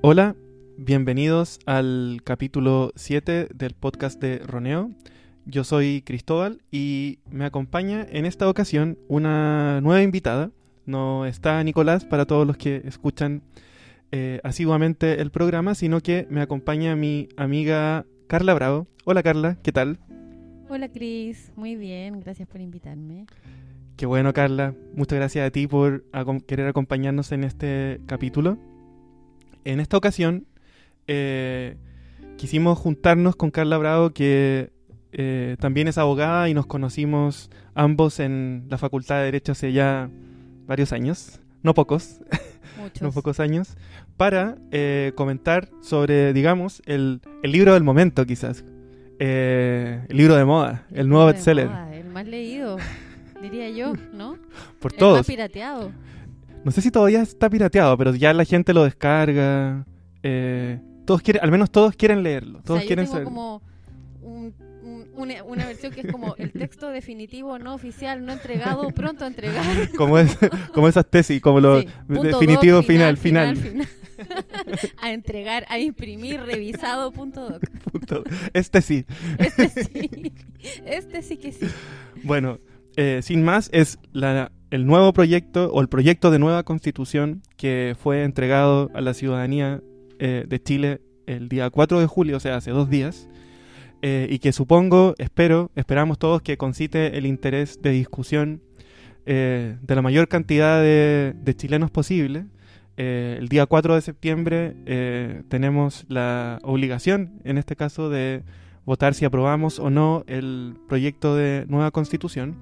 Hola, 0.00 0.36
bienvenidos 0.76 1.58
al 1.66 2.20
capítulo 2.24 2.92
7 2.96 3.48
del 3.54 3.74
podcast 3.74 4.20
de 4.20 4.38
Roneo. 4.38 4.90
Yo 5.44 5.64
soy 5.64 6.02
Cristóbal 6.02 6.60
y 6.70 7.18
me 7.30 7.44
acompaña 7.44 8.06
en 8.08 8.26
esta 8.26 8.48
ocasión 8.48 8.98
una 9.08 9.80
nueva 9.80 10.02
invitada. 10.02 10.50
No 10.86 11.26
está 11.26 11.62
Nicolás 11.64 12.04
para 12.04 12.26
todos 12.26 12.46
los 12.46 12.56
que 12.56 12.82
escuchan 12.84 13.42
eh, 14.12 14.40
asiduamente 14.44 15.20
el 15.20 15.30
programa, 15.30 15.74
sino 15.74 16.00
que 16.00 16.26
me 16.30 16.40
acompaña 16.40 16.96
mi 16.96 17.28
amiga 17.36 18.06
Carla 18.26 18.54
Bravo. 18.54 18.86
Hola 19.04 19.22
Carla, 19.22 19.58
¿qué 19.62 19.72
tal? 19.72 19.98
Hola 20.70 20.88
Cris, 20.88 21.50
muy 21.56 21.76
bien, 21.76 22.20
gracias 22.20 22.46
por 22.46 22.60
invitarme. 22.60 23.26
Qué 23.96 24.06
bueno 24.06 24.32
Carla, 24.32 24.74
muchas 24.94 25.18
gracias 25.18 25.46
a 25.46 25.50
ti 25.50 25.66
por 25.66 26.04
acom- 26.12 26.44
querer 26.44 26.68
acompañarnos 26.68 27.32
en 27.32 27.42
este 27.44 28.00
capítulo. 28.06 28.58
En 29.68 29.80
esta 29.80 29.98
ocasión 29.98 30.46
eh, 31.08 31.76
quisimos 32.38 32.78
juntarnos 32.78 33.36
con 33.36 33.50
Carla 33.50 33.76
Bravo, 33.76 34.10
que 34.14 34.70
eh, 35.12 35.56
también 35.60 35.88
es 35.88 35.98
abogada 35.98 36.48
y 36.48 36.54
nos 36.54 36.64
conocimos 36.64 37.50
ambos 37.74 38.18
en 38.18 38.64
la 38.70 38.78
Facultad 38.78 39.18
de 39.18 39.24
Derecho 39.26 39.52
hace 39.52 39.74
ya 39.74 40.08
varios 40.66 40.94
años, 40.94 41.40
no 41.62 41.74
pocos, 41.74 42.22
no 43.02 43.12
pocos 43.12 43.40
años, 43.40 43.76
para 44.16 44.56
eh, 44.70 45.12
comentar 45.16 45.68
sobre, 45.82 46.32
digamos, 46.32 46.80
el, 46.86 47.20
el 47.42 47.52
libro 47.52 47.74
del 47.74 47.82
momento 47.82 48.24
quizás, 48.24 48.64
Eh, 49.20 50.00
el 50.08 50.16
libro 50.16 50.34
de 50.36 50.46
moda, 50.46 50.86
el 50.92 51.10
nuevo 51.10 51.26
bestseller, 51.26 51.68
El 51.92 52.06
más 52.08 52.26
leído, 52.26 52.78
diría 53.42 53.68
yo, 53.68 53.92
¿no? 54.14 54.38
por 54.80 54.92
El 54.94 54.98
todos. 54.98 55.18
más 55.18 55.26
pirateado. 55.26 55.92
No 56.64 56.70
sé 56.72 56.82
si 56.82 56.90
todavía 56.90 57.22
está 57.22 57.48
pirateado, 57.48 57.96
pero 57.96 58.14
ya 58.14 58.32
la 58.34 58.44
gente 58.44 58.74
lo 58.74 58.84
descarga. 58.84 59.86
eh, 60.22 60.80
todos 61.06 61.22
quieren, 61.22 61.42
al 61.42 61.50
menos 61.50 61.70
todos 61.70 61.94
quieren 61.96 62.22
leerlo. 62.22 62.60
Todos 62.62 62.78
o 62.78 62.80
sea, 62.80 62.86
quieren 62.86 63.06
yo 63.06 63.12
tengo 63.12 63.16
ser. 63.18 63.24
como 63.24 63.62
un- 64.20 64.52
un- 64.82 65.08
una, 65.14 65.42
una 65.44 65.66
versión 65.66 65.92
que 65.92 66.00
es 66.02 66.12
como 66.12 66.34
el 66.36 66.50
texto 66.52 66.88
definitivo, 66.88 67.58
no 67.58 67.72
oficial, 67.74 68.26
no 68.26 68.32
entregado, 68.32 68.88
pronto 68.90 69.24
a 69.24 69.28
entregar. 69.28 69.64
Como, 69.96 70.18
es, 70.18 70.36
como 70.74 70.88
esas 70.88 71.06
tesis, 71.08 71.40
como 71.40 71.60
lo 71.60 71.80
Sí, 71.80 71.88
definitivo 72.08 72.76
doc, 72.78 72.86
final, 72.86 73.16
final. 73.16 73.56
final. 73.56 73.88
a 75.00 75.12
entregar, 75.12 75.64
a 75.68 75.78
imprimir, 75.78 76.40
revisado, 76.42 77.10
punto 77.12 77.48
doc. 77.48 77.62
Punto. 77.92 78.24
Este 78.52 78.82
sí. 78.82 79.04
Este 79.38 79.68
sí, 79.84 80.32
este 80.84 81.22
sí 81.22 81.36
que 81.36 81.52
sí. 81.52 81.66
Bueno, 82.24 82.58
eh, 82.96 83.20
sin 83.22 83.42
más, 83.44 83.70
es 83.72 83.98
la, 84.12 84.50
el 84.70 84.86
nuevo 84.86 85.12
proyecto 85.12 85.70
o 85.72 85.80
el 85.80 85.88
proyecto 85.88 86.30
de 86.30 86.38
nueva 86.38 86.62
constitución 86.62 87.42
que 87.56 87.96
fue 87.98 88.24
entregado 88.24 88.90
a 88.94 89.00
la 89.00 89.14
ciudadanía 89.14 89.80
eh, 90.18 90.44
de 90.46 90.62
Chile 90.62 91.00
el 91.26 91.48
día 91.48 91.70
4 91.70 92.00
de 92.00 92.06
julio, 92.06 92.36
o 92.36 92.40
sea, 92.40 92.56
hace 92.56 92.70
dos 92.70 92.88
días. 92.90 93.28
eh, 94.00 94.28
y 94.30 94.38
que 94.38 94.52
supongo, 94.52 95.14
espero, 95.18 95.70
esperamos 95.74 96.18
todos 96.18 96.40
que 96.42 96.56
concite 96.56 97.18
el 97.18 97.26
interés 97.26 97.82
de 97.82 97.90
discusión 97.90 98.62
eh, 99.26 99.76
de 99.82 99.94
la 99.94 100.02
mayor 100.02 100.28
cantidad 100.28 100.80
de, 100.80 101.34
de 101.36 101.56
chilenos 101.56 101.90
posible. 101.90 102.46
El 102.96 103.48
día 103.48 103.66
4 103.66 103.94
de 103.94 104.00
septiembre 104.00 104.74
tenemos 105.48 106.04
la 106.08 106.58
obligación, 106.64 107.40
en 107.44 107.56
este 107.56 107.76
caso, 107.76 108.10
de 108.10 108.42
votar 108.84 109.14
si 109.14 109.24
aprobamos 109.24 109.78
o 109.78 109.88
no 109.88 110.24
el 110.26 110.74
proyecto 110.88 111.36
de 111.36 111.64
nueva 111.68 111.92
constitución. 111.92 112.56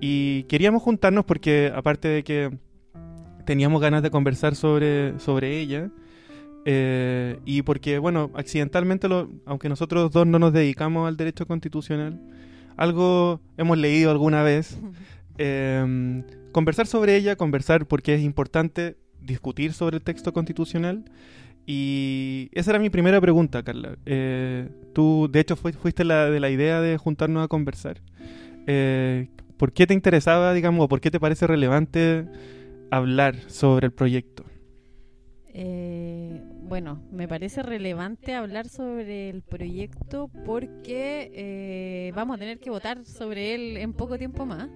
Y 0.00 0.44
queríamos 0.44 0.82
juntarnos 0.82 1.24
porque, 1.24 1.72
aparte 1.74 2.08
de 2.08 2.24
que 2.24 2.50
teníamos 3.46 3.80
ganas 3.80 4.02
de 4.02 4.10
conversar 4.10 4.54
sobre, 4.54 5.18
sobre 5.18 5.58
ella, 5.60 5.90
eh, 6.66 7.38
y 7.44 7.62
porque, 7.62 7.98
bueno, 7.98 8.30
accidentalmente, 8.34 9.08
lo- 9.08 9.30
aunque 9.46 9.68
nosotros 9.68 10.10
dos 10.10 10.26
no 10.26 10.38
nos 10.38 10.52
dedicamos 10.52 11.06
al 11.08 11.16
derecho 11.16 11.46
constitucional, 11.46 12.20
algo 12.76 13.40
hemos 13.56 13.78
leído 13.78 14.10
alguna 14.10 14.42
vez, 14.42 14.78
eh, 15.38 16.22
conversar 16.52 16.86
sobre 16.86 17.16
ella, 17.16 17.36
conversar 17.36 17.86
porque 17.86 18.14
es 18.14 18.22
importante 18.22 18.96
discutir 19.20 19.72
sobre 19.72 19.96
el 19.98 20.02
texto 20.02 20.32
constitucional. 20.32 21.04
Y 21.66 22.50
esa 22.52 22.72
era 22.72 22.78
mi 22.78 22.90
primera 22.90 23.20
pregunta, 23.22 23.62
Carla. 23.62 23.96
Eh, 24.04 24.68
tú, 24.92 25.28
de 25.32 25.40
hecho, 25.40 25.56
fui- 25.56 25.72
fuiste 25.72 26.04
la 26.04 26.28
de 26.30 26.38
la 26.40 26.50
idea 26.50 26.80
de 26.82 26.98
juntarnos 26.98 27.42
a 27.42 27.48
conversar. 27.48 28.02
Eh, 28.66 29.28
¿Por 29.56 29.72
qué 29.72 29.86
te 29.86 29.94
interesaba, 29.94 30.52
digamos, 30.52 30.84
o 30.84 30.88
por 30.88 31.00
qué 31.00 31.10
te 31.10 31.20
parece 31.20 31.46
relevante 31.46 32.26
hablar 32.90 33.36
sobre 33.48 33.86
el 33.86 33.92
proyecto? 33.92 34.44
Eh, 35.56 36.42
bueno, 36.62 37.00
me 37.12 37.28
parece 37.28 37.62
relevante 37.62 38.34
hablar 38.34 38.68
sobre 38.68 39.30
el 39.30 39.42
proyecto 39.42 40.28
porque 40.44 41.30
eh, 41.32 42.12
vamos 42.16 42.36
a 42.36 42.38
tener 42.40 42.58
que 42.58 42.70
votar 42.70 43.04
sobre 43.04 43.54
él 43.54 43.76
en 43.76 43.92
poco 43.92 44.18
tiempo 44.18 44.44
más. 44.44 44.68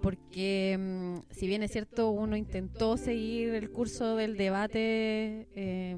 Porque 0.00 0.78
mm, 0.78 1.30
si 1.30 1.46
bien 1.46 1.62
es 1.62 1.72
cierto, 1.72 2.10
uno 2.10 2.36
intentó 2.36 2.96
seguir 2.96 3.54
el 3.54 3.70
curso 3.70 4.16
del 4.16 4.36
debate 4.38 5.48
eh, 5.54 5.96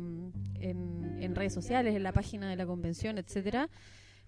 en, 0.55 1.19
en 1.21 1.35
redes 1.37 1.53
sociales, 1.53 1.95
en 1.95 2.03
la 2.03 2.13
página 2.13 2.49
de 2.51 2.57
la 2.57 2.67
convención, 2.67 3.19
etcétera, 3.19 3.69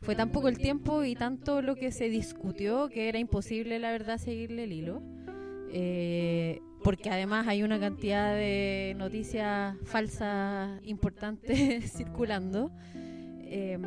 fue 0.03 0.17
tan 0.17 0.31
poco 0.31 0.49
el 0.49 0.59
tiempo 0.59 1.05
y 1.05 1.15
tanto 1.15 1.63
lo 1.63 1.77
que 1.77 1.93
se 1.93 2.09
discutió 2.09 2.89
que 2.89 3.09
era 3.09 3.19
imposible, 3.19 3.79
la 3.79 3.93
verdad, 3.93 4.19
seguirle 4.19 4.65
el 4.65 4.73
hilo. 4.73 5.03
Eh, 5.71 6.61
porque 6.83 7.09
además 7.09 7.47
hay 7.47 7.63
una 7.63 7.79
cantidad 7.79 8.35
de 8.35 8.95
noticias 8.99 9.77
falsas 9.85 10.81
importantes 10.85 11.93
circulando. 11.97 12.73
Eh, 13.45 13.79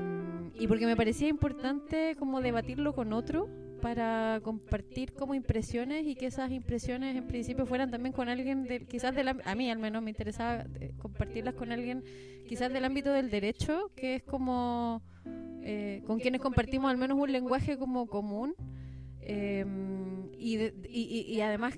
y 0.57 0.67
porque 0.67 0.85
me 0.85 0.95
parecía 0.95 1.27
importante 1.27 2.15
como 2.17 2.41
debatirlo 2.41 2.93
con 2.93 3.11
otro 3.11 3.49
para 3.85 4.39
compartir 4.41 5.13
como 5.13 5.35
impresiones 5.35 6.07
y 6.07 6.15
que 6.15 6.25
esas 6.25 6.51
impresiones 6.51 7.15
en 7.15 7.27
principio 7.27 7.67
fueran 7.67 7.91
también 7.91 8.13
con 8.13 8.29
alguien 8.29 8.63
del 8.63 8.87
quizás 8.87 9.15
am- 9.15 9.41
a 9.45 9.53
mí 9.53 9.69
al 9.69 9.77
menos 9.77 10.01
me 10.01 10.09
interesaba 10.09 10.65
eh, 10.79 10.93
compartirlas 10.97 11.53
con 11.53 11.71
alguien 11.71 12.03
quizás 12.47 12.73
del 12.73 12.83
ámbito 12.83 13.11
del 13.13 13.29
derecho 13.29 13.91
que 13.95 14.15
es 14.15 14.23
como 14.23 15.03
eh, 15.61 16.01
con 16.07 16.19
quienes 16.19 16.41
compartimos 16.41 16.89
al 16.89 16.97
menos 16.97 17.15
un 17.19 17.31
lenguaje 17.31 17.77
como 17.77 18.07
común 18.07 18.55
eh, 19.21 19.63
y, 20.35 20.55
de- 20.55 20.73
y, 20.89 21.21
y- 21.31 21.41
además 21.41 21.77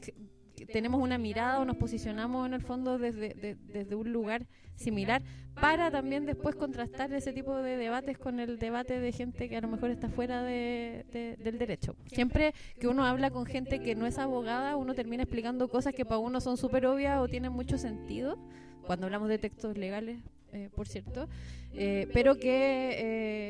tenemos 0.72 1.02
una 1.02 1.18
mirada 1.18 1.60
o 1.60 1.66
nos 1.66 1.78
posicionamos 1.78 2.46
en 2.48 2.54
el 2.54 2.62
fondo 2.62 2.98
desde, 2.98 3.34
de- 3.34 3.56
desde 3.56 3.96
un 3.96 4.12
lugar 4.12 4.46
similar 4.76 5.24
para 5.60 5.90
también 5.90 6.26
después 6.26 6.56
contrastar 6.56 7.12
ese 7.14 7.34
tipo 7.34 7.56
de 7.58 7.78
debates 7.78 8.18
con 8.20 8.40
el 8.40 8.60
debate 8.60 9.00
de 9.00 9.12
gente 9.12 9.50
que 9.50 9.58
a 9.58 9.62
lo 9.62 9.68
mejor 9.68 9.90
está 9.90 10.08
fuera 10.10 10.44
de, 10.44 11.06
de- 11.12 11.36
del 11.38 11.58
derecho. 11.58 11.96
Siempre 12.06 12.54
que 12.80 12.88
uno 12.88 13.04
habla 13.06 13.32
con 13.32 13.46
gente 13.46 13.80
que 13.80 13.96
no 13.96 14.06
es 14.06 14.20
abogada, 14.20 14.76
uno 14.76 14.94
termina 14.94 15.24
explicando 15.24 15.68
cosas 15.68 15.94
que 15.96 16.06
para 16.06 16.20
uno 16.20 16.42
son 16.42 16.58
súper 16.58 16.86
obvias 16.86 17.20
o 17.20 17.28
tienen 17.28 17.52
mucho 17.54 17.78
sentido, 17.78 18.38
cuando 18.86 19.08
hablamos 19.08 19.30
de 19.30 19.38
textos 19.40 19.78
legales, 19.78 20.20
eh, 20.54 20.70
por 20.76 20.88
cierto, 20.88 21.28
eh, 21.74 22.08
pero 22.14 22.36
que 22.36 22.96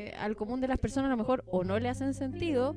eh, 0.08 0.14
al 0.18 0.34
común 0.34 0.60
de 0.60 0.68
las 0.68 0.78
personas 0.78 1.08
a 1.08 1.10
lo 1.10 1.16
mejor 1.18 1.44
o 1.50 1.62
no 1.62 1.78
le 1.78 1.88
hacen 1.88 2.14
sentido 2.14 2.74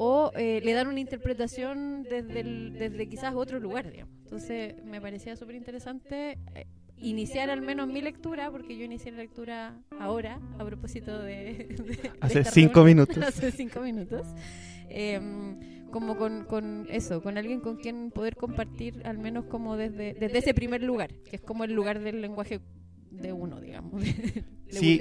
o 0.00 0.30
eh, 0.36 0.60
le 0.64 0.72
dan 0.74 0.86
una 0.86 1.00
interpretación 1.00 2.04
desde, 2.04 2.40
el- 2.40 2.72
desde 2.78 3.08
quizás 3.08 3.34
otro 3.34 3.58
lugar. 3.58 3.90
digamos. 3.90 4.14
Entonces 4.22 4.76
me 4.84 5.00
parecía 5.00 5.34
súper 5.34 5.56
interesante 5.56 6.38
eh, 6.54 6.66
iniciar 6.98 7.50
al 7.50 7.62
menos 7.62 7.88
mi 7.88 8.00
lectura, 8.00 8.48
porque 8.52 8.76
yo 8.76 8.84
inicié 8.84 9.10
la 9.10 9.18
lectura 9.18 9.80
ahora, 9.98 10.40
a 10.58 10.64
propósito 10.64 11.18
de... 11.20 11.74
Hace 12.20 12.44
cinco 12.44 12.84
reunión. 12.84 12.86
minutos. 13.08 13.18
Hace 13.26 13.50
cinco 13.50 13.80
minutos. 13.80 14.24
Em, 14.88 15.58
como 15.90 16.16
con, 16.16 16.44
con 16.44 16.86
eso, 16.90 17.20
con 17.22 17.36
alguien 17.36 17.60
con 17.60 17.76
quien 17.76 18.10
poder 18.10 18.36
compartir 18.36 19.02
al 19.04 19.18
menos 19.18 19.46
como 19.46 19.76
desde, 19.76 20.14
desde 20.14 20.38
ese 20.38 20.54
primer 20.54 20.82
lugar, 20.82 21.10
que 21.28 21.36
es 21.36 21.42
como 21.42 21.64
el 21.64 21.72
lugar 21.72 21.98
del 22.00 22.20
lenguaje 22.20 22.60
de 23.10 23.32
uno, 23.32 23.60
digamos. 23.60 24.00
de- 24.02 24.10
de 24.10 24.44
Sí, 24.70 25.00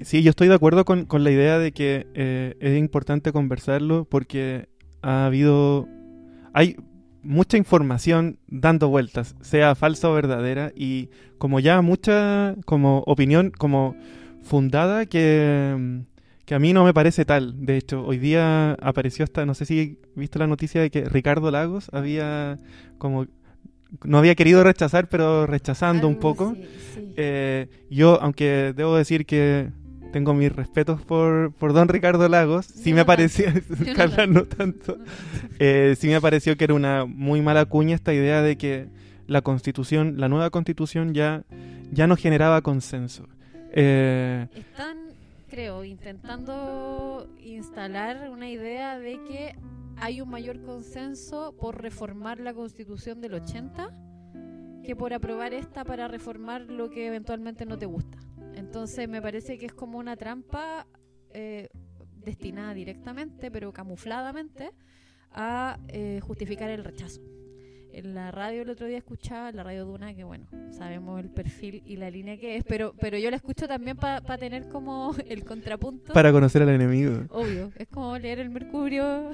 y, 0.00 0.04
sí, 0.04 0.22
yo 0.22 0.30
estoy 0.30 0.48
de 0.48 0.54
acuerdo 0.54 0.84
con, 0.84 1.04
con 1.06 1.24
la 1.24 1.30
idea 1.30 1.58
de 1.58 1.72
que 1.72 2.06
eh, 2.14 2.54
es 2.60 2.78
importante 2.78 3.32
conversarlo 3.32 4.04
porque 4.04 4.68
ha 5.02 5.26
habido... 5.26 5.88
Hay 6.52 6.76
mucha 7.22 7.56
información 7.56 8.38
dando 8.46 8.88
vueltas, 8.88 9.34
sea 9.40 9.74
falsa 9.74 10.08
o 10.08 10.14
verdadera, 10.14 10.72
y 10.74 11.10
como 11.38 11.60
ya 11.60 11.82
mucha 11.82 12.54
como 12.64 13.00
opinión 13.06 13.50
como 13.50 13.96
fundada 14.42 15.04
que, 15.06 15.74
mm, 15.76 15.98
que 16.46 16.54
a 16.54 16.58
mí 16.58 16.72
no 16.72 16.84
me 16.84 16.94
parece 16.94 17.24
tal. 17.24 17.66
De 17.66 17.76
hecho, 17.76 18.04
hoy 18.06 18.18
día 18.18 18.72
apareció 18.80 19.24
esta, 19.24 19.44
no 19.46 19.54
sé 19.54 19.66
si 19.66 19.98
viste 20.14 20.38
la 20.38 20.46
noticia 20.46 20.80
de 20.80 20.90
que 20.90 21.04
Ricardo 21.04 21.50
Lagos 21.50 21.88
había 21.92 22.56
como... 22.98 23.26
No 24.04 24.18
había 24.18 24.34
querido 24.34 24.62
rechazar, 24.64 25.08
pero 25.08 25.46
rechazando 25.46 26.06
un 26.08 26.14
Algo 26.14 26.20
poco. 26.20 26.54
sí. 26.94 27.12
Eh, 27.16 27.66
yo, 27.90 28.20
aunque 28.20 28.72
debo 28.76 28.96
decir 28.96 29.24
que 29.26 29.70
tengo 30.12 30.34
mis 30.34 30.50
respetos 30.54 31.02
por, 31.02 31.52
por 31.52 31.72
don 31.72 31.88
Ricardo 31.88 32.28
Lagos, 32.28 32.66
sí 32.66 32.92
me 32.92 33.04
pareció, 33.06 33.50
no 33.50 33.92
Carla 33.96 34.26
no 34.26 34.44
tanto, 34.44 34.98
eh, 35.58 35.94
sí 35.98 36.08
me 36.08 36.20
pareció 36.20 36.56
que 36.56 36.64
era 36.64 36.74
una 36.74 37.04
muy 37.06 37.40
mala 37.42 37.64
cuña 37.66 37.94
esta 37.94 38.14
idea 38.14 38.40
de 38.42 38.56
que 38.56 38.86
la 39.26 39.42
constitución, 39.42 40.14
la 40.18 40.28
nueva 40.28 40.50
constitución 40.50 41.12
ya, 41.12 41.44
ya 41.92 42.06
no 42.06 42.16
generaba 42.16 42.62
consenso. 42.62 43.28
Eh, 43.72 44.46
Están, 44.54 44.96
creo, 45.50 45.84
intentando 45.84 47.28
instalar 47.44 48.30
una 48.30 48.48
idea 48.48 48.98
de 48.98 49.18
que 49.28 49.54
hay 50.00 50.20
un 50.20 50.28
mayor 50.28 50.62
consenso 50.62 51.54
por 51.56 51.82
reformar 51.82 52.40
la 52.40 52.54
constitución 52.54 53.20
del 53.20 53.34
80 53.34 53.92
que 54.84 54.96
por 54.96 55.12
aprobar 55.12 55.52
esta 55.52 55.84
para 55.84 56.08
reformar 56.08 56.62
lo 56.62 56.88
que 56.88 57.06
eventualmente 57.06 57.66
no 57.66 57.76
te 57.76 57.86
gusta. 57.86 58.18
Entonces 58.54 59.08
me 59.08 59.20
parece 59.20 59.58
que 59.58 59.66
es 59.66 59.74
como 59.74 59.98
una 59.98 60.16
trampa 60.16 60.86
eh, 61.34 61.68
destinada 62.16 62.74
directamente, 62.74 63.50
pero 63.50 63.72
camufladamente, 63.72 64.72
a 65.30 65.78
eh, 65.88 66.20
justificar 66.22 66.70
el 66.70 66.84
rechazo. 66.84 67.20
En 67.98 68.14
la 68.14 68.30
radio 68.30 68.62
el 68.62 68.70
otro 68.70 68.86
día 68.86 68.98
escuchaba, 68.98 69.50
la 69.50 69.64
radio 69.64 69.84
Duna, 69.84 70.14
que 70.14 70.22
bueno, 70.22 70.46
sabemos 70.70 71.18
el 71.18 71.30
perfil 71.30 71.82
y 71.84 71.96
la 71.96 72.08
línea 72.10 72.36
que 72.38 72.54
es, 72.54 72.62
pero, 72.62 72.94
pero 73.00 73.18
yo 73.18 73.28
la 73.28 73.34
escucho 73.34 73.66
también 73.66 73.96
para 73.96 74.38
tener 74.38 74.68
como 74.68 75.16
el 75.28 75.44
contrapunto. 75.44 76.12
Para 76.12 76.30
conocer 76.30 76.62
al 76.62 76.68
enemigo. 76.68 77.24
Obvio, 77.30 77.72
es 77.76 77.88
como 77.88 78.16
leer 78.16 78.38
el 78.38 78.50
Mercurio, 78.50 79.32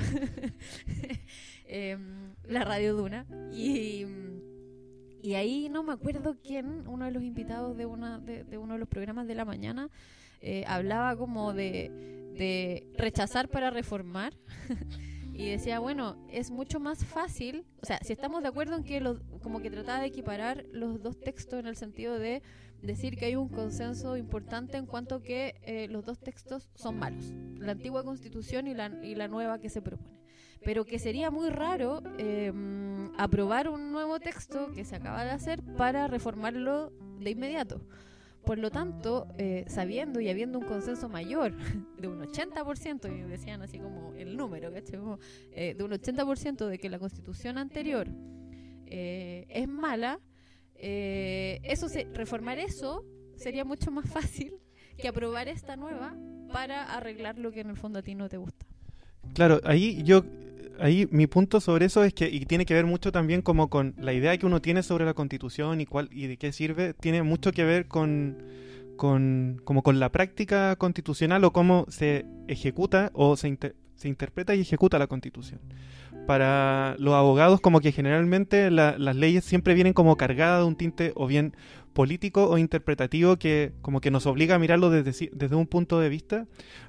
eh, 1.66 1.98
la 2.48 2.64
radio 2.64 2.94
Duna. 2.94 3.26
Y, 3.52 4.06
y 5.22 5.34
ahí 5.34 5.68
no 5.68 5.82
me 5.82 5.92
acuerdo 5.92 6.38
quién, 6.42 6.88
uno 6.88 7.04
de 7.04 7.10
los 7.10 7.22
invitados 7.22 7.76
de, 7.76 7.84
una, 7.84 8.18
de, 8.18 8.44
de 8.44 8.56
uno 8.56 8.72
de 8.72 8.80
los 8.80 8.88
programas 8.88 9.26
de 9.26 9.34
la 9.34 9.44
mañana, 9.44 9.90
eh, 10.40 10.64
hablaba 10.66 11.16
como 11.16 11.52
de, 11.52 11.90
de 12.38 12.86
rechazar 12.96 13.50
para 13.50 13.68
reformar. 13.68 14.32
y 15.34 15.50
decía, 15.50 15.80
bueno, 15.80 16.16
es 16.30 16.52
mucho 16.52 16.78
más 16.78 17.04
fácil, 17.04 17.66
o 17.82 17.86
sea, 17.86 17.98
si 18.02 18.12
estamos 18.12 18.42
de 18.42 18.48
acuerdo 18.48 18.76
en 18.76 18.84
que 18.84 19.00
los, 19.00 19.20
como 19.42 19.60
que 19.60 19.68
trataba 19.68 20.00
de 20.00 20.06
equiparar 20.06 20.64
los 20.70 21.02
dos 21.02 21.18
textos 21.18 21.58
en 21.58 21.66
el 21.66 21.76
sentido 21.76 22.18
de 22.18 22.42
decir 22.82 23.16
que 23.16 23.26
hay 23.26 23.34
un 23.34 23.48
consenso 23.48 24.16
importante 24.16 24.76
en 24.76 24.86
cuanto 24.86 25.22
que 25.22 25.60
eh, 25.62 25.88
los 25.88 26.04
dos 26.04 26.20
textos 26.20 26.70
son 26.76 26.98
malos, 26.98 27.32
la 27.58 27.72
antigua 27.72 28.04
constitución 28.04 28.68
y 28.68 28.74
la, 28.74 28.92
y 29.02 29.16
la 29.16 29.26
nueva 29.26 29.58
que 29.58 29.70
se 29.70 29.82
propone. 29.82 30.20
Pero 30.64 30.84
que 30.84 30.98
sería 30.98 31.30
muy 31.30 31.50
raro 31.50 32.00
eh, 32.16 32.52
aprobar 33.18 33.68
un 33.68 33.90
nuevo 33.90 34.20
texto 34.20 34.70
que 34.72 34.84
se 34.84 34.96
acaba 34.96 35.24
de 35.24 35.30
hacer 35.30 35.62
para 35.76 36.06
reformarlo 36.06 36.90
de 37.18 37.30
inmediato. 37.30 37.80
Por 38.44 38.58
lo 38.58 38.70
tanto, 38.70 39.26
eh, 39.38 39.64
sabiendo 39.68 40.20
y 40.20 40.28
habiendo 40.28 40.58
un 40.58 40.66
consenso 40.66 41.08
mayor 41.08 41.54
de 41.98 42.08
un 42.08 42.20
80%, 42.20 43.18
y 43.18 43.22
decían 43.28 43.62
así 43.62 43.78
como 43.78 44.12
el 44.14 44.36
número, 44.36 44.72
¿cachai? 44.72 45.00
Eh, 45.52 45.74
de 45.76 45.84
un 45.84 45.92
80% 45.92 46.66
de 46.66 46.78
que 46.78 46.90
la 46.90 46.98
constitución 46.98 47.58
anterior 47.58 48.06
eh, 48.86 49.46
es 49.48 49.66
mala, 49.66 50.20
eh, 50.76 51.60
eso 51.62 51.88
se, 51.88 52.04
reformar 52.12 52.58
eso 52.58 53.04
sería 53.36 53.64
mucho 53.64 53.90
más 53.90 54.08
fácil 54.08 54.54
que 54.98 55.08
aprobar 55.08 55.48
esta 55.48 55.76
nueva 55.76 56.14
para 56.52 56.94
arreglar 56.94 57.38
lo 57.38 57.50
que 57.50 57.60
en 57.60 57.70
el 57.70 57.76
fondo 57.76 57.98
a 57.98 58.02
ti 58.02 58.14
no 58.14 58.28
te 58.28 58.36
gusta. 58.36 58.66
Claro, 59.32 59.60
ahí 59.64 60.02
yo 60.04 60.24
ahí 60.78 61.08
mi 61.10 61.26
punto 61.26 61.60
sobre 61.60 61.86
eso 61.86 62.04
es 62.04 62.14
que 62.14 62.28
y 62.28 62.44
tiene 62.46 62.66
que 62.66 62.74
ver 62.74 62.86
mucho 62.86 63.12
también 63.12 63.42
como 63.42 63.68
con 63.70 63.94
la 63.98 64.12
idea 64.12 64.36
que 64.36 64.46
uno 64.46 64.60
tiene 64.60 64.82
sobre 64.82 65.04
la 65.04 65.14
Constitución 65.14 65.80
y 65.80 65.86
cuál 65.86 66.08
y 66.12 66.26
de 66.26 66.36
qué 66.36 66.52
sirve, 66.52 66.94
tiene 66.94 67.22
mucho 67.22 67.52
que 67.52 67.64
ver 67.64 67.86
con 67.88 68.38
con 68.96 69.60
como 69.64 69.82
con 69.82 70.00
la 70.00 70.10
práctica 70.10 70.76
constitucional 70.76 71.44
o 71.44 71.52
cómo 71.52 71.86
se 71.88 72.26
ejecuta 72.48 73.10
o 73.14 73.36
se, 73.36 73.48
inter, 73.48 73.76
se 73.96 74.08
interpreta 74.08 74.54
y 74.54 74.60
ejecuta 74.60 74.98
la 74.98 75.06
Constitución. 75.06 75.60
Para 76.26 76.96
los 76.98 77.14
abogados 77.14 77.60
como 77.60 77.80
que 77.80 77.92
generalmente 77.92 78.70
la, 78.70 78.96
las 78.98 79.16
leyes 79.16 79.44
siempre 79.44 79.74
vienen 79.74 79.92
como 79.92 80.16
cargadas 80.16 80.60
de 80.60 80.66
un 80.66 80.76
tinte 80.76 81.12
o 81.16 81.26
bien 81.26 81.54
político 81.94 82.48
o 82.48 82.58
interpretativo 82.58 83.36
que 83.36 83.72
como 83.80 84.00
que 84.00 84.10
nos 84.10 84.26
obliga 84.26 84.56
a 84.56 84.58
mirarlo 84.58 84.90
desde, 84.90 85.30
desde 85.32 85.56
un 85.56 85.66
punto 85.66 86.00
de 86.00 86.10
vista, 86.10 86.46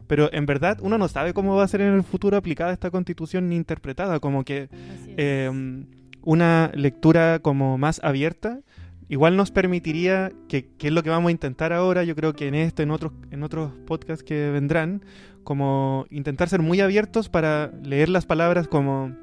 pero 0.08 0.30
en 0.34 0.46
verdad 0.46 0.80
uno 0.82 0.98
no 0.98 1.08
sabe 1.08 1.34
cómo 1.34 1.56
va 1.56 1.64
a 1.64 1.68
ser 1.68 1.82
en 1.82 1.94
el 1.94 2.04
futuro 2.04 2.36
aplicada 2.36 2.74
esta 2.74 2.92
constitución 2.92 3.48
ni 3.48 3.56
interpretada, 3.56 4.20
como 4.20 4.44
que 4.44 4.68
eh, 5.16 5.86
una 6.24 6.72
lectura 6.74 7.40
como 7.40 7.78
más 7.78 8.02
abierta 8.04 8.60
igual 9.08 9.38
nos 9.38 9.52
permitiría, 9.52 10.32
que, 10.48 10.68
que, 10.78 10.88
es 10.88 10.94
lo 10.94 11.04
que 11.04 11.10
vamos 11.10 11.30
a 11.30 11.32
intentar 11.32 11.74
ahora, 11.74 12.04
yo 12.04 12.16
creo 12.16 12.34
que 12.34 12.48
en 12.48 12.56
este, 12.56 12.84
en 12.84 12.92
otros, 12.92 13.14
en 13.32 13.44
otros 13.44 13.72
podcasts 13.86 14.24
que 14.24 14.50
vendrán, 14.50 15.04
como 15.44 16.08
intentar 16.10 16.50
ser 16.50 16.62
muy 16.62 16.82
abiertos 16.82 17.30
para 17.30 17.72
leer 17.84 18.10
las 18.10 18.26
palabras 18.26 18.68
como 18.68 19.16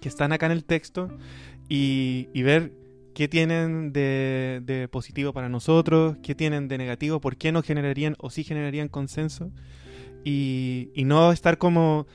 que 0.00 0.08
están 0.08 0.32
acá 0.32 0.46
en 0.46 0.52
el 0.52 0.64
texto 0.64 1.08
y, 1.68 2.28
y 2.32 2.42
ver 2.42 2.72
qué 3.14 3.28
tienen 3.28 3.92
de, 3.92 4.60
de, 4.64 4.88
positivo 4.88 5.32
para 5.32 5.48
nosotros, 5.48 6.16
qué 6.22 6.34
tienen 6.34 6.68
de 6.68 6.78
negativo, 6.78 7.20
por 7.20 7.36
qué 7.36 7.52
no 7.52 7.62
generarían 7.62 8.16
o 8.18 8.30
sí 8.30 8.44
generarían 8.44 8.88
consenso 8.88 9.50
y, 10.24 10.90
y 10.94 11.04
no 11.04 11.32
estar 11.32 11.58
como 11.58 12.06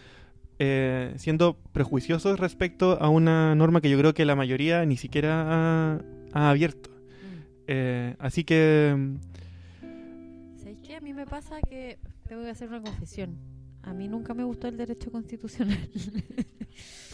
eh, 0.60 1.14
siendo 1.18 1.58
prejuiciosos 1.72 2.40
respecto 2.40 3.00
a 3.02 3.10
una 3.10 3.54
norma 3.54 3.80
que 3.80 3.90
yo 3.90 3.98
creo 4.00 4.14
que 4.14 4.26
la 4.26 4.36
mayoría 4.36 4.86
ni 4.86 4.98
siquiera 4.98 5.46
ha, 5.48 6.02
ha 6.34 6.50
abierto. 6.50 6.90
Eh, 7.68 8.16
así 8.18 8.44
que... 8.44 8.96
¿Sabéis 10.56 10.80
qué? 10.82 10.96
A 10.96 11.02
mí 11.02 11.14
me 11.14 11.26
pasa 11.26 11.60
que 11.62 12.00
tengo 12.28 12.44
que 12.44 12.50
hacer 12.50 12.70
una 12.70 12.82
confesión. 12.82 13.38
A 13.84 13.94
mí 13.94 14.08
nunca 14.08 14.34
me 14.34 14.44
gustó 14.44 14.68
el 14.68 14.78
derecho 14.78 15.12
constitucional. 15.12 15.78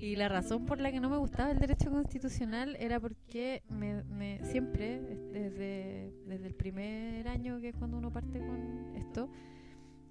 y 0.00 0.16
la 0.16 0.28
razón 0.28 0.64
por 0.64 0.80
la 0.80 0.90
que 0.90 0.98
no 0.98 1.10
me 1.10 1.18
gustaba 1.18 1.50
el 1.50 1.58
derecho 1.58 1.90
constitucional 1.90 2.74
era 2.80 2.98
porque 2.98 3.62
me, 3.68 4.02
me, 4.04 4.42
siempre, 4.44 5.00
desde, 5.32 6.14
desde 6.26 6.46
el 6.46 6.54
primer 6.54 7.28
año 7.28 7.60
que 7.60 7.68
es 7.68 7.76
cuando 7.76 7.98
uno 7.98 8.10
parte 8.10 8.38
con 8.38 8.96
esto, 8.96 9.30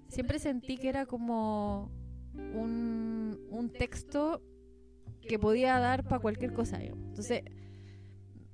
siempre 0.06 0.38
sentí 0.38 0.76
que 0.76 0.88
era 0.88 1.06
como 1.06 1.90
un, 2.34 3.40
un 3.50 3.70
texto 3.70 4.42
que 5.28 5.38
podía 5.40 5.78
dar 5.78 6.04
para 6.04 6.20
cualquier 6.20 6.52
cosa. 6.52 6.80
Entonces, 6.82 7.42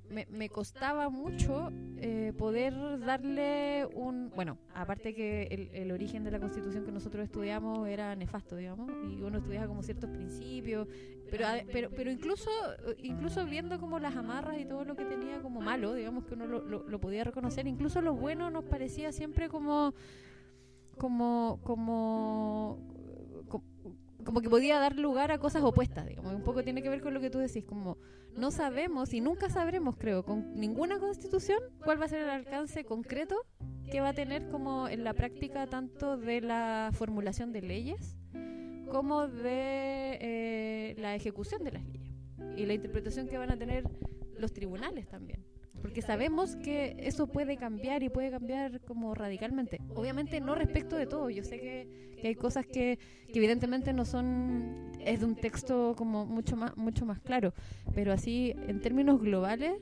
me, 0.09 0.25
me, 0.29 0.49
costaba 0.49 1.09
mucho 1.09 1.71
eh, 1.97 2.33
poder 2.37 2.73
darle 2.99 3.85
un... 3.93 4.31
Bueno, 4.35 4.57
aparte 4.73 5.13
que 5.13 5.43
el, 5.43 5.69
el, 5.73 5.91
origen 5.91 6.23
de 6.23 6.31
la 6.31 6.39
constitución 6.39 6.85
que 6.85 6.91
nosotros 6.91 7.23
estudiamos 7.23 7.87
era 7.87 8.15
nefasto, 8.15 8.55
digamos, 8.55 8.91
y 9.09 9.21
uno 9.21 9.39
estudiaba 9.39 9.67
como 9.67 9.83
ciertos 9.83 10.09
principios, 10.09 10.87
pero, 11.29 11.45
pero, 11.71 11.89
pero 11.89 12.11
incluso, 12.11 12.49
incluso 12.97 13.45
viendo 13.45 13.79
como 13.79 13.99
las 13.99 14.15
amarras 14.15 14.59
y 14.59 14.65
todo 14.65 14.85
lo 14.85 14.95
que 14.95 15.05
tenía 15.05 15.41
como 15.41 15.61
malo, 15.61 15.93
digamos 15.93 16.25
que 16.25 16.33
uno 16.33 16.47
lo, 16.47 16.61
lo, 16.63 16.83
lo 16.87 16.99
podía 16.99 17.23
reconocer, 17.23 17.67
incluso 17.67 18.01
lo 18.01 18.13
bueno 18.13 18.49
nos 18.49 18.63
parecía 18.65 19.11
siempre 19.11 19.49
como... 19.49 19.93
como, 20.97 21.59
como 21.63 22.96
como 24.23 24.41
que 24.41 24.49
podía 24.49 24.79
dar 24.79 24.95
lugar 24.97 25.31
a 25.31 25.37
cosas 25.37 25.63
opuestas, 25.63 26.05
digamos. 26.07 26.33
Un 26.33 26.43
poco 26.43 26.63
tiene 26.63 26.81
que 26.81 26.89
ver 26.89 27.01
con 27.01 27.13
lo 27.13 27.19
que 27.19 27.29
tú 27.29 27.39
decís, 27.39 27.63
como 27.63 27.97
no 28.35 28.51
sabemos 28.51 29.13
y 29.13 29.21
nunca 29.21 29.49
sabremos, 29.49 29.97
creo, 29.97 30.23
con 30.23 30.53
ninguna 30.55 30.99
constitución 30.99 31.59
cuál 31.83 31.99
va 31.99 32.05
a 32.05 32.09
ser 32.09 32.21
el 32.21 32.29
alcance 32.29 32.83
concreto 32.83 33.35
que 33.91 34.01
va 34.01 34.09
a 34.09 34.13
tener 34.13 34.49
como 34.49 34.87
en 34.87 35.03
la 35.03 35.13
práctica 35.13 35.67
tanto 35.67 36.17
de 36.17 36.41
la 36.41 36.91
formulación 36.93 37.51
de 37.51 37.61
leyes 37.61 38.17
como 38.91 39.27
de 39.27 40.17
eh, 40.21 40.95
la 40.97 41.15
ejecución 41.15 41.63
de 41.63 41.71
las 41.71 41.85
leyes 41.85 42.13
y 42.55 42.65
la 42.65 42.73
interpretación 42.73 43.27
que 43.27 43.37
van 43.37 43.51
a 43.51 43.57
tener 43.57 43.83
los 44.37 44.53
tribunales 44.53 45.07
también 45.07 45.43
porque 45.81 46.01
sabemos 46.01 46.55
que 46.55 46.95
eso 46.99 47.27
puede 47.27 47.57
cambiar 47.57 48.03
y 48.03 48.09
puede 48.09 48.31
cambiar 48.31 48.81
como 48.81 49.13
radicalmente. 49.13 49.79
Obviamente 49.95 50.39
no 50.41 50.55
respecto 50.55 50.95
de 50.95 51.05
todo, 51.05 51.29
yo 51.29 51.43
sé 51.43 51.59
que, 51.59 52.07
hay 52.23 52.35
cosas 52.35 52.65
que, 52.65 52.99
que, 53.31 53.39
evidentemente 53.39 53.93
no 53.93 54.03
son, 54.03 54.91
es 54.99 55.19
de 55.19 55.25
un 55.25 55.35
texto 55.35 55.93
como 55.95 56.25
mucho 56.25 56.55
más, 56.55 56.75
mucho 56.75 57.05
más 57.05 57.19
claro, 57.19 57.53
pero 57.93 58.11
así 58.11 58.53
en 58.67 58.81
términos 58.81 59.21
globales 59.21 59.73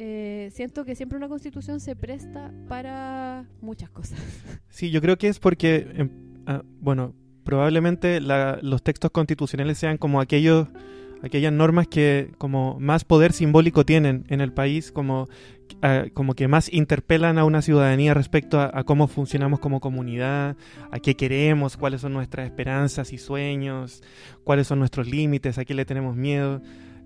eh, 0.00 0.50
siento 0.52 0.84
que 0.84 0.94
siempre 0.94 1.18
una 1.18 1.28
constitución 1.28 1.80
se 1.80 1.96
presta 1.96 2.52
para 2.68 3.46
muchas 3.60 3.90
cosas. 3.90 4.18
Sí, 4.70 4.90
yo 4.92 5.00
creo 5.00 5.18
que 5.18 5.26
es 5.26 5.40
porque, 5.40 5.88
eh, 5.92 6.08
ah, 6.46 6.62
bueno, 6.78 7.14
probablemente 7.42 8.20
la, 8.20 8.60
los 8.62 8.82
textos 8.84 9.10
constitucionales 9.10 9.76
sean 9.76 9.98
como 9.98 10.20
aquellos 10.20 10.68
aquellas 11.22 11.52
normas 11.52 11.88
que 11.88 12.30
como 12.38 12.78
más 12.80 13.04
poder 13.04 13.32
simbólico 13.32 13.84
tienen 13.84 14.24
en 14.28 14.40
el 14.40 14.52
país, 14.52 14.92
como, 14.92 15.28
uh, 15.82 16.10
como 16.14 16.34
que 16.34 16.48
más 16.48 16.72
interpelan 16.72 17.38
a 17.38 17.44
una 17.44 17.62
ciudadanía 17.62 18.14
respecto 18.14 18.60
a, 18.60 18.84
cómo 18.84 19.06
funcionamos 19.08 19.60
como 19.60 19.80
comunidad, 19.80 20.56
a 20.90 20.98
qué 20.98 21.14
queremos, 21.14 21.76
cuáles 21.76 22.00
son 22.00 22.12
nuestras 22.12 22.46
esperanzas 22.46 23.12
y 23.12 23.18
sueños, 23.18 24.02
cuáles 24.44 24.66
son 24.66 24.78
nuestros 24.78 25.08
límites, 25.08 25.58
a 25.58 25.64
qué 25.64 25.74
le 25.74 25.84
tenemos 25.84 26.16
miedo. 26.16 26.60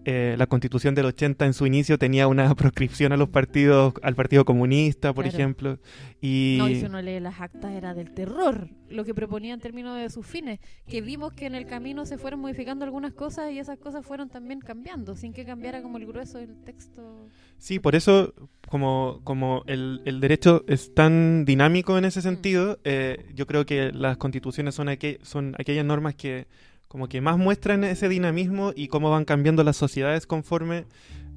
Eh, 0.04 0.34
la 0.38 0.46
constitución 0.46 0.94
del 0.94 1.06
80 1.06 1.46
en 1.46 1.54
su 1.54 1.66
inicio 1.66 1.98
tenía 1.98 2.26
una 2.28 2.54
proscripción 2.56 3.12
a 3.12 3.16
los 3.16 3.28
partidos, 3.28 3.94
al 4.02 4.14
Partido 4.14 4.44
Comunista, 4.44 5.12
por 5.12 5.24
Claro. 5.24 5.36
ejemplo. 5.38 5.78
Y, 6.20 6.56
No, 6.58 6.68
y 6.68 6.76
si 6.76 6.86
uno 6.86 7.00
lee 7.02 7.20
las 7.20 7.40
actas 7.40 7.72
era 7.72 7.94
del 7.94 8.12
terror, 8.12 8.68
lo 8.88 9.04
que 9.04 9.14
proponía 9.14 9.54
en 9.54 9.60
términos 9.60 9.96
de 9.96 10.10
sus 10.10 10.26
fines, 10.26 10.60
que 10.86 11.00
vimos 11.00 11.32
que 11.32 11.46
en 11.46 11.54
el 11.54 11.66
camino 11.66 12.04
se 12.06 12.18
fueron 12.18 12.40
modificando 12.40 12.84
algunas 12.84 13.12
cosas 13.12 13.50
y 13.52 13.58
esas 13.58 13.78
cosas 13.78 14.04
fueron 14.04 14.28
también 14.28 14.60
cambiando, 14.60 15.16
sin 15.16 15.32
que 15.32 15.44
cambiara 15.44 15.82
como 15.82 15.98
el 15.98 16.06
grueso 16.06 16.38
del 16.38 16.56
texto. 16.64 17.26
Sí, 17.58 17.78
por 17.78 17.94
eso, 17.94 18.34
como, 18.68 19.20
como 19.24 19.62
el, 19.66 20.02
el 20.04 20.20
derecho 20.20 20.64
es 20.68 20.94
tan 20.94 21.44
dinámico 21.44 21.96
en 21.96 22.04
ese 22.04 22.22
sentido, 22.22 22.78
eh, 22.84 23.24
yo 23.34 23.46
creo 23.46 23.64
que 23.66 23.92
las 23.92 24.16
constituciones 24.16 24.74
son 24.74 24.88
aquellas 24.88 25.84
normas 25.84 26.14
que 26.14 26.46
como 26.92 27.08
que 27.08 27.22
más 27.22 27.38
muestran 27.38 27.84
ese 27.84 28.06
dinamismo 28.10 28.74
y 28.76 28.88
cómo 28.88 29.10
van 29.10 29.24
cambiando 29.24 29.64
las 29.64 29.78
sociedades 29.78 30.26
conforme 30.26 30.84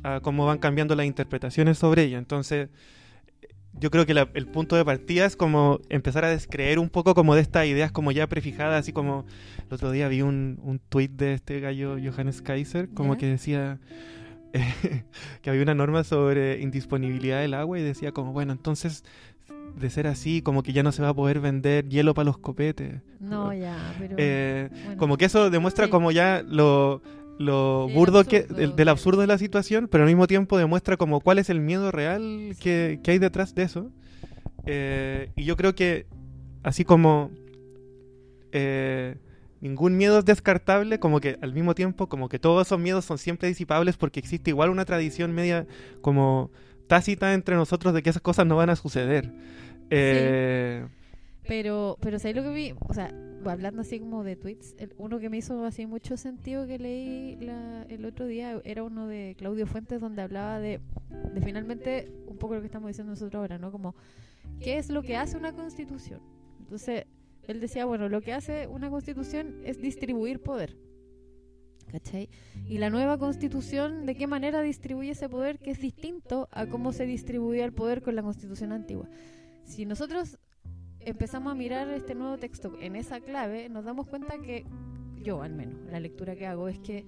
a 0.04 0.20
cómo 0.20 0.46
van 0.46 0.58
cambiando 0.58 0.96
las 0.98 1.06
interpretaciones 1.06 1.78
sobre 1.78 2.04
ella. 2.04 2.18
Entonces, 2.18 2.68
yo 3.80 3.90
creo 3.90 4.06
que 4.06 4.14
la- 4.14 4.28
el 4.34 4.48
punto 4.48 4.76
de 4.76 4.84
partida 4.84 5.26
es 5.26 5.38
como 5.38 5.80
empezar 5.88 6.26
a 6.26 6.30
descreer 6.30 6.78
un 6.78 6.90
poco 6.90 7.16
como 7.16 7.36
de 7.36 7.42
estas 7.42 7.68
ideas 7.68 7.94
como 7.94 8.12
ya 8.12 8.28
prefijadas, 8.28 8.82
así 8.82 8.92
como 8.92 9.26
el 9.66 9.74
otro 9.74 9.92
día 9.92 10.10
vi 10.10 10.24
un, 10.24 10.60
un 10.62 10.80
tuit 10.80 11.12
de 11.12 11.36
este 11.36 11.62
gallo 11.62 11.96
Johannes 12.04 12.42
Kaiser, 12.42 12.90
como 12.90 13.16
que 13.18 13.26
decía 13.28 13.80
que 15.42 15.50
había 15.50 15.62
una 15.64 15.74
norma 15.74 16.04
sobre 16.04 16.60
indisponibilidad 16.60 17.40
del 17.40 17.54
agua 17.54 17.80
y 17.80 17.82
decía 17.82 18.12
como, 18.12 18.34
bueno, 18.34 18.52
entonces 18.52 19.06
de 19.78 19.90
ser 19.90 20.08
así, 20.08 20.42
como 20.42 20.64
que 20.64 20.72
ya 20.74 20.84
no 20.84 20.92
se 20.92 21.02
va 21.02 21.10
a 21.10 21.14
poder 21.14 21.40
vender 21.42 21.88
hielo 21.90 22.14
para 22.14 22.25
los 22.25 22.38
copetes. 22.38 23.02
No, 23.20 23.54
ya, 23.54 23.78
pero... 24.00 24.16
Eh, 24.18 24.70
bueno. 24.72 24.98
como 24.98 25.18
que 25.18 25.25
eso 25.25 25.50
demuestra 25.50 25.86
Sí. 25.86 25.92
como 25.92 26.12
ya 26.12 26.44
lo, 26.48 27.02
lo 27.38 27.88
Sí, 27.90 27.94
burdo 27.96 28.20
absurdo. 28.20 28.48
que 28.48 28.54
del, 28.54 28.75
del 28.75 28.88
absurdo 28.88 29.22
de 29.22 29.28
la 29.28 29.38
situación, 29.38 29.88
pero 29.92 30.04
al 30.06 30.10
mismo 30.10 30.28
tiempo 30.28 30.58
demuestra 30.58 30.96
como 30.96 31.20
cuál 31.20 31.40
es 31.40 31.50
el 31.50 31.60
miedo 31.60 31.92
real 31.92 32.56
que, 32.62 33.00
que 33.04 33.12
hay 33.12 33.20
detrás 33.20 33.54
de 33.54 33.64
eso. 33.64 33.92
Eh, 34.66 35.30
y 35.36 35.44
yo 35.44 35.58
creo 35.58 35.75
que 35.75 36.06
así 36.64 36.86
como 36.86 37.30
eh, 38.52 39.16
ningún 39.62 39.98
miedo 39.98 40.20
es 40.20 40.25
descartable, 40.25 41.00
como 41.00 41.20
que 41.20 41.38
al 41.42 41.54
mismo 41.54 41.75
tiempo 41.75 42.08
como 42.08 42.30
que 42.30 42.40
todos 42.40 42.68
esos 42.68 42.80
miedos 42.80 43.06
son 43.06 43.18
siempre 43.18 43.48
disipables 43.48 43.98
porque 43.98 44.20
existe 44.20 44.52
igual 44.52 44.70
una 44.70 44.86
tradición 44.86 45.34
media 45.34 45.68
como 46.02 46.52
tácita 46.88 47.34
entre 47.34 47.56
nosotros 47.56 47.94
de 47.94 48.01
que 48.04 48.10
esas 48.10 48.22
cosas 48.22 48.46
no 48.46 48.56
van 48.56 48.70
a 48.70 48.75
suceder. 48.75 49.32
Eh, 49.89 50.86
Pero, 51.48 51.98
pero 52.01 52.18
¿sabes 52.20 52.36
lo 52.36 52.44
que 52.44 52.50
vi? 52.50 52.74
O 52.88 52.94
sea, 52.94 53.13
hablando 53.46 53.82
así 53.82 54.00
como 54.00 54.24
de 54.24 54.36
tweets, 54.36 54.74
el- 54.80 54.94
uno 54.98 55.20
que 55.20 55.30
me 55.30 55.38
hizo 55.38 55.63
así 55.65 55.86
mucho 55.86 56.18
sentido 56.18 56.65
que 56.65 56.80
leí 56.80 57.36
la- 57.39 57.84
el 57.84 58.04
otro 58.06 58.25
día 58.25 58.60
era 58.63 58.84
uno 58.84 59.06
de 59.08 59.36
Claudio 59.38 59.68
Fuentes 59.68 60.01
donde 60.01 60.24
hablaba 60.24 60.60
de, 60.60 60.80
de 61.34 61.42
finalmente 61.42 62.12
un 62.27 62.38
poco 62.38 62.56
lo 62.56 62.62
que 62.62 62.65
estamos 62.65 62.88
diciendo 62.88 63.12
nosotros 63.12 63.39
ahora, 63.39 63.60
¿no? 63.60 63.72
Como, 63.72 63.94
¿qué 64.60 64.77
es 64.80 64.89
lo 64.89 65.04
que 65.04 65.15
hace 65.18 65.38
una 65.38 65.54
constitución? 65.54 66.20
Entonces, 66.62 67.06
él 67.48 67.60
decía, 67.60 67.86
bueno, 67.86 68.10
lo 68.10 68.22
que 68.22 68.34
hace 68.34 68.65
una 68.65 68.89
constitución 68.89 69.58
es 69.63 69.80
distribuir 69.80 70.42
poder. 70.42 70.75
¿Cachai? 71.92 72.30
Y 72.68 72.77
la 72.77 72.89
nueva 72.89 73.18
constitución, 73.18 74.06
¿de 74.06 74.15
qué 74.15 74.27
manera 74.27 74.62
distribuye 74.62 75.12
ese 75.12 75.30
poder? 75.30 75.60
Que 75.60 75.72
es 75.72 75.80
distinto 75.80 76.50
a 76.51 76.65
cómo 76.65 76.92
se 76.94 77.06
distribuía 77.06 77.65
el 77.65 77.74
poder 77.74 78.01
con 78.01 78.15
la 78.15 78.24
constitución 78.24 78.72
antigua. 78.72 79.10
Si 79.63 79.86
nosotros 79.86 80.38
empezamos 81.00 81.51
a 81.51 81.56
mirar 81.56 81.89
este 81.89 82.15
nuevo 82.15 82.38
texto 82.38 82.74
en 82.82 82.96
esa 82.96 83.22
clave, 83.22 83.70
nos 83.70 83.86
damos 83.86 84.08
cuenta 84.08 84.38
que, 84.39 84.65
yo 85.22 85.42
al 85.42 85.54
menos, 85.54 85.80
la 85.92 86.00
lectura 86.00 86.36
que 86.36 86.48
hago 86.48 86.68
es 86.68 86.80
que 86.80 87.06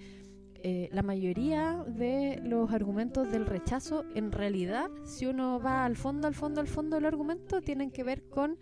eh, 0.63 0.89
la 0.91 1.03
mayoría 1.03 1.83
de 1.87 2.39
los 2.43 2.71
argumentos 2.71 3.31
del 3.31 3.45
rechazo, 3.45 4.05
en 4.15 4.31
realidad, 4.31 4.89
si 5.05 5.25
uno 5.25 5.59
va 5.59 5.85
al 5.85 5.95
fondo, 5.95 6.27
al 6.27 6.33
fondo, 6.33 6.61
al 6.61 6.67
fondo 6.67 6.95
del 6.95 7.05
argumento, 7.05 7.61
tienen 7.61 7.91
que 7.91 8.03
ver 8.03 8.23
con 8.29 8.57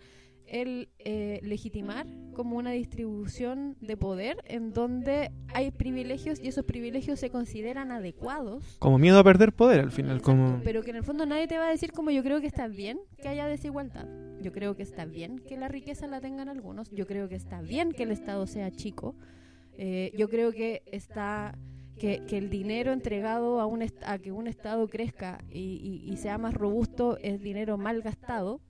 el 0.48 0.88
eh, 0.98 1.40
legitimar 1.42 2.06
como 2.34 2.56
una 2.56 2.70
distribución 2.70 3.76
de 3.80 3.96
poder 3.96 4.36
en 4.46 4.72
donde 4.72 5.30
hay 5.54 5.70
privilegios 5.70 6.38
y 6.40 6.48
esos 6.48 6.64
privilegios 6.64 7.18
se 7.18 7.30
consideran 7.30 7.90
adecuados 7.92 8.76
como 8.78 8.98
miedo 8.98 9.18
a 9.18 9.24
perder 9.24 9.52
poder 9.52 9.80
al 9.80 9.90
final, 9.90 10.18
Exacto, 10.18 10.30
como... 10.32 10.60
Pero 10.64 10.82
que 10.82 10.90
en 10.90 10.96
el 10.96 11.04
fondo 11.04 11.26
nadie 11.26 11.46
te 11.48 11.58
va 11.58 11.66
a 11.68 11.70
decir 11.70 11.92
como 11.92 12.10
yo 12.10 12.22
creo 12.22 12.40
que 12.40 12.46
está 12.46 12.68
bien 12.68 12.98
que 13.20 13.28
haya 13.28 13.46
desigualdad. 13.46 14.06
Yo 14.42 14.52
creo 14.52 14.76
que 14.76 14.82
está 14.82 15.04
bien 15.06 15.38
que 15.38 15.56
la 15.56 15.68
riqueza 15.68 16.06
la 16.06 16.20
tengan 16.20 16.48
algunos. 16.48 16.90
Yo 16.90 17.06
creo 17.06 17.28
que 17.28 17.34
está 17.36 17.60
bien 17.62 17.92
que 17.92 18.02
el 18.04 18.10
Estado 18.12 18.46
sea 18.46 18.70
chico. 18.70 19.14
Eh, 19.78 20.12
yo 20.16 20.28
creo 20.28 20.52
que 20.52 20.82
está 20.92 21.58
que, 21.98 22.22
que 22.28 22.36
el 22.36 22.50
dinero 22.50 22.92
entregado 22.92 23.58
a, 23.60 23.66
un 23.66 23.82
a 24.04 24.18
que 24.18 24.30
un 24.32 24.46
Estado 24.46 24.86
crezca 24.88 25.42
y, 25.50 26.02
y- 26.06 26.12
y 26.12 26.16
sea 26.18 26.36
más 26.36 26.52
robusto 26.54 27.16
es 27.22 27.40
dinero 27.40 27.78
mal 27.78 28.02
gastado. 28.02 28.60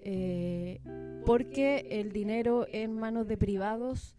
Eh, 0.00 0.80
porque 1.26 1.86
el 1.90 2.12
dinero 2.12 2.66
en 2.72 2.98
manos 2.98 3.26
de 3.28 3.36
privados 3.36 4.16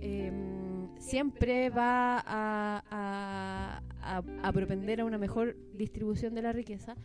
em, 0.00 0.88
siempre 0.98 1.70
va 1.70 2.18
a, 2.18 2.82
a- 2.90 3.82
a- 4.02 4.22
a 4.42 4.52
propender 4.52 5.00
a 5.00 5.04
una 5.04 5.18
mejor 5.18 5.56
distribución 5.74 6.34
de 6.34 6.42
la 6.42 6.52
riqueza, 6.52 6.96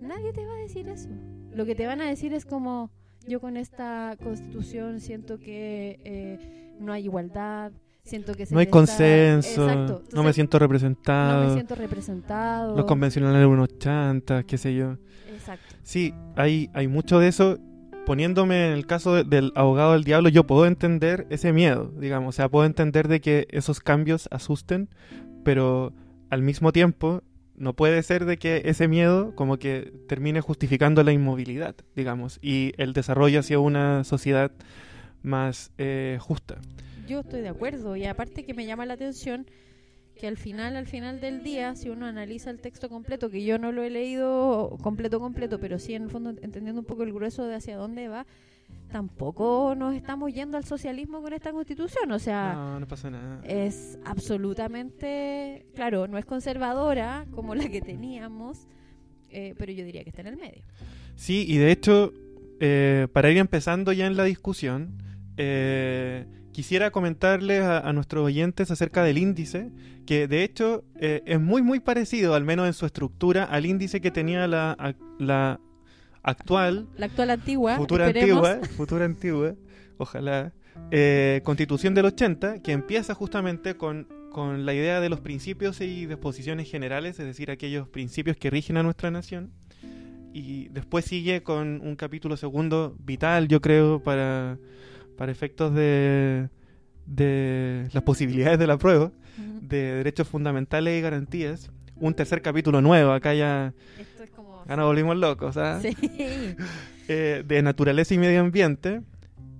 nadie 0.00 0.32
te 0.32 0.44
va 0.46 0.54
a 0.54 0.58
decir 0.58 0.88
eso. 0.88 1.08
Lo 1.52 1.64
que 1.66 1.74
te 1.74 1.86
van 1.86 2.00
a 2.00 2.06
decir 2.06 2.32
es 2.32 2.44
como, 2.44 2.90
yo 3.26 3.40
con 3.40 3.56
esta 3.56 4.16
constitución 4.22 5.00
siento 5.00 5.38
que 5.38 5.98
eh, 6.04 6.74
no 6.80 6.92
hay 6.92 7.04
igualdad, 7.04 7.72
siento 8.04 8.34
que 8.34 8.46
se 8.46 8.54
No 8.54 8.60
hay 8.60 8.66
consenso, 8.66 10.02
no 10.12 10.22
me 10.22 10.32
siento 10.32 10.58
no 10.58 10.60
representado, 10.60 11.46
me 11.48 11.54
siento 11.54 11.74
representado. 11.74 12.76
los 12.76 12.84
convencionales 12.84 13.46
unos 13.46 13.78
chantas, 13.78 14.44
qué 14.44 14.58
sé 14.58 14.74
yo. 14.74 14.96
Exacto. 15.32 15.74
Sí, 15.82 16.12
hay, 16.36 16.70
hay 16.74 16.86
mucho 16.88 17.18
de 17.18 17.28
eso. 17.28 17.58
Poniéndome 18.06 18.66
en 18.66 18.72
el 18.74 18.86
caso 18.86 19.14
de- 19.14 19.24
del 19.24 19.52
abogado 19.54 19.92
del 19.94 20.04
diablo, 20.04 20.28
yo 20.28 20.44
puedo 20.46 20.66
entender 20.66 21.26
ese 21.30 21.52
miedo, 21.52 21.90
digamos. 21.98 22.34
O 22.34 22.36
sea, 22.36 22.48
puedo 22.50 22.66
entender 22.66 23.08
de 23.08 23.20
que 23.20 23.46
esos 23.50 23.80
cambios 23.80 24.28
asusten, 24.30 24.88
pero 25.42 25.92
al 26.28 26.42
mismo 26.42 26.70
tiempo 26.70 27.22
no 27.56 27.72
puede 27.74 28.02
ser 28.02 28.26
de 28.26 28.36
que 28.36 28.62
ese 28.66 28.88
miedo 28.88 29.34
como 29.34 29.56
que 29.58 29.92
termine 30.06 30.42
justificando 30.42 31.02
la 31.02 31.12
inmovilidad, 31.12 31.74
digamos, 31.96 32.38
y 32.42 32.72
el 32.76 32.92
desarrollo 32.92 33.40
hacia 33.40 33.58
una 33.58 34.04
sociedad 34.04 34.50
más 35.22 35.70
eh, 35.78 36.18
justa. 36.20 36.56
Yo 37.08 37.20
estoy 37.20 37.40
de 37.40 37.48
acuerdo 37.48 37.96
y 37.96 38.04
aparte 38.04 38.44
que 38.44 38.52
me 38.54 38.66
llama 38.66 38.84
la 38.84 38.94
atención 38.94 39.46
que 40.18 40.26
al 40.28 40.36
final, 40.36 40.76
al 40.76 40.86
final 40.86 41.20
del 41.20 41.42
día, 41.42 41.74
si 41.74 41.88
uno 41.90 42.06
analiza 42.06 42.50
el 42.50 42.60
texto 42.60 42.88
completo, 42.88 43.30
que 43.30 43.44
yo 43.44 43.58
no 43.58 43.72
lo 43.72 43.82
he 43.82 43.90
leído 43.90 44.76
completo, 44.82 45.18
completo, 45.20 45.58
pero 45.58 45.78
sí 45.78 45.94
en 45.94 46.04
el 46.04 46.10
fondo 46.10 46.30
entendiendo 46.30 46.80
un 46.80 46.86
poco 46.86 47.02
el 47.02 47.12
grueso 47.12 47.44
de 47.46 47.56
hacia 47.56 47.76
dónde 47.76 48.08
va, 48.08 48.24
tampoco 48.92 49.74
nos 49.76 49.94
estamos 49.94 50.32
yendo 50.32 50.56
al 50.56 50.64
socialismo 50.64 51.20
con 51.20 51.32
esta 51.32 51.50
constitución. 51.52 52.10
O 52.12 52.18
sea, 52.18 52.52
No, 52.54 52.80
no 52.80 52.86
pasa 52.86 53.10
nada. 53.10 53.40
es 53.44 53.98
absolutamente, 54.04 55.66
claro, 55.74 56.06
no 56.06 56.16
es 56.18 56.24
conservadora 56.24 57.26
como 57.34 57.54
la 57.54 57.68
que 57.68 57.80
teníamos, 57.80 58.66
eh, 59.30 59.54
pero 59.58 59.72
yo 59.72 59.84
diría 59.84 60.04
que 60.04 60.10
está 60.10 60.20
en 60.22 60.28
el 60.28 60.36
medio. 60.36 60.62
Sí, 61.16 61.44
y 61.48 61.56
de 61.58 61.72
hecho, 61.72 62.12
eh, 62.60 63.08
para 63.12 63.30
ir 63.30 63.38
empezando 63.38 63.92
ya 63.92 64.06
en 64.06 64.16
la 64.16 64.24
discusión, 64.24 65.02
eh, 65.36 66.24
quisiera 66.54 66.92
comentarles 66.92 67.62
a, 67.62 67.80
a 67.80 67.92
nuestros 67.92 68.24
oyentes 68.24 68.70
acerca 68.70 69.02
del 69.02 69.18
índice, 69.18 69.70
que 70.06 70.28
de 70.28 70.44
hecho 70.44 70.84
eh, 71.00 71.22
es 71.26 71.40
muy 71.40 71.60
muy 71.62 71.80
parecido, 71.80 72.34
al 72.34 72.44
menos 72.44 72.66
en 72.66 72.72
su 72.72 72.86
estructura, 72.86 73.44
al 73.44 73.66
índice 73.66 74.00
que 74.00 74.10
tenía 74.10 74.46
la, 74.46 75.60
actual, 76.22 76.88
La 76.96 77.06
actual 77.06 77.30
antigua, 77.30 77.76
futura 77.76 78.06
esperemos. 78.06 78.48
antigua, 78.48 78.68
futura 78.76 79.04
antigua, 79.04 79.54
ojalá, 79.98 80.52
eh, 80.92 81.40
constitución 81.44 81.92
del 81.94 82.06
80, 82.06 82.62
que 82.62 82.72
empieza 82.72 83.14
justamente 83.14 83.76
con, 83.76 84.06
con 84.30 84.64
la 84.64 84.74
idea 84.74 85.00
de 85.00 85.08
los 85.08 85.20
principios 85.20 85.80
y 85.80 86.06
disposiciones 86.06 86.70
generales, 86.70 87.18
es 87.18 87.26
decir, 87.26 87.50
aquellos 87.50 87.88
principios 87.88 88.36
que 88.36 88.48
rigen 88.48 88.76
a 88.76 88.82
nuestra 88.84 89.10
nación. 89.10 89.50
Y 90.32 90.66
después 90.70 91.04
sigue 91.04 91.44
con 91.44 91.80
un 91.80 91.94
capítulo 91.94 92.36
segundo 92.36 92.96
vital, 92.98 93.46
yo 93.46 93.60
creo, 93.60 94.02
para, 94.02 94.58
para 95.16 95.32
efectos 95.32 95.74
de, 95.74 96.48
de 97.06 97.88
las 97.92 98.02
posibilidades 98.02 98.58
de 98.58 98.66
la 98.66 98.76
prueba, 98.78 99.10
de 99.60 99.94
derechos 99.96 100.28
fundamentales 100.28 100.98
y 100.98 101.02
garantías. 101.02 101.70
Un 101.96 102.14
tercer 102.14 102.42
capítulo 102.42 102.80
nuevo, 102.80 103.12
acá 103.12 103.34
ya, 103.34 103.72
Esto 103.98 104.24
es 104.24 104.30
como... 104.30 104.60
acá 104.60 104.76
nos 104.76 104.86
volvimos 104.86 105.16
locos, 105.16 105.56
¿ah? 105.56 105.78
Sí. 105.80 105.96
eh, 107.08 107.44
de 107.46 107.62
naturaleza 107.62 108.14
y 108.14 108.18
medio 108.18 108.40
ambiente. 108.40 109.00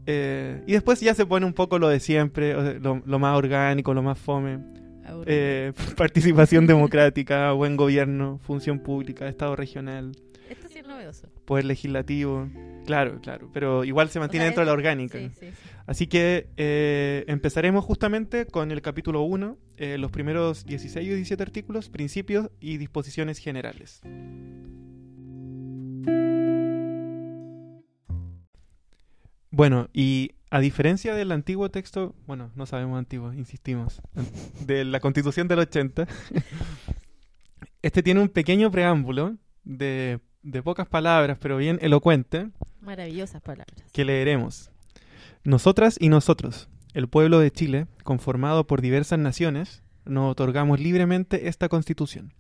eh, 0.07 0.63
y 0.67 0.73
después 0.73 1.01
ya 1.01 1.15
se 1.15 1.27
pone 1.27 1.47
un 1.47 1.53
poco 1.53 1.79
lo 1.79 1.89
de 1.89 2.01
siempre, 2.01 2.79
lo, 2.81 3.03
lo 3.07 3.19
más 3.19 3.37
orgánico, 3.37 3.95
lo 3.95 4.03
más 4.03 4.19
fome. 4.19 4.59
Eh, 5.27 5.73
participación 5.97 6.67
democrática, 6.67 7.53
buen 7.53 7.77
gobierno, 7.77 8.41
función 8.43 8.79
pública, 8.81 9.29
Estado 9.29 9.55
regional. 9.55 10.13
Esto 10.55 10.69
sí 10.69 10.79
es 10.79 10.87
novedoso. 10.87 11.29
Poder 11.45 11.65
legislativo. 11.65 12.49
Claro, 12.87 13.21
claro. 13.21 13.51
Pero 13.53 13.85
igual 13.85 14.09
se 14.09 14.19
mantiene 14.19 14.45
sea, 14.45 14.49
dentro 14.51 14.63
de 14.63 14.67
la 14.67 14.73
orgánica. 14.73 15.19
Sí, 15.19 15.31
sí, 15.39 15.47
sí. 15.47 15.53
Así 15.87 16.07
que 16.07 16.49
eh, 16.57 17.25
empezaremos 17.29 17.85
justamente 17.85 18.47
con 18.47 18.71
el 18.71 18.81
capítulo 18.83 19.23
1, 19.23 19.59
eh, 19.77 19.99
los 19.99 20.11
primeros 20.11 20.65
16 20.65 21.07
y 21.07 21.11
17 21.11 21.43
artículos, 21.43 21.91
principios 21.91 22.51
y 22.61 22.79
disposiciones 22.79 23.39
generales. 23.39 24.01
Bueno, 29.51 29.89
y 29.93 30.33
a 30.51 30.59
diferencia 30.61 31.15
del 31.15 31.33
antiguo 31.33 31.71
texto, 31.71 32.15
bueno, 32.27 32.51
no 32.57 32.67
sabemos 32.67 32.99
antiguo, 32.99 33.33
insistimos, 33.33 34.01
de 34.67 34.85
la 34.85 35.01
constitución 35.01 35.47
del 35.47 35.61
80, 35.61 36.09
este 37.83 38.03
tiene 38.03 38.21
un 38.21 38.29
pequeño 38.29 38.71
preámbulo 38.71 39.37
de, 39.63 40.21
de 40.45 40.63
pocas 40.63 40.87
palabras, 40.87 41.39
pero 41.41 41.57
bien 41.57 41.79
elocuente, 41.83 42.51
Maravillosas 42.81 43.43
palabras. 43.43 43.83
que 43.93 44.05
leeremos. 44.05 44.71
Nosotras 45.43 45.97
y 46.01 46.09
nosotros, 46.09 46.69
el 46.93 47.09
pueblo 47.09 47.39
de 47.41 47.51
Chile, 47.51 47.87
conformado 48.05 48.67
por 48.67 48.81
diversas 48.81 49.19
naciones, 49.19 49.83
nos 50.05 50.31
otorgamos 50.31 50.79
libremente 50.81 51.49
esta 51.49 51.69
constitución, 51.69 52.33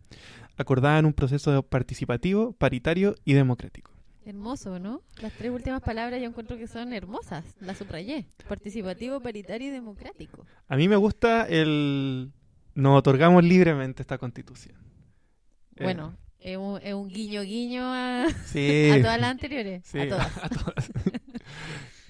acordada 0.57 0.99
en 0.99 1.07
un 1.07 1.13
proceso 1.15 1.63
participativo, 1.63 2.53
paritario 2.53 3.15
y 3.25 3.33
democrático. 3.33 3.91
Hermoso, 4.27 4.79
¿no? 4.79 5.03
Las 5.21 5.33
tres 5.35 5.51
últimas 5.51 5.83
palabras 5.83 6.19
yo 6.21 6.27
encuentro 6.27 6.57
que 6.57 6.67
son 6.67 6.95
hermosas. 6.95 7.45
Las 7.61 7.77
subrayé. 7.77 8.25
Participativo, 8.49 9.21
paritario 9.21 9.69
y 9.69 9.71
democrático. 9.71 10.47
A 10.69 10.77
mí 10.77 10.89
me 10.89 10.97
gusta 10.97 11.47
el... 11.47 12.33
Nos 12.75 12.99
otorgamos 12.99 13.45
libremente 13.45 14.01
esta 14.03 14.17
constitución. 14.17 14.77
Eh, 15.77 15.85
Bueno, 15.85 16.15
es 16.45 16.57
un, 16.59 16.79
es 16.83 16.95
un 16.95 17.09
guiño 17.09 17.43
guiño 17.43 17.83
a, 17.85 18.27
sí, 18.47 18.91
a 18.93 19.01
todas 19.03 19.21
las 19.21 19.31
anteriores. 19.31 19.83
sí, 19.85 19.99
A 19.99 20.09
todas. 20.09 20.31
a 20.45 20.49
todas. 20.51 20.93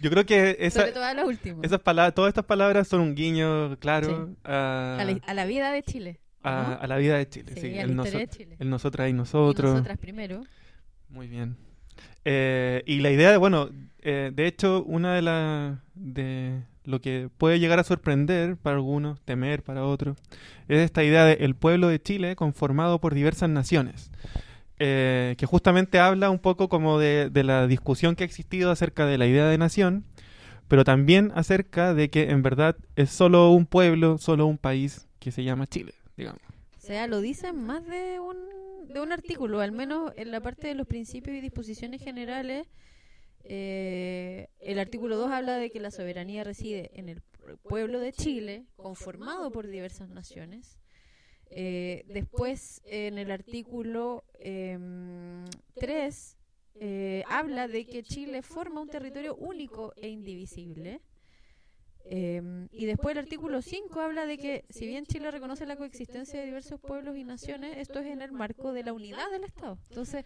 Yo 0.01 0.11
creo 0.11 0.27
que 0.27 0.57
esa- 0.61 0.81
Sobre 0.81 0.93
todo 0.93 1.05
a 1.05 1.15
las 1.15 1.25
últimas. 1.25 1.65
esas 1.65 1.81
palabras, 1.81 2.15
todas 2.15 2.29
estas 2.29 2.45
palabras 2.45 2.89
son 2.89 3.01
un 3.01 3.15
guiño 3.15 3.79
claro 3.79 4.27
Sí. 4.27 4.37
a, 4.45 4.99
a, 5.01 5.05
la, 5.05 5.19
a 5.27 5.35
la 5.35 5.47
vida 5.47 5.71
de 5.73 5.83
Chile. 5.83 6.21
a- 6.43 6.77
¿no? 6.79 6.83
a 6.85 6.87
la 6.87 6.97
vida 6.99 7.17
de 7.17 7.29
Chile. 7.29 7.53
Sí, 7.55 7.61
sí, 7.61 7.79
el, 7.79 7.97
noso- 7.97 8.19
de 8.19 8.29
Chile. 8.29 8.57
el 8.59 8.69
nosotras 8.69 9.07
y 9.07 9.11
Y 9.11 9.13
nosotros. 9.15 9.71
nosotras 9.73 9.97
primero. 9.99 10.43
Muy 11.09 11.29
bien. 11.29 11.57
Eh, 12.27 12.83
y 12.87 12.99
la 13.01 13.11
idea 13.13 13.31
de, 13.31 13.37
bueno, 13.37 13.71
eh, 14.01 14.31
de 14.35 14.47
hecho, 14.47 14.83
una 14.85 15.15
de 15.15 15.23
las 15.23 15.79
de 15.95 16.61
lo 16.85 17.01
que 17.01 17.29
puede 17.37 17.59
llegar 17.59 17.79
a 17.79 17.85
sorprender 17.85 18.57
para 18.57 18.77
algunos, 18.77 19.21
temer 19.23 19.63
para 19.63 19.85
otros, 19.85 20.17
es 20.69 20.79
esta 20.79 21.03
idea 21.03 21.25
de 21.25 21.35
el 21.35 21.55
pueblo 21.55 21.89
de 21.89 22.01
Chile 22.01 22.37
conformado 22.37 23.01
por 23.01 23.15
diversas 23.15 23.49
naciones, 23.51 24.11
eh, 24.79 25.35
que 25.39 25.47
justamente 25.47 25.99
habla 25.99 26.31
un 26.31 26.39
poco 26.39 26.69
como 26.69 26.99
de, 26.99 27.31
de 27.31 27.45
la 27.45 27.67
discusión 27.67 28.17
que 28.17 28.25
ha 28.25 28.27
existido 28.27 28.71
acerca 28.71 29.07
de 29.07 29.19
la 29.19 29.27
idea 29.27 29.47
de 29.47 29.59
nación, 29.59 30.05
pero 30.69 30.85
también 30.85 31.33
acerca 31.35 31.95
de 31.95 32.11
que 32.11 32.31
en 32.31 32.43
verdad 32.43 32.77
es 32.97 33.11
solo 33.11 33.51
un 33.51 33.67
pueblo, 33.67 34.19
solo 34.19 34.47
un 34.47 34.59
país 34.59 35.09
que 35.19 35.33
se 35.33 35.45
llama 35.45 35.67
Chile, 35.67 35.95
digamos. 36.17 36.41
O 36.77 36.87
sea, 36.87 37.07
lo 37.07 37.21
dicen 37.21 37.65
más 37.65 37.87
de 37.87 38.21
un, 38.21 38.37
de 38.93 39.01
un 39.01 39.11
artículo, 39.11 39.61
al 39.61 39.73
menos 39.73 40.13
en 40.17 40.31
la 40.31 40.41
parte 40.41 40.69
de 40.69 40.75
los 40.75 40.87
principios 40.87 41.37
y 41.37 41.41
disposiciones 41.41 42.03
generales. 42.03 42.67
Eh, 43.45 44.49
el 44.59 44.79
artículo 44.79 45.17
2 45.17 45.31
habla 45.31 45.57
de 45.57 45.71
que 45.71 45.81
la 45.81 45.91
soberanía 45.91 46.45
reside 46.45 46.91
en 46.95 47.09
el 47.09 47.23
pueblo 47.63 48.01
de 48.01 48.13
Chile, 48.13 48.67
conformado 48.77 49.51
por 49.51 49.69
diversas 49.69 50.09
naciones. 50.09 50.79
Eh, 51.51 52.05
después, 52.09 52.83
en 52.87 53.19
el 53.19 53.31
artículo 53.31 54.25
3, 55.75 56.39
habla 57.29 57.69
de 57.69 57.87
que 57.87 58.03
Chile 58.03 58.43
forma 58.43 58.81
un 58.81 58.89
territorio 58.89 59.37
único 59.37 59.93
e 59.97 60.09
indivisible. 60.09 61.01
Eh, 62.07 62.69
y 62.71 62.85
después 62.85 63.13
el 63.13 63.19
artículo 63.23 63.63
5 63.63 64.01
habla 64.01 64.27
de 64.27 64.37
que 64.37 64.65
si 64.69 64.87
bien 64.87 65.07
Chile 65.07 65.31
reconoce 65.31 65.65
la 65.65 65.77
coexistencia 65.77 66.39
de 66.39 66.47
diversos 66.47 66.79
pueblos 66.79 67.17
y 67.17 67.25
naciones, 67.25 67.79
esto 67.79 67.99
es 68.01 68.07
en 68.07 68.21
el 68.21 68.33
marco 68.33 68.73
de 68.73 68.85
la 68.85 68.93
unidad 68.93 69.31
del 69.31 69.45
Estado. 69.45 69.79
Entonces, 69.89 70.25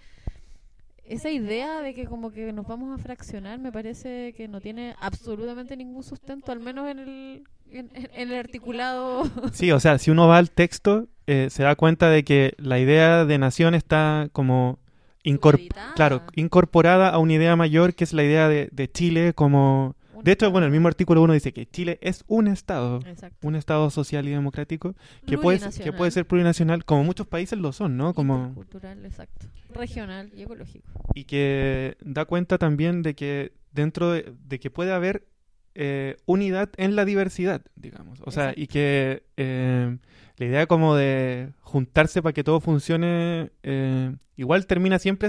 esa 1.05 1.31
idea 1.31 1.81
de 1.81 1.95
que 1.95 2.05
como 2.07 2.31
que 2.31 2.53
nos 2.53 2.67
vamos 2.67 2.99
a 2.99 3.03
fraccionar 3.03 3.59
me 3.59 3.73
parece 3.73 4.35
que 4.37 4.49
no 4.49 4.61
tiene 4.61 4.95
absolutamente 5.01 5.77
ningún 5.77 6.03
sustento, 6.03 6.53
al 6.53 6.61
menos 6.61 6.89
en 6.89 6.99
el, 6.99 7.45
en, 7.71 7.91
en 7.95 8.31
el 8.31 8.39
articulado. 8.39 9.23
Sí, 9.53 9.73
o 9.73 9.81
sea, 9.81 9.99
si 9.99 10.11
uno 10.11 10.29
va 10.29 10.39
al 10.39 10.51
texto, 10.51 11.07
eh, 11.27 11.49
se 11.51 11.63
da 11.63 11.75
cuenta 11.77 12.11
de 12.11 12.25
que 12.25 12.55
la 12.59 12.79
idea 12.79 13.25
de 13.25 13.39
nación 13.39 13.75
está 13.75 14.29
como 14.33 14.79
incor- 15.25 15.53
supeditada. 15.53 15.95
claro, 15.95 16.23
incorporada 16.35 17.09
a 17.11 17.19
una 17.19 17.35
idea 17.35 17.57
mayor 17.57 17.95
que 17.95 18.05
es 18.05 18.13
la 18.13 18.25
idea 18.25 18.49
de, 18.49 18.69
de 18.73 18.91
Chile 18.91 19.33
como... 19.35 19.95
De 20.23 20.33
hecho, 20.33 20.51
bueno, 20.51 20.67
el 20.67 20.73
mismo 20.73 20.89
artículo 20.89 21.23
1 21.23 21.33
dice 21.33 21.53
que 21.53 21.67
Chile 21.67 21.99
es 22.03 22.25
un 22.27 22.49
Estado, 22.49 23.01
Exacto. 23.07 23.47
un 23.47 23.55
Estado 23.57 23.91
social 23.91 24.27
y 24.29 24.31
democrático 24.31 24.95
que 25.27 25.39
puede, 25.39 25.61
que 25.83 25.93
puede 25.93 26.11
ser 26.11 26.27
plurinacional, 26.27 26.85
como 26.85 27.05
muchos 27.05 27.27
países 27.27 27.59
lo 27.59 27.73
son, 27.73 27.97
¿no? 27.97 28.15
Como, 28.15 28.55
Cultural, 28.55 29.05
exacto. 29.05 29.47
Regional 29.75 30.31
y 30.35 30.43
ecológico. 30.43 30.89
y 31.15 31.25
que 31.25 31.97
da 32.01 32.25
cuenta 32.25 32.59
también 32.59 33.03
de 33.03 33.15
que 33.15 33.53
dentro 33.73 34.11
de, 34.13 34.33
de 34.47 34.59
que 34.59 34.71
puede 34.71 34.93
haber 34.93 35.27
eh, 35.75 36.17
unidad 36.27 36.71
en 36.77 36.97
la 36.97 37.05
diversidad, 37.05 37.63
digamos. 37.77 38.21
O 38.25 38.31
sea, 38.33 38.45
Exacto. 38.51 38.61
y 38.63 38.67
que 38.67 39.23
eh, 39.37 39.97
la 40.37 40.47
idea 40.47 40.67
como 40.67 40.97
de 40.97 41.53
juntarse 41.61 42.23
para 42.23 42.33
que 42.33 42.43
todo 42.43 42.61
funcione, 42.61 43.53
eh, 43.63 44.15
igual 44.37 44.67
termina 44.67 44.99
siempre 44.99 45.29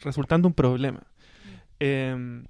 resultando 0.00 0.48
un 0.48 0.54
problema. 0.54 1.06
Eh, 1.80 2.44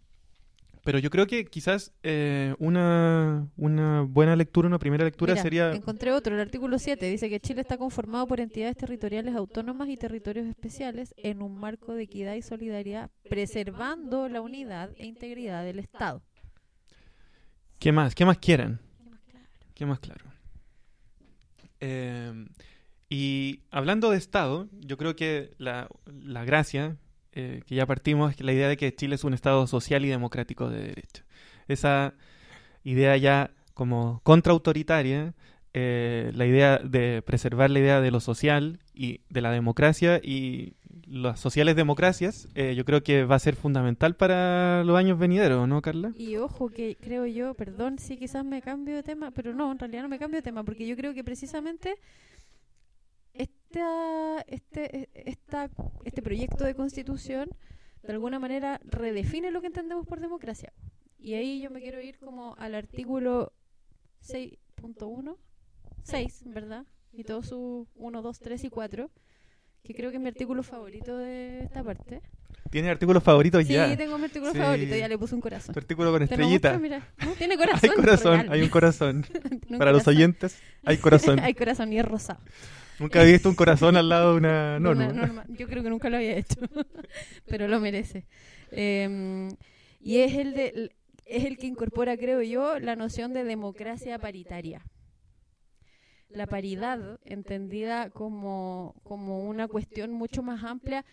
pero 0.85 0.99
yo 0.99 1.11
creo 1.11 1.27
que 1.27 1.45
quizás 1.45 1.93
eh, 2.03 2.55
una, 2.59 3.49
una 3.57 4.03
buena 4.03 4.35
lectura, 4.35 4.67
una 4.67 4.81
primera 4.81 5.05
lectura 5.05 5.35
Mira, 5.35 5.43
sería... 5.43 5.73
Encontré 5.73 6.13
otro, 6.13 6.35
el 6.35 6.41
artículo 6.41 6.79
7 6.79 7.07
dice 7.07 7.31
que 7.31 7.39
Chile 7.39 7.61
está 7.61 7.79
conformado 7.79 8.27
por 8.27 8.41
entidades 8.41 8.77
territoriales 8.77 9.37
autónomas 9.37 9.89
y 9.89 9.97
territorios 9.97 10.47
especiales 10.47 11.15
en 11.17 11.41
un 11.41 11.59
marco 11.59 11.95
de 11.95 12.03
equidad 12.03 12.35
y 12.35 12.43
solidaridad, 12.43 13.11
preservando 13.29 14.29
la 14.29 14.41
unidad 14.41 14.91
e 14.97 15.07
integridad 15.07 15.65
del 15.65 15.79
Estado. 15.79 16.23
¿Qué 17.79 17.93
más? 17.93 18.15
¿Qué 18.15 18.25
más 18.25 18.39
quieren? 18.39 18.81
¿Qué 19.75 19.87
más 19.87 20.01
claro? 20.01 20.25
Eh, 21.79 22.47
y 23.09 23.61
hablando 23.71 24.11
de 24.11 24.17
Estado, 24.17 24.69
yo 24.73 24.97
creo 24.97 25.15
que 25.15 25.55
la, 25.59 25.89
la 26.07 26.45
gracia 26.45 26.97
eh, 27.33 27.63
que 27.67 27.75
ya 27.75 27.87
partimos 27.87 28.39
la 28.41 28.53
idea 28.53 28.69
de 28.69 28.77
que 28.77 28.95
Chile 28.95 29.15
es 29.15 29.25
un 29.25 29.35
Estado 29.35 29.67
social 29.67 30.05
y 30.05 30.09
democrático 30.09 30.69
de 30.69 30.83
derecho. 30.83 31.25
Esa 31.69 32.15
idea 32.85 33.17
ya 33.17 33.51
como 33.75 34.21
contraautoritaria, 34.23 35.35
eh, 35.75 36.31
la 36.35 36.47
idea 36.47 36.79
de 36.79 37.23
preservar 37.23 37.71
la 37.71 37.79
idea 37.79 38.01
de 38.01 38.11
lo 38.11 38.21
social 38.21 38.81
y 38.95 39.21
de 39.31 39.41
la 39.41 39.51
democracia 39.51 40.21
y 40.23 40.75
las 41.07 41.41
sociales 41.41 41.77
democracias, 41.77 42.49
eh, 42.55 42.75
yo 42.75 42.85
creo 42.85 43.03
que 43.03 43.25
va 43.25 43.37
a 43.37 43.39
ser 43.39 43.57
fundamental 43.57 44.15
para 44.15 44.85
los 44.85 44.97
años 44.97 45.19
venideros, 45.19 45.67
¿no, 45.67 45.81
Carla? 45.81 46.13
Y 46.17 46.37
ojo 46.37 46.69
que 46.69 46.97
creo 47.01 47.27
yo, 47.27 47.55
perdón 47.55 47.99
si 47.99 48.17
quizás 48.17 48.45
me 48.45 48.61
cambio 48.61 48.95
de 48.95 49.03
tema, 49.03 49.31
pero 49.31 49.55
no, 49.55 49.73
en 49.73 49.79
realidad 49.79 50.03
no 50.03 50.09
me 50.09 50.19
cambio 50.19 50.39
de 50.39 50.43
tema, 50.43 50.65
porque 50.65 50.87
yo 50.87 50.97
creo 50.97 51.15
que 51.15 51.25
precisamente 51.25 51.95
esta, 53.77 54.45
este, 54.49 55.09
esta, 55.15 55.71
este 56.05 56.23
proyecto 56.23 56.65
de 56.65 56.75
constitución 56.75 57.49
de 58.03 58.13
alguna 58.13 58.39
manera 58.39 58.81
redefine 58.85 59.51
lo 59.51 59.61
que 59.61 59.69
entendemos 59.69 60.07
por 60.07 60.21
democracia. 60.21 60.73
Y 61.19 61.35
ahí 61.35 61.61
yo 61.61 61.71
me 61.71 61.81
quiero 61.81 62.01
ir 62.01 62.19
como 62.19 62.55
al 62.59 62.75
artículo 62.75 63.53
6.1, 64.27 65.37
6, 66.03 66.43
¿verdad? 66.47 66.85
Y 67.13 67.25
todos 67.25 67.47
sus 67.47 67.87
1, 67.95 68.23
2, 68.23 68.39
3 68.41 68.65
y 68.65 68.71
4, 68.71 69.11
que 69.85 69.95
creo 69.95 70.11
que 70.11 70.17
es 70.17 70.23
mi 70.23 70.29
artículo 70.29 70.63
favorito 70.63 71.17
de 71.17 71.61
esta 71.65 71.83
parte. 71.85 72.21
¿Tienes 72.71 72.91
artículos 72.91 73.23
favoritos 73.23 73.65
Sí, 73.67 73.75
ya? 73.75 73.95
tengo 73.97 74.17
mi 74.19 74.25
artículo 74.25 74.53
Sí. 74.53 74.59
favorito, 74.59 74.97
ya 74.97 75.07
le 75.09 75.19
puse 75.19 75.35
un 75.35 75.41
corazón. 75.41 75.75
Tu 75.75 75.79
artículo 75.79 76.11
con 76.11 76.23
estrellita. 76.23 76.79
No, 76.79 77.33
tiene 77.39 77.57
corazón. 77.57 77.91
Hay 77.91 77.97
corazón, 77.97 78.47
hay 78.51 78.63
un 78.63 78.69
corazón. 78.69 79.23
Tiene 79.63 79.79
Para 79.79 79.93
los 79.93 80.07
oyentes, 80.09 80.59
hay 80.85 80.97
corazón. 80.99 81.39
hay 81.41 81.55
corazón 81.55 81.93
y 81.93 81.99
es 81.99 82.05
rosado. 82.05 82.41
Nunca 82.99 83.23
he 83.23 83.33
visto 83.33 83.49
un 83.49 83.55
corazón 83.55 83.97
al 83.97 84.09
lado 84.09 84.33
de 84.33 84.39
una 84.39 84.79
norma. 84.79 85.09
Una 85.09 85.13
norma. 85.13 85.45
Yo 85.49 85.67
creo 85.67 85.83
que 85.83 85.91
nunca 85.91 86.11
lo 86.11 86.17
había 86.17 86.37
hecho, 86.37 86.61
pero 87.47 87.69
lo 87.69 87.81
merece. 87.81 88.27
Eh, 88.71 89.49
y 90.01 90.19
es 90.19 90.35
el 90.35 90.55
de 90.55 90.91
es 91.33 91.45
el 91.45 91.57
que 91.57 91.67
incorpora, 91.67 92.17
creo 92.17 92.43
yo, 92.43 92.79
la 92.79 92.97
noción 92.97 93.33
de 93.33 93.45
democracia 93.45 94.19
paritaria. 94.19 94.83
La 96.29 96.47
paridad, 96.47 97.21
entendida 97.25 98.11
como, 98.11 98.95
como 99.03 99.45
una 99.45 99.69
cuestión 99.69 100.13
mucho 100.13 100.43
más 100.43 100.65
amplia 100.65 101.05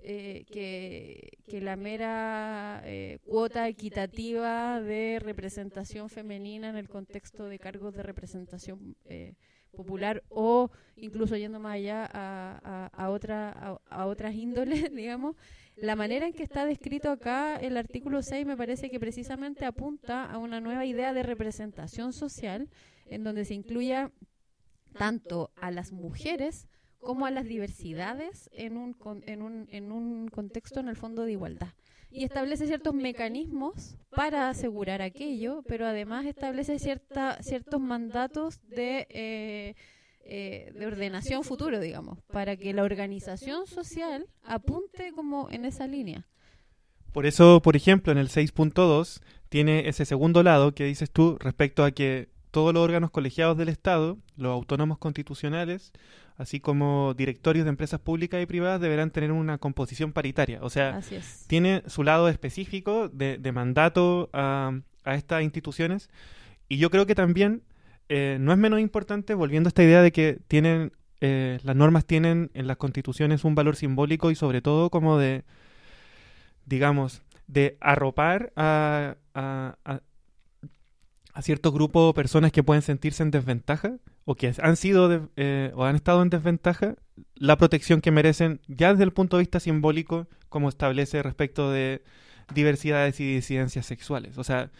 eh, 0.00 0.44
que, 0.50 1.38
que 1.48 1.60
la 1.60 1.76
mera 1.76 2.82
eh, 2.84 3.18
cuota 3.24 3.66
equitativa 3.68 4.80
de 4.80 5.18
representación 5.20 6.08
femenina 6.08 6.68
en 6.68 6.76
el 6.76 6.88
contexto 6.88 7.46
de 7.46 7.58
cargos 7.58 7.94
de 7.94 8.02
representación 8.02 8.96
eh, 9.06 9.34
popular 9.72 10.22
o 10.28 10.70
incluso 10.96 11.36
yendo 11.36 11.60
más 11.60 11.74
allá 11.74 12.04
a, 12.12 13.10
otra, 13.10 13.78
a, 13.88 14.06
otras 14.06 14.34
índoles, 14.34 14.92
digamos, 14.94 15.36
la 15.76 15.96
manera 15.96 16.26
en 16.26 16.32
que 16.32 16.42
está 16.42 16.64
descrito 16.64 17.10
acá 17.10 17.56
el 17.56 17.76
artículo 17.76 18.22
6 18.22 18.46
me 18.46 18.56
parece 18.56 18.90
que 18.90 18.98
precisamente 18.98 19.64
apunta 19.64 20.24
a 20.24 20.38
una 20.38 20.60
nueva 20.60 20.84
idea 20.84 21.12
de 21.12 21.22
representación 21.22 22.12
social 22.12 22.68
en 23.06 23.24
donde 23.24 23.44
se 23.44 23.54
incluya 23.54 24.10
tanto 24.96 25.50
a 25.56 25.70
las 25.70 25.92
mujeres 25.92 26.66
como 26.98 27.26
a 27.26 27.30
las 27.30 27.44
diversidades 27.44 28.50
en 28.52 28.76
un, 28.76 28.96
en 29.26 29.42
un, 29.42 29.68
en 29.70 29.92
un 29.92 30.28
contexto 30.28 30.80
en 30.80 30.88
el 30.88 30.96
fondo 30.96 31.24
de 31.24 31.32
igualdad 31.32 31.77
y 32.10 32.24
establece 32.24 32.66
ciertos 32.66 32.94
mecanismos 32.94 33.96
para 34.10 34.48
asegurar 34.48 35.02
aquello, 35.02 35.62
pero 35.66 35.86
además 35.86 36.26
establece 36.26 36.78
cierta, 36.78 37.42
ciertos 37.42 37.80
mandatos 37.80 38.60
de, 38.68 39.06
eh, 39.10 39.74
eh, 40.24 40.72
de 40.74 40.86
ordenación 40.86 41.44
futuro, 41.44 41.80
digamos, 41.80 42.18
para 42.32 42.56
que 42.56 42.72
la 42.72 42.82
organización 42.82 43.66
social 43.66 44.26
apunte 44.42 45.12
como 45.12 45.48
en 45.50 45.64
esa 45.64 45.86
línea. 45.86 46.26
Por 47.12 47.26
eso, 47.26 47.60
por 47.62 47.76
ejemplo, 47.76 48.12
en 48.12 48.18
el 48.18 48.28
6.2 48.28 49.20
tiene 49.48 49.88
ese 49.88 50.04
segundo 50.04 50.42
lado 50.42 50.74
que 50.74 50.84
dices 50.84 51.10
tú 51.10 51.36
respecto 51.40 51.84
a 51.84 51.90
que 51.90 52.28
todos 52.50 52.72
los 52.74 52.82
órganos 52.82 53.10
colegiados 53.10 53.56
del 53.56 53.68
Estado, 53.68 54.18
los 54.36 54.52
autónomos 54.52 54.98
constitucionales, 54.98 55.92
así 56.38 56.60
como 56.60 57.14
directorios 57.14 57.64
de 57.64 57.70
empresas 57.70 58.00
públicas 58.00 58.40
y 58.40 58.46
privadas 58.46 58.80
deberán 58.80 59.10
tener 59.10 59.32
una 59.32 59.58
composición 59.58 60.12
paritaria. 60.12 60.60
O 60.62 60.70
sea, 60.70 61.00
tiene 61.48 61.82
su 61.86 62.04
lado 62.04 62.28
específico 62.28 63.08
de, 63.08 63.52
mandato 63.52 64.30
a, 64.32 64.72
estas 65.04 65.42
instituciones. 65.42 66.08
Y 66.68 66.78
yo 66.78 66.90
creo 66.90 67.06
que 67.06 67.14
también 67.14 67.62
eh, 68.08 68.38
no 68.40 68.52
es 68.52 68.58
menos 68.58 68.80
importante, 68.80 69.34
volviendo 69.34 69.66
a 69.66 69.70
esta 69.70 69.82
idea 69.82 70.00
de 70.00 70.12
que 70.12 70.38
tienen 70.48 70.92
eh, 71.20 71.58
las 71.64 71.74
normas 71.74 72.04
tienen 72.04 72.50
en 72.54 72.68
las 72.68 72.76
constituciones 72.76 73.42
un 73.42 73.56
valor 73.56 73.74
simbólico 73.74 74.30
y 74.30 74.36
sobre 74.36 74.62
todo 74.62 74.88
como 74.88 75.18
de, 75.18 75.42
digamos, 76.64 77.22
de 77.48 77.76
arropar 77.80 78.52
a, 78.54 79.16
a, 79.34 80.00
a 81.38 81.42
cierto 81.42 81.70
grupo 81.70 82.08
de 82.08 82.14
personas 82.14 82.50
que 82.50 82.64
pueden 82.64 82.82
sentirse 82.82 83.22
en 83.22 83.30
desventaja 83.30 83.98
o 84.24 84.34
que 84.34 84.52
han 84.60 84.76
sido 84.76 85.30
eh, 85.36 85.70
o 85.76 85.84
han 85.84 85.94
estado 85.94 86.20
en 86.20 86.30
desventaja 86.30 86.96
la 87.36 87.56
protección 87.56 88.00
que 88.00 88.10
merecen 88.10 88.60
ya 88.66 88.90
desde 88.90 89.04
el 89.04 89.12
punto 89.12 89.36
de 89.36 89.42
vista 89.42 89.60
simbólico 89.60 90.26
como 90.48 90.68
establece 90.68 91.22
respecto 91.22 91.70
de 91.70 92.02
diversidades 92.52 93.20
y 93.20 93.34
disidencias 93.36 93.86
sexuales. 93.86 94.36
O 94.36 94.42
sea, 94.42 94.72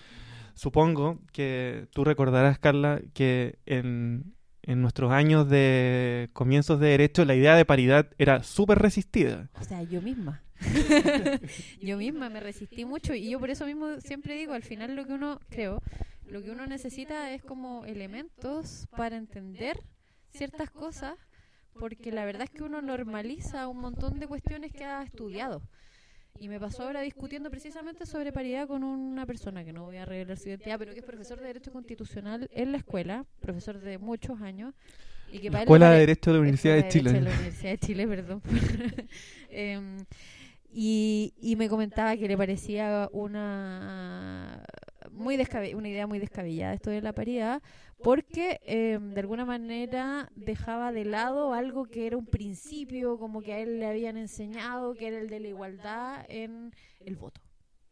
supongo 0.55 1.21
que 1.31 1.87
tú 1.93 2.03
recordarás, 2.03 2.59
Carla, 2.59 3.03
que 3.15 3.61
en, 3.65 4.35
en 4.63 4.83
nuestros 4.83 5.13
años 5.13 5.49
de 5.49 6.29
comienzos 6.33 6.81
de 6.81 6.89
derecho 6.89 7.25
la 7.25 7.37
idea 7.37 7.55
de 7.55 7.67
paridad 7.67 8.09
era 8.19 8.43
súper 8.43 8.81
resistida. 8.81 9.49
O 9.61 9.63
sea, 9.63 9.85
yo 9.85 10.03
misma. 10.03 10.43
yo 11.81 11.99
misma 11.99 12.31
me 12.31 12.41
resistí 12.41 12.85
mucho 12.85 13.15
y 13.15 13.31
yo 13.31 13.39
por 13.39 13.51
eso 13.51 13.65
mismo 13.65 14.01
siempre 14.01 14.35
digo, 14.35 14.55
al 14.55 14.65
final 14.65 14.97
lo 14.97 15.07
que 15.07 15.13
uno, 15.13 15.39
creo, 15.51 15.81
lo 16.31 16.43
que 16.43 16.51
uno 16.51 16.67
necesita 16.67 17.33
es 17.33 17.43
como 17.43 17.85
elementos 17.85 18.87
para 18.97 19.17
entender 19.17 19.81
ciertas 20.31 20.71
cosas, 20.71 21.17
porque 21.79 22.13
la 22.13 22.25
verdad 22.25 22.43
es 22.43 22.51
que 22.51 22.63
uno 22.63 22.83
normaliza 22.83 23.69
un 23.69 23.79
montón 23.79 24.19
de 24.19 24.27
cuestiones 24.27 24.73
que 24.73 24.85
ha 24.85 25.03
estudiado. 25.03 25.63
Y 26.41 26.49
me 26.49 26.61
pasó 26.61 26.85
ahora 26.85 27.01
discutiendo 27.01 27.51
precisamente 27.51 28.07
sobre 28.07 28.33
paridad 28.33 28.69
con 28.69 28.85
una 28.85 29.27
persona 29.27 29.65
que 29.65 29.73
no 29.73 29.85
voy 29.85 29.97
a 29.97 30.05
revelar 30.05 30.37
su 30.39 30.49
identidad, 30.49 30.79
pero 30.79 30.93
que 30.93 31.01
es 31.01 31.05
profesor 31.05 31.41
de 31.41 31.47
Derecho 31.47 31.73
Constitucional 31.73 32.49
en 32.53 32.73
la 32.73 32.79
escuela, 32.79 33.25
profesor 33.41 33.81
de 33.81 33.99
muchos 33.99 34.41
años. 34.41 34.75
Y 35.33 35.41
que 35.41 35.51
la 35.51 35.61
Escuela 35.61 35.91
de 35.91 36.01
Derecho 36.01 36.31
de 36.31 36.37
la 36.37 36.41
Universidad 36.41 36.77
de, 36.77 36.89
Chile. 36.89 37.13
De 37.13 37.21
la 37.21 37.31
Universidad 37.31 37.71
de 37.71 37.79
Chile, 37.79 38.07
perdón. 38.07 38.43
Em, 39.51 40.05
y, 40.71 41.35
y 41.41 41.57
me 41.57 41.69
comentaba 41.69 42.17
que 42.17 42.29
le 42.29 42.37
parecía 42.37 43.09
una 43.13 44.63
muy 45.13 45.39
una 45.75 45.89
idea 45.89 46.07
muy 46.07 46.19
descabellada 46.19 46.75
esto 46.75 46.91
de 46.91 47.03
la 47.03 47.13
paridad, 47.13 47.63
porque 48.03 48.61
em, 48.65 49.13
de 49.15 49.21
alguna 49.21 49.45
manera 49.45 50.31
dejaba 50.35 50.93
de 50.93 51.05
lado 51.05 51.53
algo 51.53 51.87
que 51.87 52.07
era 52.07 52.17
un 52.17 52.27
principio, 52.27 53.19
como 53.19 53.43
que 53.43 53.53
a 53.53 53.59
él 53.59 53.81
le 53.81 53.87
habían 53.87 54.17
enseñado, 54.17 54.95
que 54.95 55.09
era 55.09 55.19
el 55.19 55.29
de 55.29 55.41
la 55.41 55.49
igualdad 55.49 56.25
en 56.29 56.73
el 57.01 57.17
voto. 57.17 57.41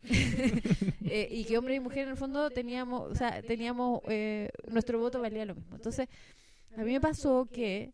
Eh, 1.08 1.28
y 1.30 1.44
que 1.44 1.56
hombre 1.56 1.76
y 1.76 1.80
mujer 1.80 2.02
en 2.02 2.10
el 2.10 2.16
fondo 2.16 2.50
teníamos, 2.50 3.12
o 3.12 3.14
sea, 3.14 3.40
teníamos, 3.40 4.00
eh, 4.08 4.50
nuestro 4.68 4.98
voto 4.98 5.20
valía 5.20 5.44
lo 5.44 5.54
mismo. 5.54 5.76
Entonces, 5.76 6.08
a 6.76 6.82
mí 6.82 6.92
me 6.92 7.00
pasó 7.00 7.46
que 7.46 7.92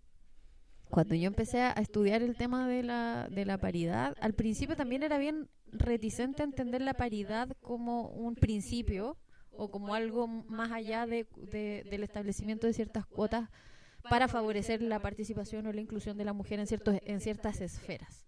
cuando 0.93 1.15
yo 1.15 1.27
empecé 1.27 1.63
a 1.63 1.71
estudiar 1.71 2.21
el 2.23 2.37
tema 2.37 2.69
de 2.69 2.83
la, 2.83 3.27
de 3.31 3.47
la 3.47 3.57
paridad, 3.57 4.15
al 4.21 4.35
principio 4.35 4.77
también 4.77 5.03
era 5.03 5.17
bien 5.17 5.49
reticente 5.73 6.43
a 6.43 6.45
entender 6.45 6.83
la 6.83 6.93
paridad 6.93 7.49
como 7.63 8.11
un 8.11 8.35
principio 8.35 9.17
o 9.53 9.71
como 9.71 9.95
algo 9.95 10.27
más 10.27 10.71
allá 10.71 11.07
de, 11.07 11.27
del 11.51 12.03
establecimiento 12.03 12.67
de 12.67 12.75
ciertas 12.75 13.07
cuotas 13.07 13.49
para 14.11 14.29
favorecer 14.29 14.83
la 14.83 14.99
participación 14.99 15.67
o 15.67 15.73
la 15.73 15.81
inclusión 15.81 16.19
de 16.19 16.27
la 16.27 16.35
mujer 16.35 16.61
en, 16.61 16.67
ciertos, 16.67 16.99
en 17.07 17.23
ciertas 17.23 17.63
esferas. 17.63 18.27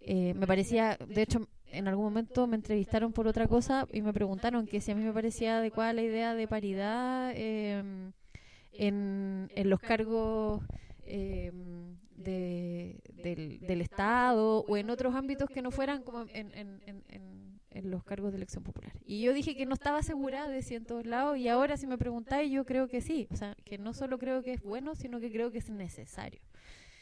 Eh, 0.00 0.32
me 0.32 0.46
parecía, 0.46 0.96
de 1.06 1.20
hecho, 1.20 1.46
en 1.66 1.86
algún 1.86 2.06
momento 2.06 2.46
me 2.46 2.56
entrevistaron 2.56 3.12
por 3.12 3.26
otra 3.26 3.46
cosa 3.46 3.86
y 3.92 4.00
me 4.00 4.14
preguntaron 4.14 4.66
que 4.66 4.80
si 4.80 4.90
a 4.90 4.94
mí 4.94 5.04
me 5.04 5.12
parecía 5.12 5.58
adecuada 5.58 5.92
la 5.92 6.02
idea 6.02 6.34
de 6.34 6.48
paridad 6.48 7.30
em, 7.34 8.12
en, 8.72 9.50
en 9.54 9.68
los 9.68 9.80
cargos 9.80 10.62
eh, 11.06 11.52
de, 12.16 13.00
del, 13.60 13.80
Estado 13.80 14.60
o 14.60 14.76
en 14.76 14.90
otros 14.90 15.14
ámbitos 15.14 15.48
que 15.48 15.62
no 15.62 15.70
fueran 15.70 16.02
como 16.02 16.22
en, 16.22 16.54
en, 16.54 16.82
en, 16.86 17.60
en, 17.70 17.90
los 17.90 18.04
cargos 18.04 18.30
de 18.30 18.36
elección 18.36 18.62
popular. 18.62 18.92
Y 19.04 19.22
yo 19.22 19.34
dije 19.34 19.56
que 19.56 19.66
no 19.66 19.74
estaba 19.74 20.02
segura 20.02 20.48
de 20.48 20.62
si 20.62 20.76
en 20.76 20.84
todos 20.84 21.06
lados 21.06 21.38
y 21.38 21.48
ahora 21.48 21.76
si 21.76 21.86
me 21.86 21.98
preguntáis 21.98 22.50
yo 22.50 22.64
creo 22.64 22.88
que 22.88 23.00
sí. 23.00 23.26
O 23.30 23.36
sea, 23.36 23.56
que 23.64 23.78
no 23.78 23.92
solo 23.92 24.18
creo 24.18 24.42
que 24.42 24.52
es 24.52 24.62
bueno, 24.62 24.94
sino 24.94 25.20
que 25.20 25.30
creo 25.30 25.50
que 25.50 25.58
es 25.58 25.70
necesario. 25.70 26.40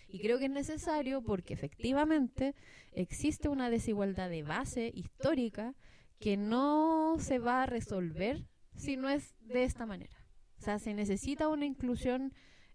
Y 0.08 0.18
creo 0.20 0.38
que 0.38 0.46
es 0.46 0.50
necesario 0.50 1.22
porque 1.22 1.54
efectivamente 1.54 2.54
existe 2.92 3.48
una 3.48 3.70
desigualdad 3.70 4.28
de 4.28 4.42
base 4.42 4.90
histórica 4.94 5.74
que 6.20 6.36
no 6.36 7.16
se 7.18 7.38
va 7.38 7.62
a 7.62 7.66
resolver 7.66 8.46
si 8.74 8.96
no 8.96 9.08
es 9.08 9.34
de 9.40 9.64
esta 9.64 9.86
manera. 9.86 10.16
O 10.58 10.62
sea, 10.62 10.78
se 10.78 10.94
necesita 10.94 11.48
una 11.48 11.66
inclusión 11.66 12.32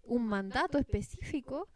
un 0.08 0.26
mandato 0.26 0.78
específico 0.78 1.68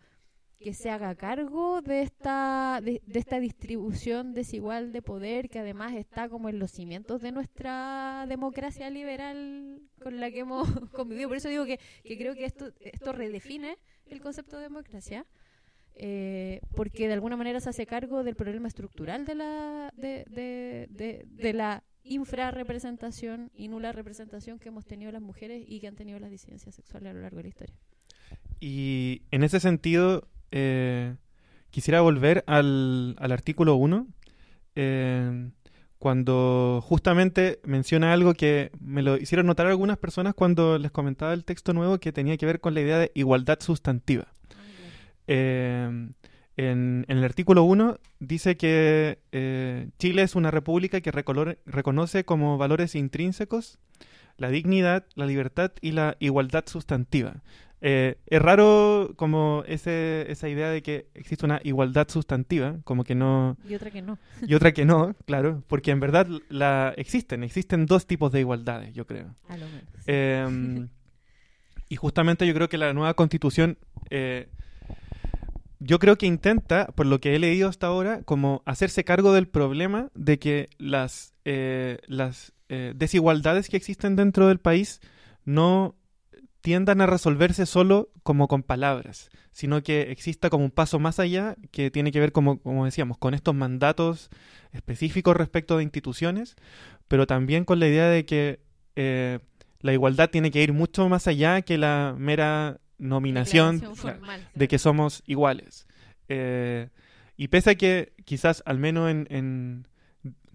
que 0.62 0.74
se 0.74 0.90
haga 0.90 1.16
cargo 1.16 1.82
de 1.82 2.04
esta, 2.04 2.80
de, 2.84 3.02
esta 3.14 3.40
distribución 3.40 4.34
desigual 4.34 4.92
de 4.94 5.02
poder 5.02 5.50
que 5.50 5.60
además 5.60 5.94
está 5.96 6.30
como 6.30 6.50
en 6.50 6.60
los 6.60 6.72
cimientos 6.72 7.22
de 7.22 7.32
nuestra 7.32 8.26
democracia 8.30 8.90
liberal 8.90 9.82
con 10.02 10.20
la 10.20 10.30
que 10.32 10.40
hemos 10.40 10.70
convivido. 10.92 11.28
Por 11.28 11.38
eso 11.38 11.50
digo 11.50 11.66
que, 11.66 11.80
creo 12.04 12.36
que 12.36 12.46
esto, 12.46 12.72
esto 12.80 13.12
redefine 13.12 13.78
el 14.06 14.22
concepto 14.22 14.58
de 14.58 14.64
democracia. 14.64 15.26
Eh, 15.96 16.62
porque 16.74 17.08
de 17.08 17.14
alguna 17.14 17.36
manera 17.36 17.60
se 17.60 17.70
hace 17.70 17.86
cargo 17.86 18.24
del 18.24 18.36
problema 18.36 18.70
estructural 18.70 19.26
de 19.26 19.36
la, 19.36 19.94
de, 19.98 20.26
de, 20.30 21.26
de 21.28 21.54
la 21.54 21.84
infrarrepresentación 22.04 23.52
y 23.54 23.68
nula 23.68 23.92
representación 23.92 24.58
que 24.58 24.70
hemos 24.70 24.86
tenido 24.86 25.12
las 25.12 25.22
mujeres 25.22 25.64
y 25.68 25.80
que 25.80 25.88
han 25.88 25.96
tenido 25.96 26.18
las 26.20 26.32
disidencias 26.32 26.76
sexuales 26.76 27.10
a 27.10 27.14
lo 27.14 27.22
largo 27.22 27.38
de 27.38 27.44
la 27.44 27.50
historia. 27.50 27.76
Y 28.60 29.24
en 29.32 29.44
ese 29.44 29.60
sentido, 29.60 30.28
eh, 30.52 31.16
quisiera 31.72 32.02
volver 32.02 32.44
al, 32.48 33.16
artículo 33.20 33.76
1, 33.76 34.08
eh, 34.76 35.50
cuando 35.98 36.82
justamente 36.84 37.60
menciona 37.64 38.14
algo 38.14 38.34
que 38.34 38.72
me 38.80 39.02
lo 39.02 39.18
hicieron 39.18 39.48
notar 39.48 39.68
algunas 39.68 39.98
personas 39.98 40.34
cuando 40.34 40.78
les 40.78 40.92
comentaba 40.92 41.34
el 41.34 41.46
texto 41.46 41.74
nuevo 41.74 42.00
que 42.00 42.12
tenía 42.12 42.38
que 42.38 42.46
ver 42.46 42.60
con 42.60 42.74
la 42.74 42.82
idea 42.82 43.00
de 43.00 43.12
igualdad 43.14 43.60
sustantiva. 43.62 44.28
Eh, 45.28 46.10
en, 46.58 47.06
el 47.08 47.24
artículo 47.24 47.64
1 47.64 48.00
dice 48.20 48.58
que 48.58 49.20
Chile 49.98 50.24
es 50.24 50.36
una 50.36 50.52
república 50.52 51.02
que 51.02 51.12
reconoce 51.12 52.26
como 52.26 52.58
valores 52.58 52.96
intrínsecos 52.96 53.80
la 54.38 54.50
dignidad, 54.50 55.06
la 55.16 55.26
libertad 55.26 55.72
y 55.82 55.92
la 55.92 56.18
igualdad 56.20 56.66
sustantiva. 56.68 57.44
Eh, 57.84 58.18
es 58.28 58.42
raro 58.42 59.14
como 59.16 59.64
ese, 59.66 60.32
esa 60.32 60.48
idea 60.48 60.70
de 60.70 60.84
que 60.84 61.08
existe 61.16 61.46
una 61.46 61.60
igualdad 61.64 62.08
sustantiva, 62.10 62.78
como 62.84 63.04
que 63.04 63.16
no... 63.16 63.58
Y 63.68 63.74
otra 63.74 63.90
que 63.90 64.04
no. 64.04 64.20
Y 64.46 64.54
otra 64.54 64.72
que 64.72 64.86
no, 64.86 65.16
claro, 65.26 65.64
porque 65.68 65.90
en 65.90 66.00
verdad 66.00 66.28
la 66.50 66.94
existen, 66.96 67.44
existen 67.44 67.88
dos 67.88 68.06
tipos 68.06 68.32
de 68.32 68.42
igualdades, 68.42 68.94
yo 68.94 69.08
creo. 69.08 69.36
A 69.50 69.58
lo 69.58 69.66
menos. 69.66 69.90
Em, 70.06 70.90
y 71.90 71.96
justamente 71.96 72.46
yo 72.46 72.54
creo 72.54 72.70
que 72.70 72.78
la 72.78 72.94
nueva 72.94 73.16
constitución, 73.16 73.80
eh, 74.12 74.48
yo 75.80 75.98
creo 75.98 76.20
que 76.20 76.28
intenta, 76.28 76.86
por 76.86 77.08
lo 77.08 77.20
que 77.20 77.36
he 77.36 77.40
leído 77.40 77.68
hasta 77.68 77.88
ahora, 77.88 78.22
como 78.22 78.62
hacerse 78.68 79.04
cargo 79.04 79.34
del 79.34 79.48
problema 79.48 80.12
de 80.14 80.38
que 80.38 80.70
las, 80.78 81.34
eh, 81.46 81.98
las 82.06 82.54
desigualdades 82.96 83.68
que 83.68 83.76
existen 83.76 84.16
dentro 84.16 84.48
del 84.48 84.60
país 84.60 85.02
no 85.44 85.96
tiendan 86.62 87.02
a 87.02 87.08
resolverse 87.08 87.66
solo 87.66 88.10
como 88.24 88.48
con 88.48 88.64
palabras, 88.64 89.30
sino 89.52 89.84
que 89.84 90.12
exista 90.12 90.50
como 90.50 90.66
un 90.66 90.72
paso 90.72 91.00
más 91.00 91.20
allá 91.20 91.56
que 91.72 91.92
tiene 91.92 92.12
que 92.12 92.20
ver, 92.20 92.32
como, 92.32 92.60
como 92.60 92.86
decíamos, 92.86 93.18
con 93.18 93.34
estos 93.34 93.56
mandatos 93.56 94.30
específicos 94.72 95.36
respecto 95.36 95.78
de 95.78 95.84
instituciones, 95.84 96.56
pero 97.08 97.28
también 97.28 97.66
con 97.66 97.80
la 97.80 97.88
idea 97.88 98.08
de 98.08 98.26
que 98.26 98.62
eh, 98.96 99.40
la 99.80 99.94
igualdad 99.94 100.30
tiene 100.30 100.52
que 100.52 100.64
ir 100.64 100.74
mucho 100.74 101.10
más 101.10 101.28
allá 101.28 101.62
que 101.64 101.78
la 101.78 102.16
mera 102.18 102.80
nominación 102.98 103.82
formal, 103.96 104.48
de 104.54 104.68
que 104.68 104.78
somos 104.78 105.24
iguales. 105.26 105.88
Eh, 106.30 106.90
y 107.36 107.48
pese 107.48 107.72
a 107.72 107.76
que 107.76 108.14
quizás 108.24 108.62
al 108.66 108.78
menos 108.78 109.10
en, 109.10 109.28
en 109.32 109.88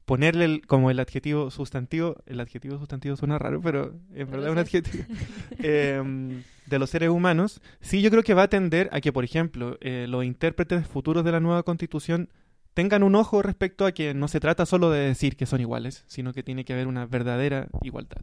ponerle 0.07 0.45
el- 0.47 0.66
como 0.66 0.90
el 0.90 0.99
adjetivo 0.99 1.51
sustantivo, 1.51 2.16
el 2.27 2.40
adjetivo 2.40 2.79
sustantivo 2.79 3.16
suena 3.16 3.38
raro, 3.38 3.61
pero 3.61 3.92
en 4.14 4.31
verdad 4.31 4.47
es 4.47 4.53
un 4.53 4.59
adjetivo, 4.59 5.05
eh, 5.59 6.42
de 6.66 6.79
los 6.79 6.90
seres 6.90 7.11
humanos, 7.11 7.61
sí 7.81 8.01
yo 8.03 8.11
creo 8.11 8.23
que 8.23 8.35
va 8.35 8.45
a 8.45 8.49
tender 8.49 8.88
a 8.92 9.01
que, 9.01 9.12
por 9.12 9.25
ejemplo, 9.25 9.77
eh, 9.81 10.07
los 10.09 10.25
intérpretes 10.25 10.87
futuros 10.87 11.25
de 11.25 11.33
la 11.33 11.40
nueva 11.40 11.62
constitución 11.64 12.29
tengan 12.75 13.03
un 13.03 13.14
ojo 13.14 13.42
respecto 13.42 13.87
a 13.87 13.92
que 13.92 14.14
no 14.14 14.29
se 14.29 14.38
trata 14.40 14.66
solo 14.66 14.90
de 14.90 15.01
decir 15.01 15.37
que 15.37 15.47
son 15.47 15.61
iguales, 15.61 16.05
sino 16.07 16.33
que 16.33 16.42
tiene 16.42 16.64
que 16.64 16.73
haber 16.73 16.87
una 16.87 17.07
verdadera 17.07 17.69
igualdad. 17.83 18.19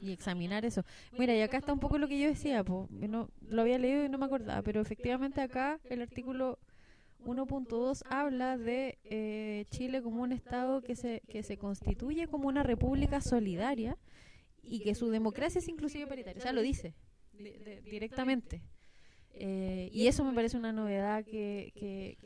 y 0.00 0.10
examinar 0.10 0.64
eso. 0.64 0.84
Mira, 1.16 1.32
y 1.36 1.42
acá 1.42 1.58
está 1.58 1.72
un 1.72 1.78
poco 1.78 1.96
lo 1.96 2.08
que 2.08 2.18
yo 2.18 2.26
decía, 2.26 2.64
po, 2.64 2.88
no, 2.90 3.28
lo 3.48 3.62
había 3.62 3.78
leído 3.78 4.04
y 4.04 4.08
no 4.08 4.18
me 4.18 4.24
acordaba, 4.26 4.60
pero 4.62 4.80
efectivamente 4.80 5.40
acá 5.40 5.78
el 5.88 6.02
artículo 6.02 6.58
1.2 7.24 8.02
habla 8.10 8.56
de 8.58 8.98
eh, 9.04 9.64
Chile 9.70 10.02
como 10.02 10.22
un 10.22 10.32
Estado 10.32 10.82
que 10.82 10.96
se, 10.96 11.22
que 11.28 11.42
se 11.42 11.56
constituye 11.58 12.26
como 12.28 12.48
una 12.48 12.62
república 12.62 13.20
solidaria 13.20 13.96
y 14.62 14.80
que 14.80 14.94
su 14.94 15.10
democracia 15.10 15.58
es 15.58 15.68
inclusive 15.68 16.06
paritaria, 16.06 16.38
o 16.38 16.42
sea, 16.42 16.52
lo 16.52 16.62
dice 16.62 16.94
de- 17.32 17.82
directamente. 17.90 18.62
Eh, 19.34 19.88
y 19.94 20.08
eso 20.08 20.24
me 20.26 20.34
parece 20.34 20.58
una 20.58 20.72
novedad 20.72 21.24
que, 21.24 21.72
que, 21.74 22.18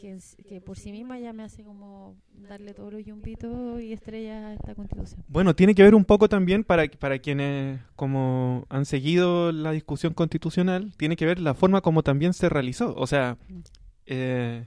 que 0.49 0.61
por 0.61 0.77
sí 0.77 0.91
misma 0.91 1.21
ya 1.21 1.33
me 1.33 1.45
hace 1.45 1.63
como 1.63 2.17
darle 2.49 2.75
todos 2.75 2.93
los 2.93 3.05
yumpitos 3.05 3.81
y 3.81 3.93
estrellas 3.93 4.45
a 4.45 4.55
esta 4.55 4.75
constitución. 4.75 5.25
Bueno, 5.29 5.55
tiene 5.55 5.75
que 5.77 5.85
ver 5.85 5.95
un 5.95 6.05
poco 6.05 6.29
también 6.29 6.65
para, 6.65 6.89
para 6.89 7.21
quienes 7.21 7.81
como 7.95 8.67
han 8.71 8.85
seguido 8.87 9.53
la 9.53 9.71
discusión 9.71 10.15
constitucional, 10.15 10.93
tiene 10.97 11.15
que 11.15 11.27
ver 11.27 11.39
la 11.39 11.55
forma 11.55 11.81
como 11.81 12.03
también 12.03 12.33
se 12.35 12.49
realizó. 12.49 12.93
O 12.97 13.07
sea, 13.07 13.39
Mm. 13.49 13.61
eh, 14.07 14.67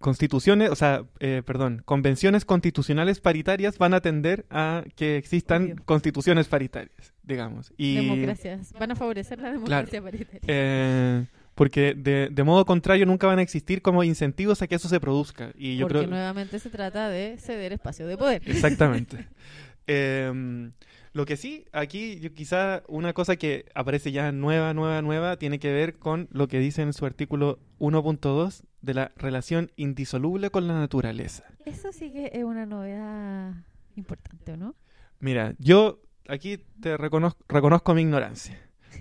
constituciones, 0.00 0.70
o 0.70 0.74
sea, 0.76 1.04
eh, 1.20 1.42
perdón, 1.44 1.82
convenciones 1.84 2.44
constitucionales 2.44 3.20
paritarias 3.20 3.78
van 3.78 3.94
a 3.94 4.00
tender 4.00 4.46
a 4.50 4.82
que 4.96 5.16
existan 5.16 5.64
Obvio. 5.64 5.76
constituciones 5.84 6.48
paritarias, 6.48 7.12
digamos. 7.22 7.72
Y, 7.76 7.96
Democracias. 7.96 8.72
Van 8.78 8.90
a 8.90 8.96
favorecer 8.96 9.38
la 9.38 9.52
democracia 9.52 10.02
paritaria. 10.02 10.40
eh, 10.46 11.26
porque 11.54 11.94
de, 11.94 12.30
de 12.30 12.42
modo 12.44 12.64
contrario 12.64 13.04
nunca 13.04 13.26
van 13.26 13.38
a 13.38 13.42
existir 13.42 13.82
como 13.82 14.02
incentivos 14.02 14.62
a 14.62 14.66
que 14.66 14.76
eso 14.76 14.88
se 14.88 14.98
produzca. 14.98 15.52
Y 15.54 15.76
yo 15.76 15.86
porque 15.86 15.98
creo 15.98 16.10
nuevamente 16.10 16.58
se 16.58 16.70
trata 16.70 17.10
de 17.10 17.36
ceder 17.38 17.72
espacio 17.74 18.06
de 18.06 18.16
poder. 18.16 18.42
Exactamente. 18.46 19.28
Em, 19.86 20.72
lo 21.12 21.24
que 21.26 21.36
sí, 21.36 21.64
aquí 21.72 22.20
yo 22.20 22.32
quizá 22.32 22.82
una 22.86 23.12
cosa 23.12 23.36
que 23.36 23.64
aparece 23.74 24.12
ya 24.12 24.30
nueva, 24.32 24.72
nueva, 24.74 25.02
nueva, 25.02 25.36
tiene 25.36 25.58
que 25.58 25.72
ver 25.72 25.98
con 25.98 26.28
lo 26.30 26.46
que 26.46 26.58
dice 26.60 26.82
en 26.82 26.92
su 26.92 27.04
artículo 27.06 27.58
1.2 27.80 28.62
de 28.82 28.94
la 28.94 29.12
relación 29.16 29.72
indisoluble 29.76 30.50
con 30.50 30.68
la 30.68 30.74
naturaleza. 30.78 31.44
Eso 31.66 31.92
sí 31.92 32.12
que 32.12 32.30
es 32.32 32.44
una 32.44 32.66
novedad 32.66 33.54
importante, 33.96 34.52
¿o 34.52 34.56
no? 34.56 34.74
Mira, 35.18 35.54
yo 35.58 36.00
aquí 36.28 36.58
te 36.80 36.96
reconozco, 36.96 37.44
reconozco 37.48 37.92
mi 37.94 38.02
ignorancia, 38.02 38.58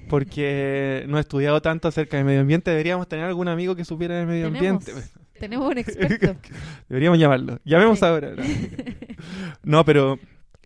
porque 0.10 1.06
no 1.08 1.18
he 1.18 1.22
estudiado 1.22 1.62
tanto 1.62 1.88
acerca 1.88 2.18
del 2.18 2.26
medio 2.26 2.42
ambiente, 2.42 2.72
deberíamos 2.72 3.08
tener 3.08 3.26
algún 3.26 3.48
amigo 3.48 3.76
que 3.76 3.86
supiera 3.86 4.16
de 4.18 4.26
medio 4.26 4.52
Tenemos. 4.52 4.88
ambiente. 4.88 5.10
Tenemos 5.40 5.72
un 5.72 5.78
experto. 5.78 6.36
Deberíamos 6.90 7.18
llamarlo. 7.18 7.60
Llamemos 7.64 8.00
Sí. 8.00 8.06
ahora. 8.06 8.34
¿no? 8.36 8.44
No, 9.64 9.86
pero 9.86 10.20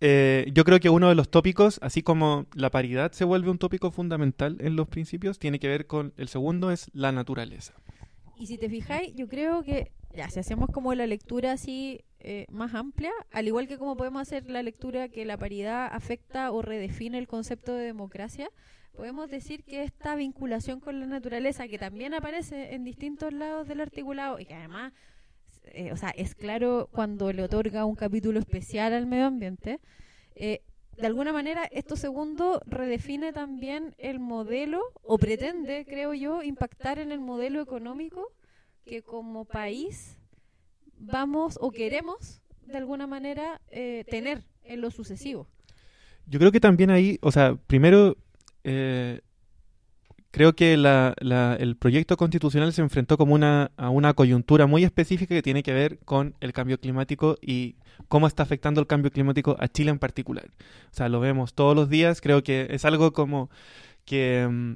eh, 0.05 0.51
yo 0.53 0.65
creo 0.65 0.81
que 0.81 0.89
uno 0.89 1.07
de 1.07 1.15
los 1.15 1.29
tópicos, 1.29 1.79
así 1.81 2.03
como 2.03 2.45
la 2.55 2.69
paridad 2.69 3.13
se 3.13 3.23
vuelve 3.23 3.49
un 3.49 3.57
tópico 3.57 3.89
fundamental 3.89 4.57
en 4.59 4.75
los 4.75 4.89
principios, 4.89 5.39
tiene 5.39 5.59
que 5.59 5.69
ver 5.69 5.87
con 5.87 6.13
el 6.17 6.27
segundo 6.27 6.71
es 6.71 6.91
la 6.93 7.13
naturaleza. 7.13 7.73
Y 8.37 8.47
si 8.47 8.57
te 8.57 8.67
fijáis, 8.67 9.15
yo 9.15 9.29
creo 9.29 9.63
que, 9.63 9.93
ya, 10.13 10.29
si 10.29 10.41
hacemos 10.41 10.69
como 10.71 10.93
la 10.93 11.07
lectura 11.07 11.53
así 11.53 12.01
eh, 12.19 12.45
más 12.51 12.73
amplia, 12.73 13.11
al 13.31 13.47
igual 13.47 13.69
que 13.69 13.77
como 13.77 13.95
podemos 13.95 14.23
hacer 14.23 14.49
la 14.49 14.61
lectura 14.61 15.07
que 15.07 15.23
la 15.23 15.37
paridad 15.37 15.87
afecta 15.89 16.51
o 16.51 16.61
redefine 16.61 17.17
el 17.17 17.29
concepto 17.29 17.73
de 17.73 17.85
democracia, 17.85 18.49
podemos 18.97 19.29
decir 19.29 19.63
que 19.63 19.83
esta 19.83 20.15
vinculación 20.15 20.81
con 20.81 20.99
la 20.99 21.05
naturaleza, 21.05 21.69
que 21.69 21.77
también 21.77 22.13
aparece 22.13 22.73
en 22.73 22.83
distintos 22.83 23.31
lados 23.31 23.69
del 23.69 23.79
articulado 23.79 24.37
y 24.37 24.45
que 24.45 24.53
además, 24.53 24.91
eh, 25.65 25.91
o 25.91 25.97
sea, 25.97 26.09
es 26.09 26.35
claro 26.35 26.89
cuando 26.91 27.31
le 27.31 27.43
otorga 27.43 27.85
un 27.85 27.95
capítulo 27.95 28.39
especial 28.39 28.93
al 28.93 29.05
medio 29.05 29.25
ambiente, 29.25 29.79
eh, 30.35 30.61
de 30.97 31.07
alguna 31.07 31.33
manera 31.33 31.63
esto 31.71 31.95
segundo 31.95 32.61
redefine 32.65 33.33
también 33.33 33.95
el 33.97 34.19
modelo 34.19 34.81
o 35.01 35.17
pretende, 35.17 35.85
creo 35.85 36.13
yo, 36.13 36.43
impactar 36.43 36.99
en 36.99 37.11
el 37.11 37.19
modelo 37.19 37.61
económico 37.61 38.31
que 38.85 39.01
como 39.01 39.45
país 39.45 40.19
vamos 40.97 41.57
o 41.59 41.71
queremos 41.71 42.41
de 42.65 42.77
alguna 42.77 43.07
manera 43.07 43.61
eh, 43.69 44.05
tener 44.09 44.43
en 44.63 44.81
lo 44.81 44.91
sucesivo. 44.91 45.47
Yo 46.27 46.39
creo 46.39 46.51
que 46.51 46.59
también 46.59 46.89
ahí, 46.89 47.17
o 47.21 47.31
sea, 47.31 47.55
primero, 47.67 48.15
creo 50.33 50.55
que 50.55 50.73
el 50.73 51.75
proyecto 51.77 52.17
constitucional 52.17 52.73
se 52.73 52.81
enfrentó 52.81 53.19
como 53.19 53.35
una, 53.35 53.69
a 53.77 53.89
una 53.91 54.15
coyuntura 54.15 54.65
muy 54.65 54.83
específica 54.83 55.35
que 55.35 55.43
tiene 55.43 55.61
que 55.61 55.73
ver 55.73 55.99
con 56.05 56.33
el 56.39 56.53
cambio 56.53 56.79
climático 56.79 57.37
y 57.39 57.75
cómo 58.07 58.25
está 58.25 58.41
afectando 58.41 58.81
el 58.81 58.87
cambio 58.87 59.11
climático 59.11 59.55
a 59.59 59.67
Chile 59.67 59.91
en 59.91 59.99
particular. 59.99 60.45
O 60.91 60.95
sea, 60.95 61.07
lo 61.07 61.19
vemos 61.19 61.53
todos 61.53 61.75
los 61.75 61.87
días, 61.87 62.19
creo 62.19 62.41
que 62.41 62.65
es 62.71 62.83
algo 62.83 63.13
como 63.13 63.51
que 64.05 64.47
mm, 64.49 64.73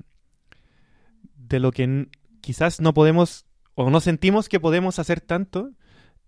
de 1.37 1.59
lo 1.59 1.71
que 1.71 2.07
quizás 2.41 2.79
no 2.79 2.93
podemos 2.93 3.45
o 3.73 3.89
no 3.89 3.99
sentimos 3.99 4.49
que 4.49 4.59
podemos 4.59 4.99
hacer 4.99 5.21
tanto 5.21 5.71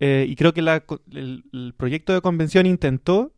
eh, 0.00 0.26
y 0.28 0.34
creo 0.34 0.52
que 0.54 0.62
la 0.62 0.82
el- 1.12 1.44
el 1.52 1.72
proyecto 1.76 2.12
de 2.14 2.20
convención 2.20 2.66
intentó 2.66 3.32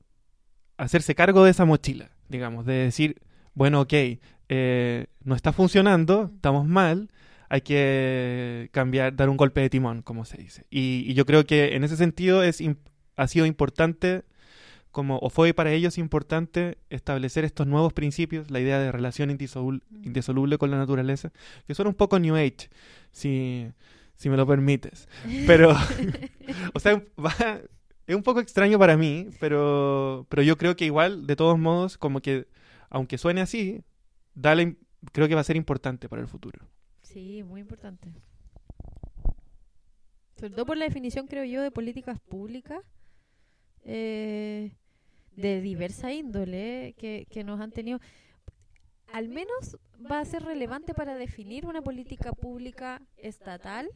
hacerse 0.78 1.14
cargo 1.14 1.44
de 1.44 1.50
esa 1.50 1.66
mochila, 1.66 2.10
digamos, 2.30 2.64
de 2.64 2.74
decir, 2.74 3.20
bueno, 3.54 3.82
ok, 3.82 3.92
eh, 4.48 5.06
no 5.24 5.34
está 5.34 5.52
funcionando, 5.52 6.30
estamos 6.34 6.66
mal, 6.66 7.08
hay 7.48 7.60
que 7.62 8.68
cambiar, 8.72 9.14
dar 9.14 9.28
un 9.28 9.36
golpe 9.36 9.60
de 9.60 9.70
timón, 9.70 10.02
como 10.02 10.24
se 10.24 10.38
dice. 10.38 10.66
Y, 10.70 11.04
y 11.06 11.14
yo 11.14 11.26
creo 11.26 11.44
que 11.44 11.74
en 11.76 11.84
ese 11.84 11.96
sentido 11.96 12.42
es 12.42 12.62
ha 13.16 13.28
sido 13.28 13.44
importante, 13.46 14.22
como, 14.90 15.18
o 15.18 15.30
fue 15.30 15.54
para 15.54 15.72
ellos 15.72 15.98
importante 15.98 16.78
establecer 16.90 17.44
estos 17.44 17.66
nuevos 17.66 17.92
principios, 17.92 18.50
la 18.50 18.60
idea 18.60 18.78
de 18.78 18.90
relación 18.92 19.30
indisoluble 19.30 20.58
con 20.58 20.70
la 20.70 20.76
naturaleza, 20.78 21.32
que 21.66 21.74
son 21.74 21.86
un 21.86 21.94
poco 21.94 22.18
New 22.18 22.36
Age, 22.36 22.68
si, 23.10 23.68
si 24.16 24.28
me 24.30 24.36
lo 24.36 24.46
permites. 24.46 25.08
Pero, 25.46 25.74
o 26.74 26.80
sea, 26.80 27.02
va- 27.18 27.60
es 28.06 28.16
un 28.16 28.22
poco 28.22 28.40
extraño 28.40 28.78
para 28.78 28.96
mí, 28.96 29.28
pero, 29.40 30.26
pero 30.28 30.42
yo 30.42 30.56
creo 30.58 30.74
que 30.76 30.84
igual, 30.86 31.26
de 31.26 31.36
todos 31.36 31.58
modos, 31.58 31.96
como 31.98 32.20
que, 32.20 32.46
aunque 32.92 33.16
suene 33.16 33.40
así, 33.40 33.82
creo 35.12 35.26
que 35.26 35.34
va 35.34 35.40
a 35.40 35.44
ser 35.44 35.56
importante 35.56 36.10
para 36.10 36.20
el 36.20 36.28
futuro. 36.28 36.68
Sí, 37.00 37.42
muy 37.42 37.62
importante. 37.62 38.12
Sobre 40.36 40.50
todo 40.50 40.66
por 40.66 40.76
la 40.76 40.84
definición, 40.84 41.26
creo 41.26 41.44
yo, 41.44 41.62
de 41.62 41.70
políticas 41.70 42.20
públicas 42.20 42.80
eh, 43.84 44.72
de 45.36 45.60
diversa 45.62 46.12
índole 46.12 46.94
que, 46.98 47.44
nos 47.44 47.60
han 47.60 47.72
tenido. 47.72 47.98
Al 49.10 49.28
menos 49.30 49.78
va 50.10 50.20
a 50.20 50.24
ser 50.26 50.42
relevante 50.42 50.92
para 50.92 51.14
definir 51.14 51.64
una 51.64 51.80
política 51.80 52.32
pública 52.32 53.00
estatal 53.16 53.88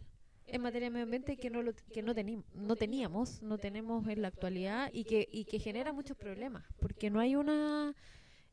en 0.47 0.63
materia 0.63 0.87
de 0.87 0.91
medio 0.91 1.05
ambiente 1.05 1.37
que 1.37 1.51
no 1.51 1.61
lo, 1.61 1.75
que 1.75 2.03
no, 2.03 2.15
no 2.55 2.77
teníamos, 2.77 3.43
no 3.43 3.59
tenemos 3.59 4.07
en 4.09 4.23
la 4.23 4.29
actualidad 4.29 4.89
y 4.93 5.05
que, 5.05 5.29
y 5.31 5.45
que 5.45 5.59
genera 5.59 5.93
muchos 5.93 6.17
problemas, 6.17 6.65
porque 6.79 7.11
no 7.11 7.21
hay 7.21 7.37
una 7.37 7.95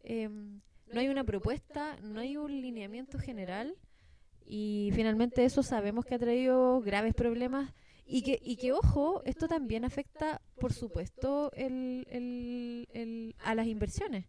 em, 0.04 0.62
no 0.92 1.00
hay 1.00 1.08
una 1.10 1.24
propuesta, 1.24 1.98
no 2.02 2.20
hay 2.20 2.38
un 2.38 2.52
lineamiento 2.62 3.18
general 3.20 3.76
y 4.46 4.92
finalmente 4.94 5.46
eso 5.46 5.64
sabemos 5.64 6.06
que 6.06 6.16
ha 6.16 6.20
traído 6.20 6.82
graves 6.82 7.14
problemas 7.14 7.74
y 8.06 8.22
que, 8.22 8.38
y 8.42 8.58
que 8.58 8.74
ojo, 8.74 9.22
esto 9.26 9.48
también 9.48 9.86
afecta, 9.86 10.42
por 10.60 10.74
supuesto, 10.74 11.52
el, 11.54 12.06
el- 12.10 12.88
el- 12.92 13.36
a 13.40 13.56
las 13.56 13.68
inversiones. 13.68 14.26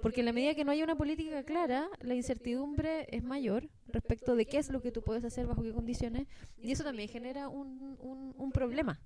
Porque 0.00 0.20
en 0.20 0.26
la 0.26 0.32
medida 0.32 0.54
que 0.54 0.64
no 0.64 0.70
haya 0.70 0.84
una 0.84 0.94
política 0.96 1.42
clara, 1.42 1.88
la 2.00 2.14
incertidumbre 2.14 3.06
es 3.14 3.22
mayor 3.24 3.68
respecto 3.88 4.36
de 4.36 4.46
qué 4.46 4.58
es 4.58 4.70
lo 4.70 4.80
que 4.80 4.92
tú 4.92 5.02
puedes 5.02 5.24
hacer, 5.24 5.46
bajo 5.46 5.62
qué 5.62 5.72
condiciones, 5.72 6.26
y 6.56 6.70
eso 6.72 6.84
también 6.84 7.08
genera 7.08 7.48
un, 7.48 7.96
un 8.36 8.52
problema. 8.52 9.00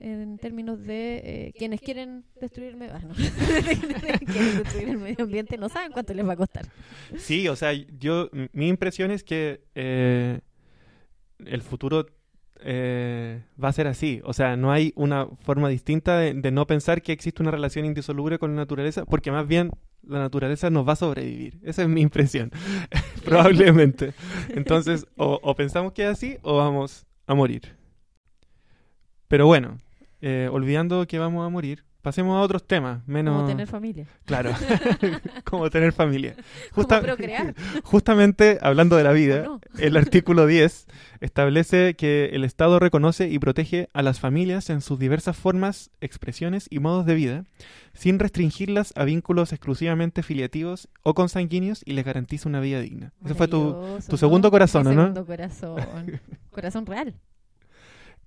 En 0.00 0.38
términos 0.38 0.82
de 0.82 1.18
eh, 1.18 1.52
quienes 1.56 1.80
quieren 1.80 2.24
destruir 2.40 2.70
el 2.70 2.76
medio 2.76 2.94
ah, 2.94 3.00
no. 3.00 3.14
quieren 4.32 4.58
destruir 4.58 4.88
el 4.88 4.98
medio 4.98 5.24
ambiente 5.24 5.58
no 5.58 5.68
saben 5.68 5.92
cuánto 5.92 6.14
les 6.14 6.26
va 6.26 6.32
a 6.32 6.36
costar. 6.36 6.66
Sí, 7.16 7.46
o 7.48 7.56
sea, 7.56 7.72
yo 7.72 8.30
mi 8.52 8.68
impresión 8.68 9.10
es 9.10 9.22
que 9.22 9.62
eh, 9.74 10.40
el 11.44 11.62
futuro 11.62 12.06
eh, 12.62 13.42
va 13.62 13.68
a 13.68 13.72
ser 13.72 13.86
así. 13.86 14.20
O 14.24 14.32
sea, 14.32 14.56
no 14.56 14.72
hay 14.72 14.92
una 14.96 15.26
forma 15.42 15.68
distinta 15.68 16.18
de, 16.18 16.34
de, 16.34 16.50
no 16.50 16.66
pensar 16.66 17.02
que 17.02 17.12
existe 17.12 17.42
una 17.42 17.50
relación 17.50 17.84
indisoluble 17.84 18.38
con 18.38 18.50
la 18.50 18.62
naturaleza, 18.62 19.04
porque 19.04 19.30
más 19.30 19.46
bien 19.46 19.70
la 20.02 20.18
naturaleza 20.18 20.70
nos 20.70 20.86
va 20.88 20.94
a 20.94 20.96
sobrevivir. 20.96 21.58
Esa 21.62 21.82
es 21.82 21.88
mi 21.88 22.00
impresión, 22.00 22.50
probablemente. 23.24 24.14
Entonces, 24.48 25.06
o, 25.16 25.40
o, 25.42 25.54
pensamos 25.54 25.92
que 25.92 26.04
es 26.04 26.08
así 26.08 26.38
o 26.42 26.56
vamos 26.56 27.06
a 27.26 27.34
morir. 27.34 27.76
Pero 29.28 29.46
bueno, 29.46 29.78
eh, 30.20 30.48
olvidando 30.52 31.06
que 31.06 31.18
vamos 31.18 31.46
a 31.46 31.48
morir, 31.48 31.84
pasemos 32.02 32.36
a 32.36 32.40
otros 32.40 32.66
temas, 32.66 33.06
menos... 33.06 33.36
Como 33.36 33.48
tener 33.48 33.66
familia. 33.66 34.06
Claro, 34.24 34.52
como 35.44 35.70
tener 35.70 35.92
familia. 35.92 36.34
Justa... 36.72 36.96
Como 36.96 37.06
procrear. 37.06 37.54
Justamente, 37.84 38.58
hablando 38.62 38.96
de 38.96 39.04
la 39.04 39.12
vida, 39.12 39.42
no? 39.44 39.60
el 39.78 39.96
artículo 39.96 40.46
10 40.46 40.86
establece 41.20 41.94
que 41.94 42.30
el 42.32 42.44
Estado 42.44 42.78
reconoce 42.78 43.28
y 43.28 43.38
protege 43.38 43.88
a 43.92 44.02
las 44.02 44.20
familias 44.20 44.70
en 44.70 44.80
sus 44.80 44.98
diversas 44.98 45.36
formas, 45.36 45.90
expresiones 46.00 46.66
y 46.70 46.78
modos 46.78 47.06
de 47.06 47.14
vida, 47.14 47.44
sin 47.92 48.18
restringirlas 48.18 48.92
a 48.96 49.04
vínculos 49.04 49.52
exclusivamente 49.52 50.22
filiativos 50.22 50.88
o 51.02 51.14
consanguíneos 51.14 51.82
y 51.84 51.92
les 51.92 52.04
garantiza 52.04 52.48
una 52.48 52.60
vida 52.60 52.80
digna. 52.80 53.12
Ese 53.24 53.34
fue 53.34 53.48
tu, 53.48 53.98
tu 54.08 54.16
segundo 54.16 54.50
corazón, 54.50 54.84
¿no? 54.84 54.90
Segundo 54.90 55.26
corazón. 55.26 56.20
corazón 56.50 56.86
real. 56.86 57.14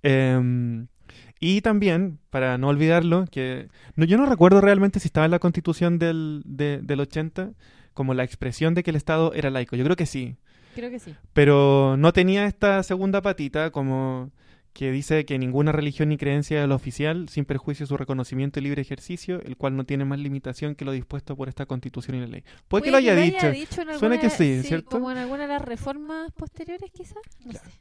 Eh, 0.02 0.86
y 1.46 1.60
también, 1.60 2.18
para 2.30 2.56
no 2.58 2.68
olvidarlo, 2.68 3.26
que 3.30 3.68
no, 3.96 4.04
yo 4.04 4.16
no 4.16 4.26
recuerdo 4.26 4.60
realmente 4.60 5.00
si 5.00 5.08
estaba 5.08 5.24
en 5.26 5.30
la 5.32 5.38
constitución 5.38 5.98
del, 5.98 6.42
de, 6.44 6.80
del 6.82 7.00
80 7.00 7.50
como 7.92 8.14
la 8.14 8.24
expresión 8.24 8.74
de 8.74 8.82
que 8.82 8.90
el 8.90 8.96
Estado 8.96 9.32
era 9.34 9.50
laico. 9.50 9.76
Yo 9.76 9.84
creo 9.84 9.96
que 9.96 10.06
sí. 10.06 10.36
Creo 10.74 10.90
que 10.90 10.98
sí. 10.98 11.14
Pero 11.32 11.96
no 11.98 12.12
tenía 12.12 12.46
esta 12.46 12.82
segunda 12.82 13.22
patita 13.22 13.70
como 13.70 14.30
que 14.72 14.90
dice 14.90 15.24
que 15.24 15.38
ninguna 15.38 15.70
religión 15.70 16.08
ni 16.08 16.16
creencia 16.16 16.60
es 16.62 16.68
lo 16.68 16.74
oficial, 16.74 17.28
sin 17.28 17.44
perjuicio 17.44 17.84
de 17.84 17.88
su 17.88 17.96
reconocimiento 17.96 18.58
y 18.58 18.62
libre 18.64 18.82
ejercicio, 18.82 19.40
el 19.42 19.56
cual 19.56 19.76
no 19.76 19.84
tiene 19.84 20.04
más 20.04 20.18
limitación 20.18 20.74
que 20.74 20.84
lo 20.84 20.90
dispuesto 20.90 21.36
por 21.36 21.48
esta 21.48 21.66
constitución 21.66 22.16
y 22.16 22.20
la 22.22 22.26
ley. 22.26 22.42
Puede, 22.66 22.82
que 22.82 22.90
lo 22.90 22.96
haya 22.96 23.14
que 23.14 23.20
dicho. 23.20 23.50
dicho 23.52 23.82
en 23.82 23.96
Suena 24.00 24.16
alguna- 24.16 24.18
que 24.20 24.30
sí, 24.30 24.62
sí, 24.62 24.66
¿cierto? 24.66 24.90
Como 24.90 25.12
en 25.12 25.18
alguna 25.18 25.42
de 25.42 25.48
las 25.50 25.62
reformas 25.62 26.32
posteriores, 26.32 26.90
quizás. 26.90 27.22
No 27.44 27.52
Claro. 27.52 27.66
sé. 27.70 27.72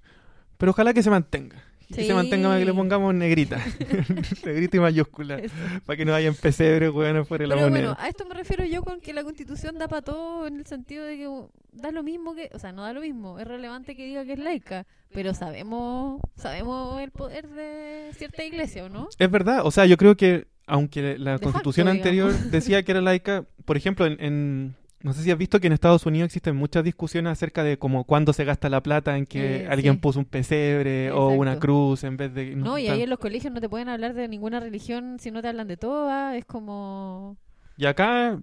Pero 0.58 0.70
ojalá 0.72 0.94
que 0.94 1.02
se 1.02 1.10
mantenga. 1.10 1.64
Y 1.90 1.94
Que 1.96 2.02
Sí. 2.02 2.08
se 2.08 2.14
mantenga 2.14 2.58
que 2.58 2.66
le 2.66 2.74
pongamos 2.74 3.14
negrita. 3.14 3.60
negrita 4.46 4.78
y 4.78 4.80
mayúscula. 4.80 5.36
Eso. 5.40 5.54
Para 5.86 5.98
que 5.98 6.06
no 6.06 6.12
vayan 6.14 6.34
pesebres, 6.36 6.90
weón, 6.92 7.26
fuera 7.26 7.44
de 7.44 7.48
la 7.50 7.56
Pero 7.56 7.70
moneda. 7.70 7.88
bueno, 7.90 7.98
a 8.02 8.08
esto 8.10 8.26
me 8.26 8.36
refiero 8.36 8.64
yo 8.66 8.84
con 8.84 9.00
que 9.02 9.14
la 9.14 9.24
constitución 9.24 9.78
da 9.78 9.88
para 9.88 10.02
todo 10.02 10.48
en 10.48 10.60
el 10.60 10.66
sentido 10.66 11.04
de 11.06 11.18
que 11.18 11.28
uh, 11.28 11.50
da 11.74 11.92
lo 11.92 12.04
mismo 12.04 12.36
que, 12.36 12.50
o 12.54 12.60
sea, 12.60 12.72
no 12.72 12.84
da 12.84 12.94
lo 12.94 13.02
mismo, 13.02 13.40
es 13.40 13.48
relevante 13.48 13.96
que 13.96 14.06
diga 14.06 14.24
que 14.26 14.34
es 14.34 14.40
laica, 14.40 14.86
pero 15.14 15.34
sabemos 15.34 16.22
sabemos 16.36 17.02
el 17.02 17.12
poder 17.12 17.48
de 17.50 18.12
cierta 18.18 18.44
iglesia, 18.44 18.86
¿o 18.86 18.90
no? 18.90 19.10
Es 19.18 19.32
verdad, 19.32 19.66
o 19.66 19.72
sea, 19.72 19.86
yo 19.86 19.98
creo 19.98 20.16
que 20.16 20.48
aunque 20.66 21.18
la 21.20 21.34
De 21.34 21.40
constitución 21.40 21.88
facto, 21.88 21.98
anterior 22.00 22.32
decía 22.52 22.84
que 22.84 22.92
era 22.92 23.02
laica, 23.02 23.44
por 23.66 23.76
ejemplo, 23.78 24.06
en, 24.06 24.18
en- 24.24 24.76
no 25.04 25.14
sé 25.14 25.22
si 25.22 25.30
has 25.32 25.38
visto 25.38 25.60
que 25.60 25.68
en 25.68 25.74
Estados 25.74 26.06
Unidos 26.06 26.26
existen 26.28 26.56
muchas 26.56 26.84
discusiones 26.84 27.32
acerca 27.34 27.64
de 27.64 27.78
como 27.78 28.06
cuándo 28.06 28.34
se 28.34 28.44
gasta 28.46 28.70
la 28.70 28.82
plata 28.82 29.18
en 29.18 29.26
que 29.26 29.64
Eh, 29.64 29.68
alguien 29.70 29.96
sí. 29.96 30.00
puso 30.00 30.18
un 30.20 30.26
pesebre 30.26 31.12
o 31.12 31.28
una 31.30 31.52
Exacto. 31.52 31.68
cruz 31.68 32.04
en 32.06 32.18
vez 32.18 32.34
de... 32.34 32.56
No, 32.56 32.78
y 32.80 32.86
tan- 32.86 32.96
ahí 32.96 33.02
en 33.04 33.10
los 33.10 33.20
colegios 33.20 33.54
no 33.54 33.62
te 33.62 33.70
pueden 33.70 33.90
hablar 33.90 34.14
de 34.14 34.28
ninguna 34.28 34.60
religión 34.60 35.18
si 35.20 35.30
no 35.30 35.42
te 35.42 35.50
hablan 35.50 35.68
de 35.68 35.78
todas, 35.78 36.36
es 36.36 36.46
como... 36.46 37.38
Y 37.76 37.86
acá 37.86 38.40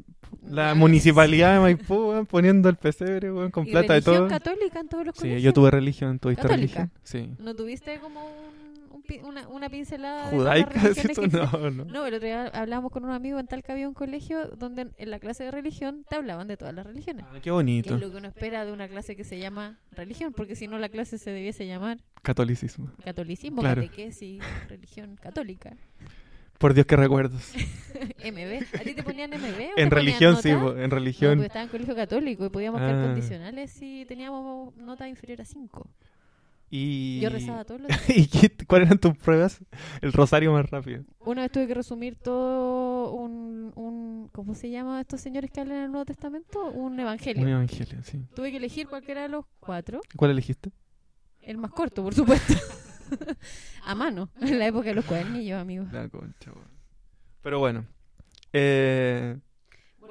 la 0.49 0.73
Ah, 0.73 0.75
municipalidad 0.75 1.55
de 1.55 1.61
Maipú 1.61 1.94
weón, 2.11 2.27
poniendo 2.27 2.68
el 2.68 2.77
pesebre 2.77 3.33
weón, 3.33 3.51
con 3.53 3.66
¿Y 3.66 3.70
plata 3.70 3.94
de 3.94 4.03
todo. 4.03 4.27
católica 4.29 4.81
en 4.81 4.88
todos 4.88 5.07
los 5.07 5.14
Sí, 5.14 5.20
colegios? 5.23 5.42
yo 5.44 5.53
tuve 5.53 5.70
religión, 5.70 6.18
¿tuviste 6.18 6.42
¿Católica? 6.42 6.90
religión? 6.90 6.90
Sí. 7.05 7.42
¿No 7.42 7.55
tuviste 7.55 7.99
como 8.01 8.20
un- 8.27 8.69
una, 9.18 9.49
una 9.49 9.68
pincelada 9.68 10.31
de 10.31 10.37
¿Judaica? 10.37 10.81
que 10.81 10.88
existen? 10.88 11.31
No, 11.33 11.70
no. 11.70 11.85
No, 11.85 12.07
el 12.07 12.14
otro 12.14 12.27
día 12.27 12.46
hablábamos 12.49 12.92
con 12.92 13.05
un 13.05 13.11
amigo 13.11 13.38
en 13.38 13.46
tal 13.46 13.62
que 13.62 13.73
había 13.73 13.88
un 13.88 13.94
colegio 13.94 14.46
donde 14.57 14.83
en- 14.83 14.92
en 14.96 15.11
la 15.11 15.18
clase 15.18 15.44
de 15.44 15.51
religión 15.51 16.05
te 16.09 16.16
hablaban 16.16 16.46
de 16.49 16.57
todas 16.57 16.75
las 16.75 16.87
religiones. 16.87 17.25
Ah, 17.29 17.33
qué 17.35 17.40
Que 17.42 17.51
bonito. 17.51 17.94
es 17.94 18.01
lo 18.01 18.11
que 18.11 18.16
uno 18.18 18.29
espera 18.29 18.64
de 18.64 18.73
una 18.73 18.88
clase 18.88 19.16
que 19.16 19.25
se 19.25 19.38
llama 19.38 19.79
religión, 19.92 20.33
porque 20.33 20.55
si 20.57 20.68
no 20.68 20.79
la 20.79 20.88
clase 20.88 21.18
se 21.18 21.31
debiese 21.31 21.66
llamar 21.66 21.99
Catolicismo. 22.23 22.90
catolicismo, 23.05 23.61
Claro. 23.62 23.83
catequesis, 23.83 24.40
religión 24.68 25.16
católica. 25.20 25.77
Por 26.59 26.75
Dios 26.75 26.85
que 26.85 26.94
recuerdos. 26.94 27.53
MB. 28.23 28.66
¿A 28.79 28.83
ti 28.85 28.92
te 28.94 29.03
ponían 29.03 29.31
MB? 29.31 29.44
o 29.44 29.57
te 29.57 29.64
En 29.83 29.88
ponían 29.88 29.90
religión, 29.90 30.37
sí, 30.42 30.51
nota? 30.53 30.62
po, 30.64 30.70
en 30.77 30.90
No, 30.90 30.94
religión. 30.96 31.42
estaba 31.42 31.62
en 31.62 31.68
colegio 31.70 31.96
católico 31.96 32.44
y 32.44 32.51
podíamos 32.51 32.81
quedar 32.83 32.96
Ah. 32.96 33.03
condicionales 33.07 33.70
si 33.70 34.05
teníamos 34.07 34.77
nota 34.77 35.09
inferior 35.09 35.40
a 35.40 35.44
5. 35.46 35.88
Y... 36.72 37.18
Yo 37.20 37.30
rezaba 37.30 37.64
todos 37.64 37.80
los 37.80 37.88
días. 38.06 38.11
¿Y 38.16 38.28
qué- 38.28 38.66
cuáles 38.66 38.87
eran 38.87 38.98
tus 39.00 39.16
pruebas? 39.18 39.59
El 40.00 40.12
rosario 40.12 40.52
más 40.52 40.70
rápido. 40.70 41.04
Una 41.18 41.42
vez 41.42 41.50
tuve 41.50 41.66
que 41.66 41.74
resumir 41.74 42.14
todo 42.16 43.12
un, 43.12 43.72
un... 43.74 44.28
¿Cómo 44.33 44.54
se 44.54 44.70
llama 44.70 45.00
estos 45.00 45.20
señores 45.20 45.50
que 45.50 45.61
hablan 45.61 45.78
en 45.78 45.85
el 45.85 45.90
Nuevo 45.90 46.04
Testamento? 46.04 46.70
Un 46.70 46.98
evangelio. 47.00 47.42
Un 47.42 47.48
evangelio, 47.48 48.02
sí. 48.04 48.24
Tuve 48.35 48.50
que 48.52 48.59
elegir 48.59 48.87
cualquiera 48.87 49.22
de 49.22 49.28
los 49.30 49.44
cuatro. 49.59 50.00
¿Cuál 50.16 50.30
elegiste? 50.30 50.70
El 51.42 51.59
más 51.59 51.72
corto, 51.72 52.04
por 52.04 52.14
supuesto. 52.14 52.54
a 53.85 53.94
mano, 53.96 54.30
en 54.40 54.59
la 54.59 54.66
época 54.68 54.90
de 54.90 54.94
los 54.94 55.04
cuadernillos, 55.04 55.61
amigos. 55.61 55.92
La 55.92 56.09
concha, 56.09 56.52
weón. 56.52 56.68
Pero 57.42 57.59
bueno. 57.59 57.85
Eh, 58.52 59.37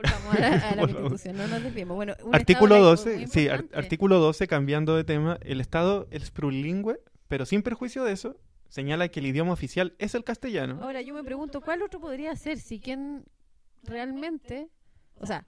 Volvamos 0.01 0.35
a 0.35 0.39
la, 0.39 0.47
a 0.47 0.75
la 0.75 0.81
Volvamos. 0.81 1.09
constitución, 1.11 1.37
no 1.37 1.47
nos 1.47 1.63
desviemos. 1.63 1.95
Bueno, 1.95 2.13
un 2.23 2.33
artículo 2.35 2.75
estado 2.75 2.95
laico 2.95 3.03
12, 3.03 3.17
muy 3.17 3.27
sí, 3.27 3.47
artículo 3.73 4.19
12, 4.19 4.47
cambiando 4.47 4.95
de 4.95 5.03
tema, 5.03 5.37
el 5.41 5.59
Estado 5.61 6.07
es 6.11 6.31
plurilingüe, 6.31 6.99
pero 7.27 7.45
sin 7.45 7.61
perjuicio 7.63 8.03
de 8.03 8.13
eso, 8.13 8.37
señala 8.69 9.07
que 9.09 9.19
el 9.19 9.25
idioma 9.27 9.51
oficial 9.53 9.93
es 9.99 10.15
el 10.15 10.23
castellano. 10.23 10.79
Ahora 10.81 11.01
yo 11.01 11.13
me 11.13 11.23
pregunto, 11.23 11.61
¿cuál 11.61 11.81
otro 11.81 11.99
podría 11.99 12.35
ser 12.35 12.59
si 12.59 12.79
quien 12.79 13.23
realmente, 13.83 14.69
o 15.19 15.25
sea, 15.25 15.45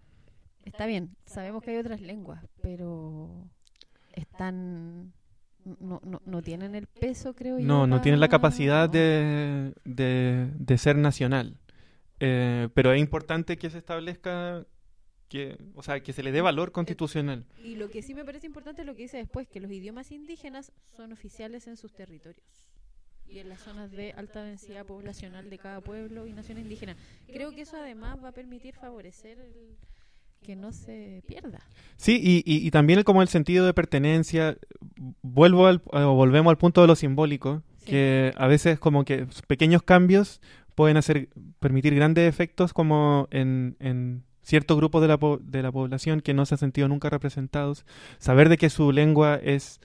está 0.65 0.85
bien, 0.85 1.15
sabemos 1.25 1.63
que 1.63 1.71
hay 1.71 1.77
otras 1.77 2.01
lenguas, 2.01 2.43
pero 2.61 3.47
están, 4.13 5.13
no, 5.79 6.01
no, 6.03 6.21
no 6.25 6.41
tienen 6.41 6.75
el 6.75 6.87
peso, 6.87 7.33
creo 7.35 7.59
yo. 7.59 7.65
No, 7.65 7.87
no 7.87 8.01
tiene 8.01 8.17
la 8.17 8.27
pa- 8.27 8.31
capacidad 8.31 8.87
no. 8.87 8.91
de, 8.93 9.73
de, 9.85 10.49
de 10.57 10.77
ser 10.77 10.97
nacional. 10.97 11.57
Eh, 12.23 12.69
pero 12.73 12.93
es 12.93 12.99
importante 13.01 13.57
que 13.57 13.69
se 13.69 13.79
establezca, 13.79 14.65
que, 15.27 15.57
o 15.75 15.81
sea, 15.83 16.01
que 16.01 16.13
se 16.13 16.21
le 16.23 16.31
dé 16.31 16.41
valor 16.41 16.71
constitucional. 16.71 17.45
Y 17.63 17.75
lo 17.75 17.89
que 17.89 18.01
sí 18.01 18.13
me 18.13 18.23
parece 18.23 18.45
importante 18.47 18.81
es 18.81 18.87
lo 18.87 18.95
que 18.95 19.03
dice 19.03 19.17
después, 19.17 19.47
que 19.47 19.59
los 19.59 19.71
idiomas 19.71 20.11
indígenas 20.11 20.71
son 20.95 21.11
oficiales 21.11 21.67
en 21.67 21.77
sus 21.77 21.93
territorios 21.93 22.45
y 23.27 23.39
en 23.39 23.49
las 23.49 23.61
zonas 23.61 23.91
de 23.91 24.11
alta 24.13 24.43
densidad 24.43 24.85
poblacional 24.85 25.49
de 25.49 25.57
cada 25.57 25.81
pueblo 25.81 26.27
y 26.27 26.33
nación 26.33 26.57
indígena. 26.59 26.95
Creo 27.31 27.51
que 27.55 27.61
eso 27.61 27.77
además 27.77 28.17
va 28.23 28.29
a 28.29 28.33
permitir 28.33 28.75
favorecer 28.75 29.39
el- 29.39 29.77
que 30.43 30.55
no 30.55 30.71
se 30.73 31.23
pierda. 31.27 31.61
Sí, 31.97 32.19
y, 32.21 32.37
y, 32.45 32.65
y 32.65 32.71
también 32.71 33.03
como 33.03 33.21
el 33.21 33.27
sentido 33.27 33.63
de 33.65 33.75
pertenencia, 33.75 34.57
vuelvo 35.21 35.67
al, 35.67 35.83
o 35.85 36.15
volvemos 36.15 36.49
al 36.49 36.57
punto 36.57 36.81
de 36.81 36.87
lo 36.87 36.95
simbólico, 36.95 37.63
Sí. 37.77 37.91
que 37.91 38.33
a 38.37 38.45
veces 38.47 38.77
como 38.79 39.05
que 39.05 39.27
pequeños 39.47 39.81
cambios 39.81 40.39
pueden 40.75 40.97
hacer, 40.97 41.29
permitir 41.59 41.95
grandes 41.95 42.27
efectos 42.27 42.73
como 42.73 43.27
en, 43.31 43.75
en 43.79 44.23
ciertos 44.41 44.77
grupos 44.77 45.01
de 45.01 45.07
la, 45.07 45.17
po- 45.17 45.39
de 45.41 45.61
la 45.61 45.71
población 45.71 46.21
que 46.21 46.33
no 46.33 46.45
se 46.45 46.55
han 46.55 46.59
sentido 46.59 46.87
nunca 46.87 47.09
representados, 47.09 47.85
saber 48.17 48.49
de 48.49 48.57
que 48.57 48.69
su 48.69 48.91
lengua 48.91 49.35
es, 49.35 49.79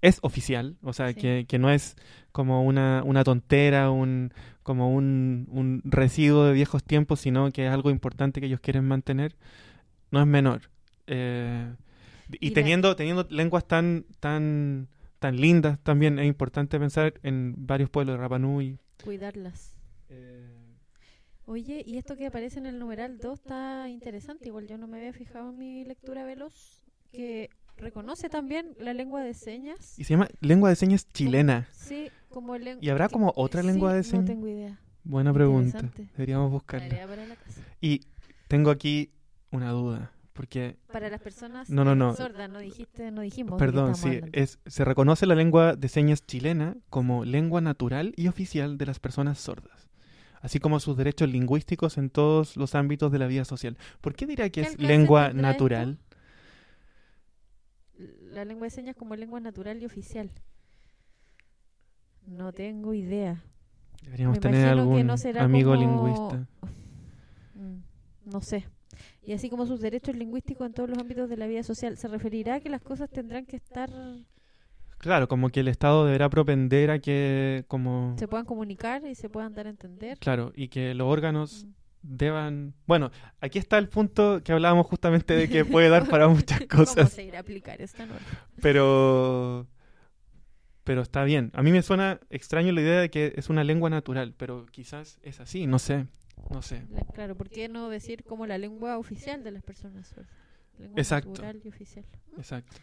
es 0.00 0.18
oficial, 0.22 0.76
o 0.82 0.92
sea, 0.92 1.08
Sí. 1.08 1.14
que, 1.14 1.44
que 1.48 1.58
no 1.58 1.70
es 1.70 1.96
como 2.32 2.62
una, 2.64 3.02
una 3.04 3.24
tontera, 3.24 3.90
un, 3.90 4.32
como 4.62 4.94
un, 4.94 5.46
un 5.50 5.82
residuo 5.84 6.44
de 6.44 6.52
viejos 6.52 6.84
tiempos, 6.84 7.20
sino 7.20 7.50
que 7.50 7.66
es 7.66 7.72
algo 7.72 7.90
importante 7.90 8.40
que 8.40 8.46
ellos 8.46 8.60
quieren 8.60 8.86
mantener, 8.86 9.34
no 10.12 10.20
es 10.20 10.26
menor. 10.26 10.62
Eh, 11.08 11.72
y 12.40 12.46
Y 12.46 12.50
la- 12.50 12.54
teniendo, 12.54 12.94
teniendo 12.94 13.26
lenguas 13.30 13.66
tan, 13.66 14.04
tan, 14.20 14.86
tan 15.18 15.40
lindas, 15.40 15.80
también 15.82 16.20
es 16.20 16.26
importante 16.26 16.78
pensar 16.78 17.14
en 17.24 17.54
varios 17.66 17.90
pueblos 17.90 18.14
de 18.14 18.20
Rapa 18.20 18.38
Nui. 18.38 18.78
Cuidarlas. 20.16 20.50
Oye, 21.46 21.82
y 21.84 21.98
esto 21.98 22.16
que 22.16 22.26
aparece 22.26 22.58
en 22.58 22.66
el 22.66 22.78
numeral 22.78 23.18
2 23.18 23.40
está 23.40 23.88
interesante, 23.88 24.48
igual 24.48 24.66
yo 24.68 24.78
no 24.78 24.86
me 24.86 24.98
había 24.98 25.12
fijado 25.12 25.50
en 25.50 25.58
mi 25.58 25.84
lectura 25.84 26.24
veloz, 26.24 26.84
que 27.10 27.50
reconoce 27.76 28.28
también 28.28 28.76
la 28.78 28.94
lengua 28.94 29.22
de 29.22 29.34
señas. 29.34 29.98
Y 29.98 30.04
se 30.04 30.14
llama 30.14 30.28
lengua 30.40 30.68
de 30.68 30.76
señas 30.76 31.08
chilena. 31.12 31.66
Sí, 31.72 32.08
como 32.28 32.56
lengua. 32.56 32.84
¿Y 32.84 32.88
habrá 32.90 33.08
como 33.08 33.32
otra 33.34 33.62
lengua 33.62 33.94
de 33.94 34.04
señas? 34.04 34.24
No 34.26 34.32
tengo 34.34 34.48
idea. 34.48 34.78
Buena 35.02 35.32
pregunta. 35.32 35.78
Interesante. 35.78 36.12
Deberíamos 36.12 36.50
buscarla. 36.52 37.08
Y 37.80 38.02
tengo 38.48 38.70
aquí 38.70 39.10
una 39.50 39.70
duda. 39.70 40.12
Porque, 40.32 40.76
Para 40.92 41.10
las 41.10 41.20
personas 41.20 41.68
No, 41.68 41.84
no, 41.84 41.94
no. 41.94 42.14
sordas, 42.14 42.48
no 42.48 42.60
dijiste, 42.60 43.10
no 43.10 43.20
dijimos. 43.20 43.58
perdón, 43.58 43.94
sí, 43.94 44.06
hablando. 44.08 44.28
es, 44.32 44.58
se 44.64 44.84
reconoce 44.84 45.26
la 45.26 45.34
lengua 45.34 45.74
de 45.76 45.88
señas 45.88 46.24
chilena 46.24 46.76
como 46.88 47.24
lengua 47.24 47.60
natural 47.60 48.14
y 48.16 48.28
oficial 48.28 48.78
de 48.78 48.86
las 48.86 49.00
personas 49.00 49.38
sordas, 49.38 49.89
así 50.40 50.58
como 50.58 50.80
sus 50.80 50.96
derechos 50.96 51.28
lingüísticos 51.30 51.98
en 51.98 52.10
todos 52.10 52.56
los 52.56 52.74
ámbitos 52.74 53.10
de 53.12 53.18
la 53.18 53.26
vida 53.26 53.44
social. 53.44 53.76
¿Por 54.00 54.14
qué 54.14 54.26
dirá 54.26 54.44
que 54.50 54.62
¿Qué 54.62 54.68
es 54.68 54.78
lengua 54.78 55.28
esto? 55.28 55.40
natural? 55.40 55.98
La 58.32 58.44
lengua 58.44 58.66
de 58.66 58.70
señas 58.70 58.96
como 58.96 59.14
lengua 59.16 59.40
natural 59.40 59.82
y 59.82 59.86
oficial. 59.86 60.30
No 62.26 62.52
tengo 62.52 62.94
idea. 62.94 63.42
Deberíamos 64.02 64.36
Me 64.38 64.40
tener 64.40 64.66
algún 64.68 65.06
no 65.06 65.14
amigo 65.40 65.74
como- 65.74 65.80
lingüista. 66.06 66.46
Mm, 67.54 67.82
No 68.32 68.40
sé. 68.40 68.66
Y 69.22 69.32
así 69.32 69.50
como 69.50 69.66
sus 69.66 69.80
derechos 69.80 70.14
lingüísticos 70.16 70.66
en 70.66 70.72
todos 70.72 70.88
los 70.88 70.98
ámbitos 70.98 71.28
de 71.28 71.36
la 71.36 71.46
vida 71.46 71.62
social, 71.62 71.96
¿se 71.96 72.08
referirá 72.08 72.56
a 72.56 72.60
que 72.60 72.68
las 72.70 72.80
cosas 72.82 73.10
tendrán 73.10 73.44
que 73.46 73.56
estar, 73.56 73.90
Claro, 75.00 75.28
como 75.28 75.48
que 75.48 75.60
el 75.60 75.68
Estado 75.68 76.04
deberá 76.04 76.28
propender 76.28 76.90
a 76.90 76.98
que, 76.98 77.64
como, 77.68 78.14
se 78.18 78.28
puedan 78.28 78.44
comunicar 78.46 79.02
y 79.06 79.14
se 79.14 79.28
puedan 79.30 79.54
dar 79.54 79.66
a 79.66 79.70
entender? 79.70 80.18
claro, 80.18 80.52
y 80.54 80.68
que 80.68 80.94
los 80.94 81.08
órganos 81.08 81.64
Mm. 81.66 81.70
deban... 82.02 82.74
Bueno, 82.86 83.10
aquí 83.40 83.58
está 83.58 83.78
el 83.78 83.88
punto 83.88 84.42
que 84.44 84.52
hablábamos 84.52 84.86
justamente 84.86 85.34
de 85.34 85.48
que 85.48 85.64
puede 85.64 85.88
dar 85.88 86.08
para 86.08 86.28
muchas 86.28 86.60
¿Cómo 86.70 86.84
cosas, 86.84 87.12
se 87.12 87.24
irá 87.24 87.38
a 87.38 87.40
aplicar 87.42 87.80
esta 87.82 88.04
norma? 88.06 88.26
pero... 88.60 89.66
Pero 90.84 91.02
está 91.02 91.24
bien. 91.24 91.50
A 91.54 91.62
mí 91.62 91.72
me 91.72 91.82
suena 91.82 92.20
extraño 92.30 92.72
la 92.72 92.80
idea 92.80 93.00
de 93.00 93.10
que 93.10 93.34
es 93.36 93.48
una 93.50 93.64
lengua 93.64 93.90
natural, 93.90 94.34
pero 94.36 94.66
quizás 94.66 95.18
es 95.22 95.38
así, 95.40 95.66
no 95.66 95.78
sé, 95.78 96.06
no 96.50 96.62
sé. 96.62 96.84
La- 96.90 97.04
claro, 97.04 97.36
¿por 97.36 97.48
qué 97.50 97.68
no 97.68 97.90
decir 97.90 98.24
como 98.24 98.46
la 98.46 98.58
lengua 98.58 98.98
oficial 98.98 99.44
de 99.44 99.50
las 99.50 99.62
personas 99.62 100.08
sordas? 100.08 100.30
Lengua 100.78 100.98
Exacto. 100.98 101.28
natural 101.30 101.60
y 101.64 101.68
oficial. 101.68 102.04
Exacto. 102.36 102.76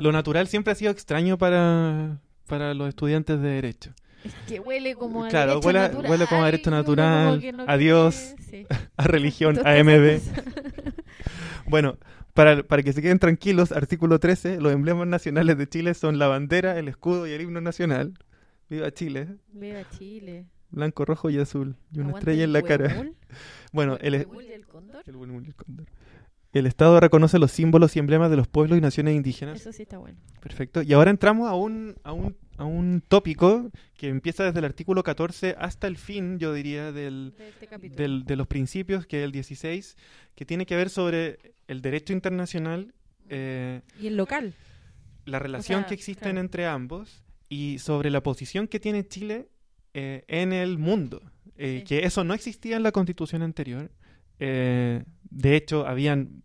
Lo 0.00 0.12
natural 0.12 0.46
siempre 0.48 0.72
ha 0.72 0.76
sido 0.76 0.90
extraño 0.90 1.38
para, 1.38 2.20
para 2.46 2.74
los 2.74 2.88
estudiantes 2.88 3.40
de 3.40 3.48
Derecho. 3.48 3.92
Es 4.24 4.34
que 4.46 4.60
huele 4.60 4.94
como 4.94 5.24
a 5.24 5.28
Claro, 5.28 5.52
derecho 5.52 5.66
huele 5.66 5.80
natural, 5.80 6.10
huele 6.10 6.26
como 6.26 6.42
a 6.42 6.44
derecho 6.46 6.70
natural, 6.70 7.56
no 7.56 7.64
a 7.66 7.76
Dios, 7.78 8.34
sí. 8.50 8.66
A 8.96 9.04
religión, 9.04 9.56
Todas 9.56 9.80
a 9.80 9.82
cosas. 9.82 10.22
Bueno, 11.66 11.98
para, 12.34 12.62
para 12.62 12.82
que 12.82 12.92
se 12.92 13.00
queden 13.00 13.18
tranquilos, 13.18 13.72
artículo 13.72 14.18
13, 14.18 14.60
los 14.60 14.72
emblemas 14.72 15.06
nacionales 15.06 15.56
de 15.56 15.68
Chile 15.68 15.94
son 15.94 16.18
la 16.18 16.26
bandera, 16.26 16.78
el 16.78 16.88
escudo 16.88 17.26
y 17.26 17.32
el 17.32 17.40
himno 17.40 17.60
nacional. 17.60 18.14
Viva 18.68 18.90
Chile, 18.92 19.36
Viva 19.52 19.82
Chile. 19.90 20.46
blanco, 20.70 21.04
rojo 21.04 21.30
y 21.30 21.38
azul. 21.38 21.76
Y 21.92 21.98
una 21.98 22.10
Aguante 22.10 22.18
estrella 22.30 22.44
el 22.44 22.50
en 22.50 22.52
la 22.52 22.62
cara. 22.62 23.06
Bueno, 23.72 23.98
el, 24.00 24.14
Huemul 24.14 24.44
y 24.44 24.52
el 24.52 24.66
cóndor. 24.66 25.02
el 25.06 25.14
el 25.14 25.54
cóndor. 25.54 25.86
El 26.52 26.66
Estado 26.66 26.98
reconoce 26.98 27.38
los 27.38 27.52
símbolos 27.52 27.94
y 27.94 28.00
emblemas 28.00 28.28
de 28.30 28.36
los 28.36 28.48
pueblos 28.48 28.76
y 28.76 28.80
naciones 28.80 29.14
indígenas. 29.14 29.60
Eso 29.60 29.72
sí 29.72 29.82
está 29.82 29.98
bueno. 29.98 30.18
Perfecto. 30.40 30.82
Y 30.82 30.92
ahora 30.92 31.10
entramos 31.10 31.48
a 31.48 31.54
un, 31.54 31.94
a 32.02 32.12
un, 32.12 32.36
a 32.56 32.64
un 32.64 33.02
tópico 33.06 33.70
que 33.96 34.08
empieza 34.08 34.44
desde 34.44 34.58
el 34.58 34.64
artículo 34.64 35.02
14 35.04 35.54
hasta 35.58 35.86
el 35.86 35.96
fin, 35.96 36.38
yo 36.40 36.52
diría, 36.52 36.90
del, 36.90 37.34
De 37.38 37.48
este 37.50 37.88
del- 37.90 38.24
de 38.24 38.36
los 38.36 38.48
principios, 38.48 39.06
que 39.06 39.18
es 39.20 39.24
el 39.24 39.30
16, 39.32 39.96
que 40.34 40.44
tiene 40.44 40.66
que 40.66 40.74
ver 40.74 40.90
sobre 40.90 41.38
el 41.68 41.82
derecho 41.82 42.12
internacional, 42.12 42.94
eh, 43.28 43.82
Y 44.00 44.08
el 44.08 44.16
local. 44.16 44.54
la 45.26 45.38
relación 45.38 45.82
sea, 45.82 45.86
que 45.88 45.94
existe 45.94 46.22
claro. 46.24 46.40
entre 46.40 46.66
ambos 46.66 47.22
y 47.48 47.78
sobre 47.78 48.10
la 48.10 48.22
posición 48.24 48.66
que 48.66 48.80
tiene 48.80 49.06
Chile 49.06 49.48
eh, 49.94 50.24
en 50.26 50.52
el 50.52 50.78
mundo. 50.78 51.22
Eh, 51.56 51.78
Sí. 51.80 51.84
Que 51.84 52.06
eso 52.06 52.24
no 52.24 52.32
existía 52.34 52.76
en 52.76 52.82
la 52.82 52.90
constitución 52.90 53.42
anterior. 53.42 53.90
Eh, 54.40 55.04
de 55.30 55.56
hecho, 55.56 55.86
habían, 55.86 56.42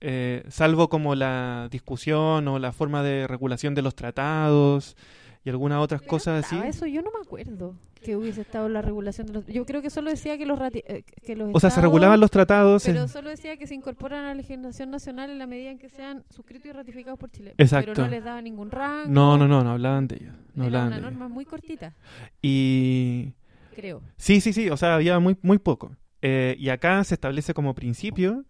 eh, 0.00 0.44
salvo 0.48 0.88
como 0.88 1.14
la 1.14 1.68
discusión 1.70 2.46
o 2.48 2.58
la 2.58 2.72
forma 2.72 3.02
de 3.02 3.26
regulación 3.26 3.74
de 3.74 3.82
los 3.82 3.94
tratados 3.94 4.96
y 5.44 5.48
algunas 5.50 5.80
otras 5.80 6.02
cosas 6.02 6.44
así. 6.44 6.58
Eso 6.66 6.86
yo 6.86 7.00
no 7.02 7.10
me 7.12 7.20
acuerdo 7.24 7.74
que 8.02 8.16
hubiese 8.16 8.40
estado 8.40 8.68
la 8.68 8.80
regulación 8.82 9.26
de 9.26 9.32
los. 9.34 9.46
Yo 9.46 9.64
creo 9.66 9.80
que 9.82 9.90
solo 9.90 10.10
decía 10.10 10.36
que 10.38 10.46
los, 10.46 10.58
rati- 10.58 10.82
eh, 10.86 11.02
que 11.22 11.36
los 11.36 11.50
O 11.54 11.60
sea, 11.60 11.68
se 11.70 11.80
regulaban 11.80 12.18
los 12.18 12.30
tratados. 12.30 12.84
Pero 12.84 13.06
solo 13.08 13.28
decía 13.30 13.56
que 13.58 13.66
se 13.66 13.74
incorporan 13.74 14.24
a 14.24 14.28
la 14.28 14.34
legislación 14.34 14.90
nacional 14.90 15.30
en 15.30 15.38
la 15.38 15.46
medida 15.46 15.70
en 15.70 15.78
que 15.78 15.88
sean 15.90 16.24
suscritos 16.30 16.66
y 16.66 16.72
ratificados 16.72 17.18
por 17.18 17.30
Chile. 17.30 17.54
Exacto. 17.58 17.92
Pero 17.92 18.04
no 18.04 18.10
les 18.10 18.24
daba 18.24 18.40
ningún 18.42 18.70
rango. 18.70 19.10
No, 19.10 19.36
no, 19.38 19.46
no, 19.46 19.62
no 19.62 19.70
hablaban 19.72 20.08
de 20.08 20.16
ellos. 20.16 20.34
No 20.54 20.64
Era 20.66 20.86
una 20.86 20.98
norma 20.98 21.28
muy 21.28 21.44
cortita, 21.44 21.94
Y 22.42 23.32
creo. 23.74 24.02
sí, 24.16 24.40
sí, 24.40 24.52
sí, 24.52 24.68
o 24.70 24.76
sea, 24.76 24.94
había 24.94 25.18
muy, 25.20 25.36
muy 25.42 25.58
poco. 25.58 25.92
Eh, 26.22 26.54
y 26.58 26.68
acá 26.68 27.02
se 27.04 27.14
establece 27.14 27.54
como 27.54 27.74
principio. 27.74 28.44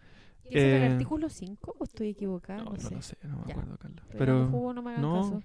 ¿Y 0.49 0.59
Eh, 0.59 0.85
el 0.85 0.93
artículo 0.93 1.29
5 1.29 1.77
o 1.79 1.85
estoy 1.85 2.09
equivocada? 2.11 2.59
No, 2.65 2.71
No, 2.71 2.73
no 2.73 2.79
sé. 2.81 2.95
lo 2.95 3.03
sé, 3.03 3.17
no 3.23 3.37
me 3.39 3.45
Ya. 3.47 3.53
acuerdo, 3.53 3.79
Carlos. 3.79 4.05
Pero, 4.11 4.19
Pero, 4.19 4.49
jugo, 4.49 4.73
no 4.75 4.83
me 4.83 4.91
hagan 4.91 5.03
no. 5.03 5.15
caso. 5.23 5.43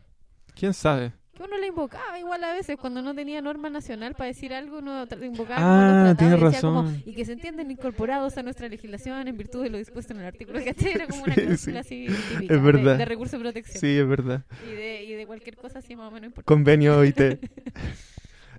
¿quién 0.55 0.73
sabe? 0.73 1.13
Que 1.36 1.43
uno 1.43 1.57
le 1.57 1.67
invocaba 1.67 2.17
igual 2.17 2.41
a 2.45 2.53
veces 2.53 2.78
cuando 2.80 3.01
no 3.01 3.13
tenía 3.13 3.41
norma 3.41 3.69
nacional 3.69 4.15
para 4.15 4.28
decir 4.28 4.53
algo, 4.53 4.78
uno 4.78 5.05
invocaba 5.21 6.09
Ah, 6.11 6.15
tienes 6.17 6.39
decía 6.39 6.61
como, 6.61 6.84
razón. 6.84 7.03
y 7.05 7.13
que 7.13 7.26
se 7.26 7.34
entienden 7.34 7.69
incorporados 7.71 8.38
a 8.38 8.41
nuestra 8.43 8.69
legislación 8.69 9.28
en 9.28 9.36
virtud 9.38 9.61
de 9.63 9.69
lo 9.69 9.78
dispuesto 9.78 10.13
en 10.13 10.21
el 10.21 10.26
artículo. 10.28 10.59
¿cachai? 10.63 10.93
Era 10.93 11.07
como 11.07 11.23
una 11.23 11.34
Sí, 11.36 11.41
cláusula 11.41 11.84
sí. 11.84 12.07
así 12.07 12.23
típica 12.36 12.55
Es 12.55 12.63
verdad. 12.63 12.93
De, 12.93 12.97
de 12.99 13.05
recurso 13.05 13.36
de 13.38 13.41
protección. 13.43 13.82
Sí, 13.82 13.97
es 13.97 14.07
verdad. 14.07 14.45
Y, 14.65 14.76
de, 14.76 15.03
y 15.03 15.11
de 15.13 15.28
cualquier 15.28 15.57
cosa 15.57 15.80
así 15.80 15.93
más 15.97 16.07
o 16.07 16.11
menos 16.11 16.28
importante. 16.28 16.45
Convenio 16.47 16.97
OIT. 16.99 17.19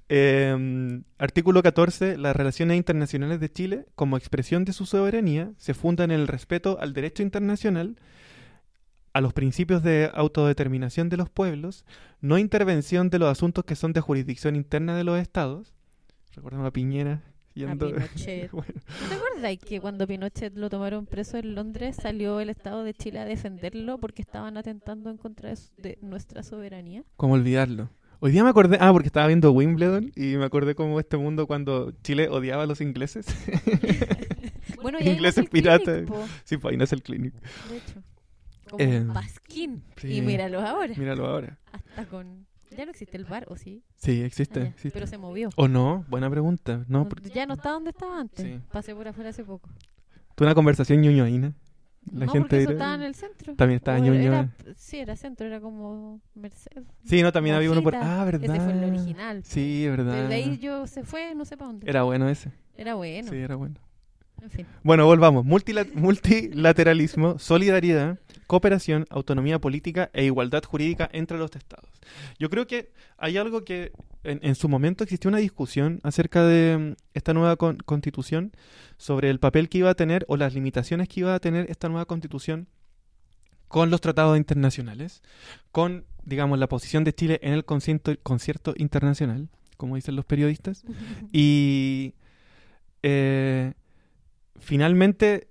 Eh, 0.09 1.03
artículo 1.19 1.63
14. 1.63 2.17
Las 2.17 2.37
relaciones 2.37 2.77
internacionales 2.77 3.41
de 3.41 3.51
Chile, 3.51 3.87
como 3.95 4.17
expresión 4.17 4.65
de 4.65 4.73
su 4.73 4.87
soberanía, 4.87 5.53
se 5.59 5.75
fundan 5.75 6.11
en 6.11 6.21
el 6.21 6.29
respeto 6.29 6.79
al 6.81 6.93
derecho 6.93 7.23
internacional, 7.23 7.97
a 9.13 9.21
los 9.21 9.33
principios 9.33 9.83
de 9.83 10.11
autodeterminación 10.13 11.09
de 11.09 11.17
los 11.17 11.31
pueblos, 11.31 11.85
no 12.21 12.39
intervención 12.39 13.09
de 13.09 13.19
los 13.19 13.31
asuntos 13.31 13.65
que 13.65 13.75
son 13.75 13.93
de 13.93 14.01
jurisdicción 14.01 14.57
interna 14.57 14.97
de 14.97 15.05
los 15.05 15.19
estados. 15.19 15.75
Recordamos 16.35 16.67
a 16.67 16.71
Piñera 16.71 17.23
yendo. 17.55 17.87
Pinochet. 17.95 18.51
Bueno, 18.51 18.75
¿No 19.03 19.09
te 19.09 19.15
acuerdas 19.15 19.59
que 19.67 19.81
cuando 19.81 20.07
Pinochet 20.07 20.55
lo 20.55 20.69
tomaron 20.69 21.07
preso 21.07 21.39
en 21.39 21.55
Londres 21.55 21.97
salió 21.97 22.41
el 22.41 22.51
Estado 22.51 22.85
de 22.85 22.93
Chile 22.93 23.21
a 23.21 23.25
defenderlo 23.25 23.99
porque 23.99 24.21
estaban 24.21 24.59
atentando 24.59 25.11
en 25.11 25.17
contra 25.17 25.49
de, 25.49 25.59
de 25.79 25.99
nuestra 26.03 26.43
soberanía? 26.43 27.03
¿Cómo 27.17 27.35
olvidarlo? 27.35 27.89
Hoy 28.21 28.33
día 28.33 28.43
me 28.45 28.51
acordé, 28.51 28.79
ah, 28.81 28.93
porque 28.93 29.09
estaba 29.09 29.27
viendo 29.27 29.53
Wimbledon 29.53 30.11
y 30.17 30.37
me 30.37 30.45
acordé 30.45 30.75
como 30.75 30.99
este 31.01 31.17
mundo 31.17 31.47
cuando 31.47 31.93
Chile 32.03 32.29
odiaba 32.29 32.63
a 32.63 32.67
los 32.67 32.81
ingleses. 32.81 33.27
Bueno, 34.83 34.99
y 35.01 35.09
Ingleses 35.09 35.39
nace 35.39 35.41
el 35.41 35.49
pirata. 35.49 35.85
Clinic, 35.93 36.09
po, 36.09 36.25
sí, 36.45 36.57
pues 36.59 36.73
ahí 36.73 36.77
nace 36.77 36.95
el 36.95 37.03
clinic. 37.03 37.33
de 37.71 37.77
hecho. 37.79 38.03
Como 38.71 38.85
Eh, 38.85 39.05
pasquín. 39.13 39.83
sí. 39.97 40.17
Y 40.19 40.23
míralos 40.23 40.63
ahora. 40.63 40.93
Míralo 40.97 41.27
ahora. 41.27 41.59
Hasta 41.73 42.05
con... 42.07 42.47
Ya 42.77 42.85
no 42.85 42.91
existe 42.91 43.17
el 43.17 43.25
bar, 43.25 43.47
¿o 43.49 43.57
sí? 43.57 43.83
Sí, 43.97 44.21
Ah, 44.23 44.27
existe. 44.27 44.63
existe. 44.63 44.91
Pero 44.93 45.07
se 45.07 45.19
movió. 45.19 45.51
¿O 45.57 45.67
no? 45.67 46.05
Buena 46.09 46.29
pregunta. 46.31 46.85
No, 46.89 47.01
No, 47.01 47.09
porque 47.09 47.31
ya 47.31 47.47
no 47.47 47.55
está 47.55 47.71
donde 47.71 47.91
estaba 47.91 48.21
antes. 48.21 48.45
Sí. 48.45 48.61
Pasé 48.71 48.95
por 48.95 49.09
afuera 49.09 49.31
hace 49.31 49.45
poco. 49.45 49.69
tuve 50.37 50.47
una 50.47 50.55
conversación 50.55 51.01
ñoñoína. 51.01 51.55
La 52.13 52.27
no, 52.27 52.33
gente 52.33 52.49
porque 52.49 52.63
eso 52.63 52.71
estaba 52.73 52.95
en 52.95 53.03
el 53.03 53.15
centro. 53.15 53.55
También 53.57 53.77
estaba 53.79 53.99
O 53.99 54.05
era- 54.05 54.49
Sí, 54.77 54.99
era 54.99 55.17
centro, 55.17 55.47
era 55.47 55.61
como 55.61 56.21
Merced. 56.35 56.83
Sí, 57.05 57.23
no, 57.23 57.33
también 57.33 57.57
había 57.57 57.71
uno 57.71 57.83
por... 57.83 57.95
Mojita. 57.95 58.21
Ah, 58.21 58.25
¿verdad? 58.25 58.57
Ese 58.57 58.65
fue 58.65 58.73
el 58.73 58.85
original. 58.85 59.43
Sí, 59.45 59.85
es 59.85 59.91
verdad. 59.91 60.15
Pero 60.15 60.29
de 60.29 60.35
ahí 60.35 60.59
yo 60.59 60.87
se 60.87 61.03
fue, 61.03 61.35
no 61.35 61.45
sé 61.45 61.57
para 61.57 61.73
dónde. 61.73 61.89
Era 61.91 62.05
bueno 62.05 62.29
ese. 62.29 62.53
Era 62.77 62.95
bueno. 62.95 63.31
Sí, 63.31 63.37
era 63.37 63.57
bueno. 63.57 63.75
En 64.43 64.51
fin. 64.51 64.67
Bueno, 64.83 65.07
volvamos. 65.07 65.45
Multila- 65.45 65.87
multilateralismo, 65.95 67.39
solidaridad, 67.39 68.19
cooperación, 68.47 69.07
autonomía 69.11 69.59
política 69.61 70.11
e 70.13 70.25
igualdad 70.25 70.63
jurídica 70.65 71.09
entre 71.13 71.39
los 71.39 71.55
estados. 71.57 71.91
Yo 72.39 72.49
creo 72.51 72.67
que 72.67 72.91
hay 73.19 73.37
algo 73.37 73.65
que 73.65 73.93
en, 74.23 74.39
en 74.43 74.55
su 74.55 74.69
momento 74.69 75.05
existió 75.05 75.29
una 75.29 75.39
discusión 75.39 76.01
acerca 76.05 76.45
de 76.45 76.77
mm, 76.79 76.93
esta 77.15 77.33
nueva 77.35 77.57
con- 77.57 77.79
constitución, 77.79 78.53
sobre 78.99 79.31
el 79.31 79.39
papel 79.41 79.69
que 79.69 79.79
iba 79.79 79.91
a 79.91 79.95
tener 79.95 80.25
o 80.29 80.37
las 80.37 80.55
limitaciones 80.55 81.09
que 81.09 81.21
iba 81.21 81.35
a 81.35 81.41
tener 81.41 81.71
esta 81.71 81.89
nueva 81.89 82.05
constitución 82.07 82.69
con 83.69 83.91
los 83.91 84.01
tratados 84.01 84.37
internacionales, 84.39 85.23
con, 85.73 86.05
digamos, 86.25 86.59
la 86.59 86.69
posición 86.69 87.03
de 87.05 87.13
Chile 87.13 87.41
en 87.43 87.53
el 87.53 87.65
concierto, 87.65 88.15
concierto 88.23 88.75
internacional, 88.77 89.49
como 89.77 89.97
dicen 89.97 90.15
los 90.17 90.25
periodistas, 90.25 90.85
y 91.33 92.15
eh, 93.03 93.75
finalmente, 94.59 95.49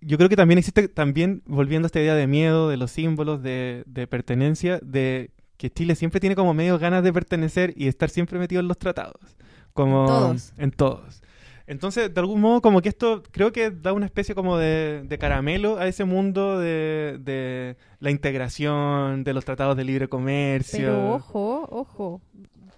yo 0.00 0.16
creo 0.16 0.28
que 0.28 0.36
también 0.36 0.58
existe, 0.58 0.88
también 0.88 1.42
volviendo 1.46 1.86
a 1.86 1.88
esta 1.88 2.00
idea 2.00 2.14
de 2.14 2.26
miedo, 2.26 2.68
de 2.68 2.76
los 2.76 2.90
símbolos, 2.90 3.42
de, 3.42 3.82
de 3.86 4.06
pertenencia, 4.06 4.78
de 4.82 5.30
que 5.56 5.70
Chile 5.70 5.94
siempre 5.96 6.20
tiene 6.20 6.36
como 6.36 6.54
medio 6.54 6.78
ganas 6.78 7.02
de 7.02 7.12
pertenecer 7.12 7.74
y 7.76 7.88
estar 7.88 8.10
siempre 8.10 8.38
metido 8.38 8.60
en 8.60 8.68
los 8.68 8.78
tratados. 8.78 9.36
Como 9.72 10.02
En 10.02 10.06
todos. 10.06 10.52
en 10.56 10.70
todos. 10.70 11.22
Entonces, 11.66 12.12
de 12.14 12.20
algún 12.20 12.40
modo, 12.40 12.62
como 12.62 12.80
que 12.80 12.88
esto 12.88 13.22
creo 13.30 13.52
que 13.52 13.70
da 13.70 13.92
una 13.92 14.06
especie 14.06 14.34
como 14.34 14.56
de, 14.56 15.02
de 15.04 15.18
caramelo 15.18 15.78
a 15.78 15.86
ese 15.86 16.04
mundo 16.04 16.58
de, 16.58 17.18
de 17.20 17.76
la 18.00 18.10
integración, 18.10 19.22
de 19.22 19.34
los 19.34 19.44
tratados 19.44 19.76
de 19.76 19.84
libre 19.84 20.08
comercio. 20.08 20.78
Pero 20.78 21.14
ojo, 21.14 21.68
ojo. 21.70 22.22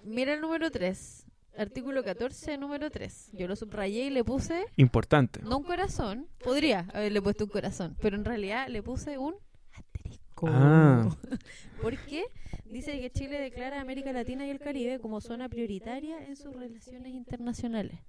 Mira 0.03 0.33
el 0.33 0.41
número 0.41 0.69
3. 0.71 1.20
Artículo 1.57 2.03
14, 2.03 2.57
número 2.57 2.89
3. 2.89 3.31
Yo 3.33 3.47
lo 3.47 3.55
subrayé 3.55 4.05
y 4.05 4.09
le 4.09 4.23
puse, 4.23 4.65
Importante. 4.77 5.41
no 5.43 5.57
un 5.57 5.63
corazón, 5.63 6.27
podría 6.43 6.87
haberle 6.93 7.21
puesto 7.21 7.43
un 7.45 7.49
corazón, 7.49 7.95
pero 8.01 8.15
en 8.15 8.25
realidad 8.25 8.67
le 8.69 8.81
puse 8.83 9.17
un 9.17 9.35
asterisco. 9.73 10.47
Ah. 10.49 11.09
¿Por 11.81 11.97
qué? 12.05 12.23
Dice 12.65 12.99
que 13.01 13.09
Chile 13.11 13.39
declara 13.39 13.77
a 13.79 13.81
América 13.81 14.13
Latina 14.13 14.45
y 14.45 14.49
el 14.49 14.59
Caribe 14.59 14.99
como 14.99 15.19
zona 15.21 15.49
prioritaria 15.49 16.25
en 16.25 16.35
sus 16.37 16.53
relaciones 16.55 17.13
internacionales. 17.13 17.99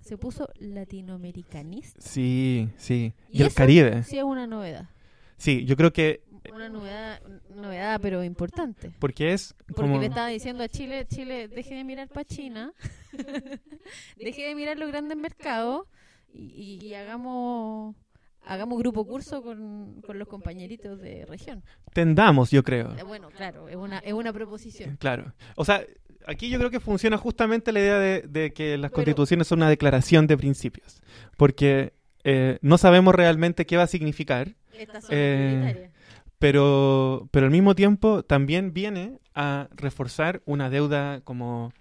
Se 0.00 0.16
puso 0.16 0.48
latinoamericanista. 0.58 2.00
Sí, 2.00 2.68
sí. 2.76 3.12
Y, 3.30 3.40
¿Y 3.40 3.42
el? 3.42 3.52
Caribe. 3.52 4.02
Sí, 4.04 4.16
es 4.16 4.24
una 4.24 4.46
novedad. 4.46 4.88
Sí, 5.36 5.64
yo 5.64 5.76
creo 5.76 5.92
que 5.92 6.22
Una 6.52 6.68
novedad, 6.68 7.20
novedad 7.54 8.00
pero 8.00 8.24
importante. 8.24 8.92
porque 8.98 9.32
es 9.32 9.54
Porque 9.66 9.74
como 9.82 9.98
le 10.00 10.06
estaba 10.06 10.28
diciendo 10.28 10.62
a 10.64 10.68
Chile, 10.68 11.06
Chile, 11.06 11.48
deje 11.48 11.74
de 11.74 11.84
mirar 11.84 12.08
para 12.08 12.24
China, 12.24 12.72
deje 14.16 14.42
de 14.46 14.54
mirar 14.54 14.78
los 14.78 14.88
grandes 14.88 15.16
mercados 15.16 15.86
y, 16.32 16.78
y- 16.82 16.86
y 16.86 16.94
hagamos 16.94 17.94
hagamos 18.46 18.78
grupo 18.78 19.04
curso 19.06 19.42
con, 19.42 20.00
con 20.00 20.18
los 20.18 20.26
compañeritos 20.26 20.98
de 21.00 21.26
región. 21.26 21.62
tendamos, 21.92 22.50
yo 22.50 22.62
creo. 22.62 22.96
Eh, 22.96 23.02
Bueno, 23.02 23.28
claro, 23.30 23.68
es 23.68 23.76
una, 23.76 23.98
es 23.98 24.12
una 24.14 24.32
proposición. 24.32 24.96
Claro. 24.96 25.34
O 25.56 25.64
sea, 25.64 25.84
aquí 26.26 26.48
yo 26.48 26.58
creo 26.58 26.70
que 26.70 26.80
funciona 26.80 27.18
justamente 27.18 27.70
la 27.70 27.80
idea 27.80 27.98
de, 27.98 28.22
de 28.22 28.52
que 28.52 28.78
las 28.78 28.90
Pero- 28.90 28.96
constituciones 28.96 29.46
son 29.46 29.58
una 29.58 29.68
declaración 29.68 30.26
de 30.26 30.38
principios. 30.38 31.02
Porque 31.36 31.92
eh, 32.24 32.58
no 32.62 32.78
sabemos 32.78 33.14
realmente 33.14 33.66
qué 33.66 33.76
va 33.76 33.82
a 33.84 33.86
significar, 33.86 34.54
Esta 34.72 35.00
zona 35.02 35.14
Eh. 35.16 35.89
Pero, 36.40 37.28
pero 37.30 37.46
al 37.46 37.52
mismo 37.52 37.76
tiempo 37.76 38.24
también 38.24 38.74
viene 38.74 39.20
a 39.36 39.68
reforzar 39.76 40.42
una 40.46 40.70
deuda 40.70 41.20
como 41.22 41.72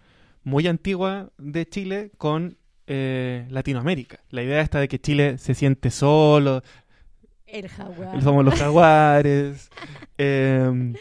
muy 0.43 0.67
antigua 0.67 1.31
de 1.39 1.67
Chile 1.67 2.11
con 2.19 2.57
eh, 2.87 3.47
Latinoamérica. 3.49 4.19
La 4.29 4.43
idea 4.43 4.61
esta 4.61 4.79
de 4.79 4.87
que 4.89 4.99
Chile 5.01 5.37
se 5.39 5.55
siente 5.55 5.91
solo, 5.91 6.63
El 7.47 7.67
jaguar. 7.69 8.21
somos 8.21 8.45
los 8.45 8.55
jaguares, 8.55 9.69
eh, 10.19 10.93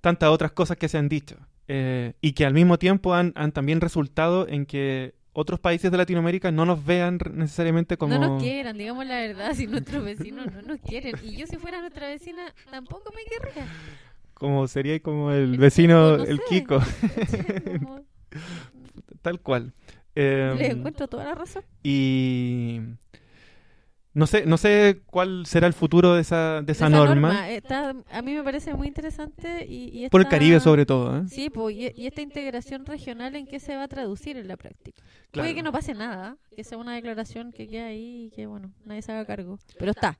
tantas 0.00 0.30
otras 0.30 0.52
cosas 0.52 0.76
que 0.76 0.88
se 0.88 0.98
han 0.98 1.08
dicho. 1.08 1.36
eh, 1.68 2.14
y 2.22 2.32
que 2.32 2.46
al 2.46 2.54
mismo 2.54 2.78
tiempo 2.78 3.14
han, 3.14 3.32
han 3.36 3.52
también 3.52 3.80
resultado 3.82 4.48
en 4.48 4.66
que 4.66 5.14
otros 5.40 5.60
países 5.60 5.90
de 5.90 5.96
Latinoamérica 5.96 6.50
no 6.50 6.66
nos 6.66 6.84
vean 6.84 7.18
necesariamente 7.34 7.96
como... 7.96 8.14
No 8.14 8.20
nos 8.20 8.42
quieran, 8.42 8.76
digamos 8.76 9.06
la 9.06 9.16
verdad, 9.20 9.54
si 9.54 9.66
nuestros 9.68 10.02
vecinos 10.04 10.46
no 10.52 10.62
nos 10.62 10.80
quieren. 10.80 11.14
Y 11.22 11.36
yo 11.36 11.46
si 11.46 11.56
fuera 11.58 11.80
nuestra 11.80 12.08
vecina 12.08 12.42
tampoco 12.70 13.12
me 13.14 13.22
querría. 13.24 13.66
como 14.34 14.66
sería 14.66 15.00
como 15.00 15.30
el 15.30 15.56
vecino, 15.58 16.16
no 16.18 16.24
el. 16.24 16.40
Kiko, 16.48 16.80
Como- 17.82 18.04
tal 19.22 19.40
cual. 19.40 19.72
Eh, 20.16 20.54
Les 20.58 20.70
encuentro 20.70 21.06
toda 21.08 21.24
la 21.24 21.34
razón. 21.36 21.62
y 21.84 22.80
no 24.14 24.26
sé, 24.26 24.46
no 24.46 24.56
sé 24.56 25.02
cuál 25.06 25.46
será 25.46 25.66
el 25.66 25.74
futuro 25.74 26.14
de 26.14 26.22
esa, 26.22 26.62
de 26.62 26.72
esa, 26.72 26.88
norma, 26.88 27.50
está, 27.50 27.94
a 28.10 28.22
mí 28.22 28.34
me 28.34 28.42
parece 28.42 28.74
muy 28.74 28.88
interesante 28.88 29.66
y, 29.68 30.04
y 30.04 30.08
por 30.08 30.20
el 30.20 30.28
Caribe 30.28 30.60
sobre 30.60 30.86
todo. 30.86 31.18
¿eh? 31.18 31.22
Sí, 31.28 31.50
pues, 31.50 31.76
y, 31.76 31.92
y 31.94 32.06
esta 32.06 32.22
integración 32.22 32.86
regional 32.86 33.36
en 33.36 33.46
qué 33.46 33.60
se 33.60 33.76
va 33.76 33.84
a 33.84 33.88
traducir 33.88 34.36
en 34.36 34.48
la 34.48 34.56
práctica. 34.56 35.02
Claro. 35.30 35.44
Puede 35.44 35.54
que 35.54 35.62
no 35.62 35.72
pase 35.72 35.94
nada, 35.94 36.36
que 36.56 36.64
sea 36.64 36.78
una 36.78 36.94
declaración 36.94 37.52
que 37.52 37.68
quede 37.68 37.84
ahí 37.84 38.24
y 38.26 38.30
que, 38.30 38.46
bueno, 38.46 38.72
nadie 38.84 39.02
se 39.02 39.12
haga 39.12 39.24
cargo. 39.24 39.58
Pero 39.78 39.90
está. 39.90 40.18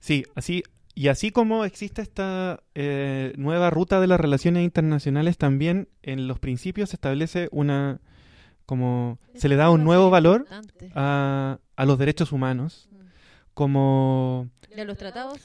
Sí, 0.00 0.24
así 0.34 0.62
y 0.94 1.08
así 1.08 1.30
como 1.30 1.64
existe 1.64 2.02
esta 2.02 2.62
eh, 2.74 3.32
nueva 3.36 3.70
ruta 3.70 4.00
de 4.00 4.08
las 4.08 4.20
relaciones 4.20 4.64
internacionales, 4.64 5.38
también 5.38 5.88
en 6.02 6.26
los 6.26 6.40
principios 6.40 6.90
se 6.90 6.96
establece 6.96 7.48
una 7.52 8.00
como 8.66 9.18
se 9.34 9.48
le 9.48 9.56
da 9.56 9.70
un 9.70 9.82
nuevo 9.82 10.10
valor 10.10 10.46
a, 10.94 11.58
a 11.76 11.84
los 11.86 11.98
derechos 11.98 12.32
humanos 12.32 12.89
Mm. 12.89 12.89
Como 13.60 14.48
a 14.74 14.84
los 14.84 14.96
tratados, 14.96 15.38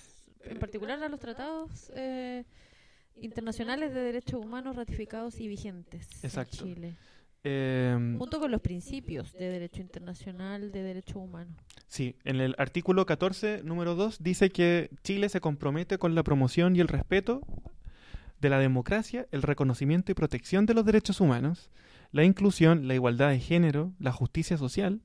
en 0.45 0.57
particular 0.57 1.03
a 1.03 1.09
los 1.09 1.19
tratados 1.19 1.91
eh, 1.95 2.45
internacionales 3.17 3.93
de 3.93 3.99
derechos 3.99 4.41
humanos 4.41 4.77
ratificados 4.77 5.37
y 5.41 5.49
vigentes 5.49 6.23
Exacto. 6.23 6.59
en 6.65 6.75
Chile. 6.75 6.95
eh, 7.43 8.15
Junto 8.17 8.39
con 8.39 8.51
los 8.51 8.61
principios 8.61 9.33
de 9.33 9.49
derecho 9.49 9.81
internacional 9.81 10.71
de 10.71 10.81
derechos 10.81 11.17
humanos. 11.17 11.57
Sí, 11.89 12.15
en 12.23 12.39
el 12.39 12.55
artículo 12.57 13.05
14, 13.05 13.63
número 13.65 13.95
2, 13.95 14.23
dice 14.23 14.49
que 14.49 14.91
Chile 15.03 15.27
se 15.27 15.41
compromete 15.41 15.97
con 15.97 16.15
la 16.15 16.23
promoción 16.23 16.73
y 16.77 16.79
el 16.79 16.87
respeto 16.87 17.41
de 18.39 18.49
la 18.49 18.59
democracia, 18.59 19.27
el 19.31 19.41
reconocimiento 19.41 20.13
y 20.13 20.15
protección 20.15 20.65
de 20.65 20.73
los 20.73 20.85
derechos 20.85 21.19
humanos, 21.19 21.69
la 22.13 22.23
inclusión, 22.23 22.87
la 22.87 22.93
igualdad 22.95 23.31
de 23.31 23.39
género, 23.41 23.91
la 23.99 24.13
justicia 24.13 24.57
social, 24.57 25.01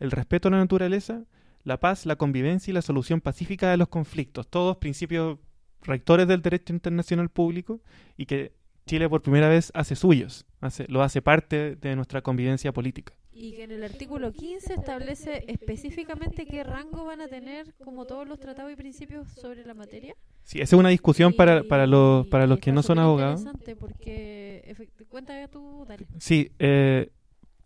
el 0.00 0.10
respeto 0.10 0.48
a 0.48 0.50
la 0.50 0.58
naturaleza, 0.58 1.24
la 1.66 1.80
paz, 1.80 2.06
la 2.06 2.14
convivencia 2.14 2.70
y 2.70 2.74
la 2.74 2.80
solución 2.80 3.20
pacífica 3.20 3.70
de 3.70 3.76
los 3.76 3.88
conflictos, 3.88 4.46
todos 4.46 4.76
principios 4.76 5.38
rectores 5.82 6.28
del 6.28 6.40
derecho 6.40 6.72
internacional 6.72 7.28
público 7.28 7.80
y 8.16 8.26
que 8.26 8.52
Chile 8.86 9.08
por 9.08 9.20
primera 9.20 9.48
vez 9.48 9.72
hace 9.74 9.96
suyos, 9.96 10.46
hace, 10.60 10.86
lo 10.88 11.02
hace 11.02 11.22
parte 11.22 11.74
de 11.74 11.96
nuestra 11.96 12.22
convivencia 12.22 12.72
política. 12.72 13.14
Y 13.32 13.52
que 13.52 13.64
en 13.64 13.72
el 13.72 13.82
artículo 13.82 14.32
15 14.32 14.74
establece 14.74 15.44
específicamente 15.48 16.46
qué 16.46 16.62
rango 16.62 17.04
van 17.04 17.20
a 17.20 17.26
tener 17.26 17.74
como 17.84 18.06
todos 18.06 18.28
los 18.28 18.38
tratados 18.38 18.72
y 18.72 18.76
principios 18.76 19.28
sobre 19.28 19.66
la 19.66 19.74
materia. 19.74 20.14
Sí, 20.44 20.60
esa 20.60 20.76
es 20.76 20.80
una 20.80 20.90
discusión 20.90 21.32
para, 21.32 21.64
para 21.64 21.88
los, 21.88 22.28
para 22.28 22.46
los 22.46 22.60
que 22.60 22.70
no 22.70 22.84
son 22.84 23.00
abogados. 23.00 23.40
interesante 23.40 23.74
porque, 23.74 24.76
cuenta 25.08 25.48
tú, 25.48 25.84
dale. 25.88 26.06
Sí, 26.20 26.52
eh, 26.60 27.10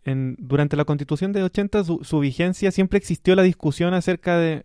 en, 0.03 0.35
durante 0.39 0.75
la 0.75 0.85
constitución 0.85 1.31
de 1.31 1.43
80, 1.43 1.83
su, 1.83 2.03
su 2.03 2.19
vigencia 2.19 2.71
siempre 2.71 2.97
existió 2.97 3.35
la 3.35 3.43
discusión 3.43 3.93
acerca 3.93 4.37
de 4.37 4.63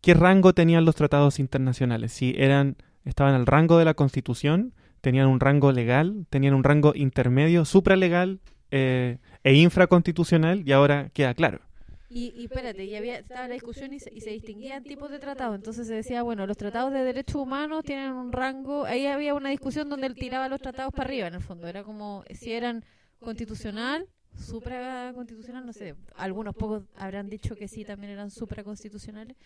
qué 0.00 0.14
rango 0.14 0.52
tenían 0.52 0.84
los 0.84 0.94
tratados 0.94 1.38
internacionales. 1.38 2.12
Si 2.12 2.34
eran, 2.36 2.76
estaban 3.04 3.34
al 3.34 3.46
rango 3.46 3.78
de 3.78 3.84
la 3.84 3.94
constitución, 3.94 4.74
tenían 5.00 5.28
un 5.28 5.40
rango 5.40 5.72
legal, 5.72 6.26
tenían 6.30 6.54
un 6.54 6.64
rango 6.64 6.92
intermedio, 6.94 7.64
supralegal 7.64 8.40
eh, 8.70 9.18
e 9.44 9.54
infraconstitucional, 9.54 10.62
y 10.66 10.72
ahora 10.72 11.10
queda 11.10 11.34
claro. 11.34 11.60
Y, 12.08 12.32
y 12.36 12.44
espérate, 12.44 12.84
y 12.84 12.94
había, 12.94 13.18
estaba 13.18 13.48
la 13.48 13.54
discusión 13.54 13.92
y 13.92 13.98
se, 13.98 14.12
y 14.14 14.20
se 14.20 14.30
distinguían 14.30 14.84
tipos 14.84 15.10
de 15.10 15.18
tratados. 15.18 15.56
Entonces 15.56 15.86
se 15.88 15.94
decía, 15.94 16.22
bueno, 16.22 16.46
los 16.46 16.56
tratados 16.56 16.92
de 16.92 17.02
derechos 17.02 17.36
humanos 17.36 17.84
tienen 17.84 18.12
un 18.12 18.32
rango. 18.32 18.84
Ahí 18.84 19.06
había 19.06 19.34
una 19.34 19.50
discusión 19.50 19.88
donde 19.88 20.06
él 20.06 20.14
tiraba 20.14 20.48
los 20.48 20.60
tratados 20.60 20.92
para 20.92 21.08
arriba, 21.08 21.26
en 21.26 21.34
el 21.34 21.42
fondo. 21.42 21.66
Era 21.66 21.82
como 21.82 22.24
si 22.30 22.52
eran 22.52 22.84
constitucional, 23.18 24.06
supraconstitucional, 24.36 25.66
no 25.66 25.72
sé. 25.72 25.94
Algunos 26.14 26.54
pocos 26.54 26.84
habrán 26.96 27.28
dicho 27.28 27.56
que 27.56 27.68
sí, 27.68 27.84
también 27.84 28.12
eran 28.12 28.30
supraconstitucionales. 28.30 29.36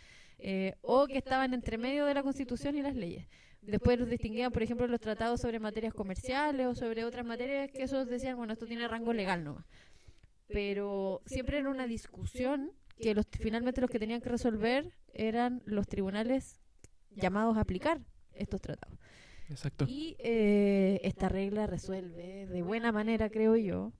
eh, 0.42 0.74
o 0.80 1.06
que 1.06 1.18
estaban 1.18 1.52
entre 1.52 1.76
medio 1.76 2.06
de 2.06 2.14
la 2.14 2.22
constitución 2.22 2.74
y 2.76 2.82
las 2.82 2.96
leyes. 2.96 3.26
Después 3.60 3.98
los 3.98 4.08
distinguían, 4.08 4.50
por 4.52 4.62
ejemplo, 4.62 4.86
los 4.86 5.00
tratados 5.00 5.42
sobre 5.42 5.58
materias 5.58 5.92
comerciales 5.92 6.66
o 6.66 6.74
sobre 6.74 7.04
otras 7.04 7.26
materias 7.26 7.70
que 7.70 7.82
esos 7.82 8.08
decían, 8.08 8.38
bueno, 8.38 8.54
esto 8.54 8.66
tiene 8.66 8.88
rango 8.88 9.12
legal 9.12 9.44
nomás 9.44 9.66
pero 10.52 11.22
siempre 11.26 11.58
era 11.58 11.70
una 11.70 11.86
discusión 11.86 12.72
que 12.98 13.14
los 13.14 13.26
finalmente 13.30 13.80
los 13.80 13.90
que 13.90 13.98
tenían 13.98 14.20
que 14.20 14.28
resolver 14.28 14.92
eran 15.14 15.62
los 15.64 15.86
tribunales 15.86 16.60
llamados 17.10 17.56
a 17.56 17.60
aplicar 17.60 18.00
estos 18.34 18.60
tratados. 18.60 18.98
Exacto. 19.48 19.84
Y 19.88 20.16
eh, 20.18 21.00
esta 21.02 21.28
regla 21.28 21.66
resuelve 21.66 22.46
de 22.46 22.62
buena 22.62 22.92
manera, 22.92 23.30
creo 23.30 23.56
yo. 23.56 23.92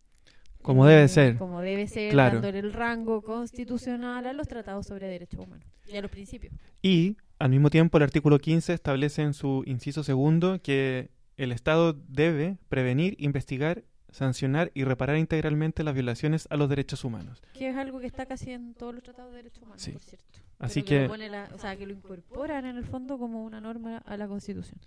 Como 0.63 0.87
debe 0.87 1.09
ser. 1.09 1.37
Como 1.39 1.61
debe 1.61 1.87
ser, 1.87 2.11
Claro. 2.13 2.35
dándole 2.41 2.59
el 2.59 2.73
rango 2.73 3.23
constitucional 3.23 4.27
a 4.27 4.33
los 4.33 4.47
tratados 4.49 4.87
sobre 4.87 5.07
derechos 5.09 5.41
humanos 5.41 5.65
y 5.87 5.97
a 5.97 6.03
los 6.03 6.11
principios. 6.11 6.53
Y, 6.83 7.17
al 7.39 7.51
mismo 7.51 7.71
tiempo, 7.71 7.97
el 7.97 8.05
artículo 8.05 8.39
15 8.39 8.73
establece 8.75 9.23
en 9.23 9.33
su 9.35 9.63
inciso 9.67 10.03
segundo 10.05 10.61
que 10.63 11.11
el 11.37 11.53
Estado 11.53 11.95
debe 12.09 12.59
prevenir, 12.69 13.17
investigar, 13.19 13.85
sancionar 14.11 14.71
y 14.75 14.85
reparar 14.85 15.17
integralmente 15.17 15.85
las 15.85 15.95
violaciones 15.95 16.47
a 16.51 16.57
los 16.57 16.69
derechos 16.69 17.05
humanos. 17.05 17.41
Que 17.55 17.69
es 17.71 17.77
algo 17.77 18.01
que 18.01 18.07
está 18.07 18.27
casi 18.27 18.51
en 18.53 18.75
todos 18.75 18.93
los 18.93 19.03
tratados 19.03 19.31
de 19.31 19.39
derechos 19.39 19.63
humanos, 19.63 19.83
Sí. 19.83 19.93
por 19.93 20.03
cierto. 20.03 20.27
Así 20.59 20.83
Pero 20.83 20.97
lo 20.97 21.03
que, 21.05 21.09
pone 21.09 21.29
la- 21.31 21.49
o 21.55 21.59
sea, 21.59 21.77
que 21.77 21.87
lo 21.87 21.93
incorporan 21.95 22.67
en 22.67 22.77
el 22.77 22.85
fondo 22.85 23.19
como 23.19 23.45
una 23.45 23.61
norma 23.61 23.99
a 23.99 24.17
la 24.17 24.27
Constitución. 24.29 24.79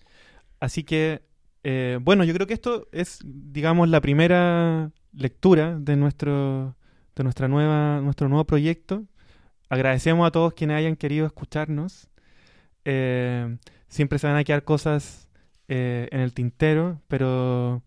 así 0.60 0.84
que 0.84 1.22
eh, 1.64 1.98
bueno, 2.02 2.24
yo 2.26 2.34
creo 2.34 2.46
que 2.46 2.54
esto 2.54 2.88
es, 2.92 3.20
digamos, 3.24 3.88
la 3.88 4.02
primera 4.02 4.92
lectura 5.14 5.78
de 5.80 5.96
nuestro, 5.96 6.76
de 7.16 7.24
nuestra 7.24 7.48
nueva, 7.48 8.02
nuestro 8.02 8.28
nuevo 8.28 8.44
proyecto. 8.46 9.06
Agradecemos 9.70 10.28
a 10.28 10.32
todos 10.32 10.54
quienes 10.54 10.78
hayan 10.78 10.98
querido 10.98 11.26
escucharnos. 11.26 12.10
Eh, 12.84 13.58
siempre 13.88 14.20
se 14.20 14.28
van 14.28 14.36
a 14.36 14.44
quedar 14.44 14.64
cosas 14.64 15.30
eh, 15.70 16.10
en 16.12 16.20
el 16.20 16.34
tintero, 16.34 17.02
pero 17.08 17.82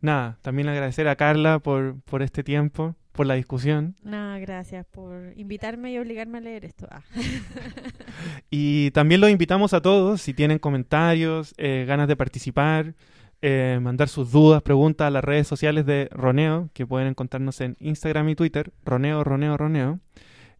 nada, 0.00 0.38
también 0.42 0.68
agradecer 0.68 1.06
a 1.06 1.14
Carla 1.14 1.60
por, 1.60 2.00
por 2.02 2.22
este 2.22 2.42
tiempo, 2.42 2.96
por 3.12 3.26
la 3.26 3.34
discusión. 3.34 3.94
Nada, 4.02 4.40
gracias 4.40 4.84
por 4.86 5.32
invitarme 5.36 5.92
y 5.92 5.98
obligarme 5.98 6.38
a 6.38 6.40
leer 6.40 6.64
esto. 6.64 6.88
Ah. 6.90 7.02
Y 8.50 8.90
también 8.90 9.20
los 9.20 9.30
invitamos 9.30 9.72
a 9.72 9.80
todos, 9.80 10.20
si 10.20 10.34
tienen 10.34 10.58
comentarios, 10.58 11.54
ganas 11.56 12.08
de 12.08 12.16
participar, 12.16 12.94
eh, 13.42 13.78
mandar 13.80 14.08
sus 14.08 14.30
dudas, 14.30 14.62
preguntas 14.62 15.06
a 15.06 15.10
las 15.10 15.24
redes 15.24 15.46
sociales 15.46 15.86
de 15.86 16.08
Roneo, 16.12 16.70
que 16.74 16.86
pueden 16.86 17.08
encontrarnos 17.08 17.60
en 17.60 17.76
Instagram 17.80 18.28
y 18.28 18.34
Twitter, 18.34 18.72
Roneo, 18.84 19.24
Roneo, 19.24 19.56
Roneo. 19.56 20.00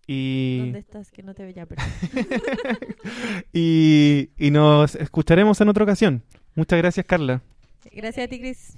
Y, 0.06 0.58
¿Dónde 0.60 0.78
estás? 0.80 1.10
Que 1.10 1.22
no 1.22 1.34
te 1.34 1.44
veía. 1.44 1.66
Pero... 1.66 1.82
y, 3.52 4.30
y 4.36 4.50
nos 4.50 4.94
escucharemos 4.96 5.60
en 5.60 5.68
otra 5.68 5.84
ocasión. 5.84 6.22
Muchas 6.54 6.78
gracias, 6.78 7.06
Carla. 7.06 7.42
Gracias 7.92 8.26
a 8.26 8.28
ti, 8.28 8.40
Cris. 8.40 8.76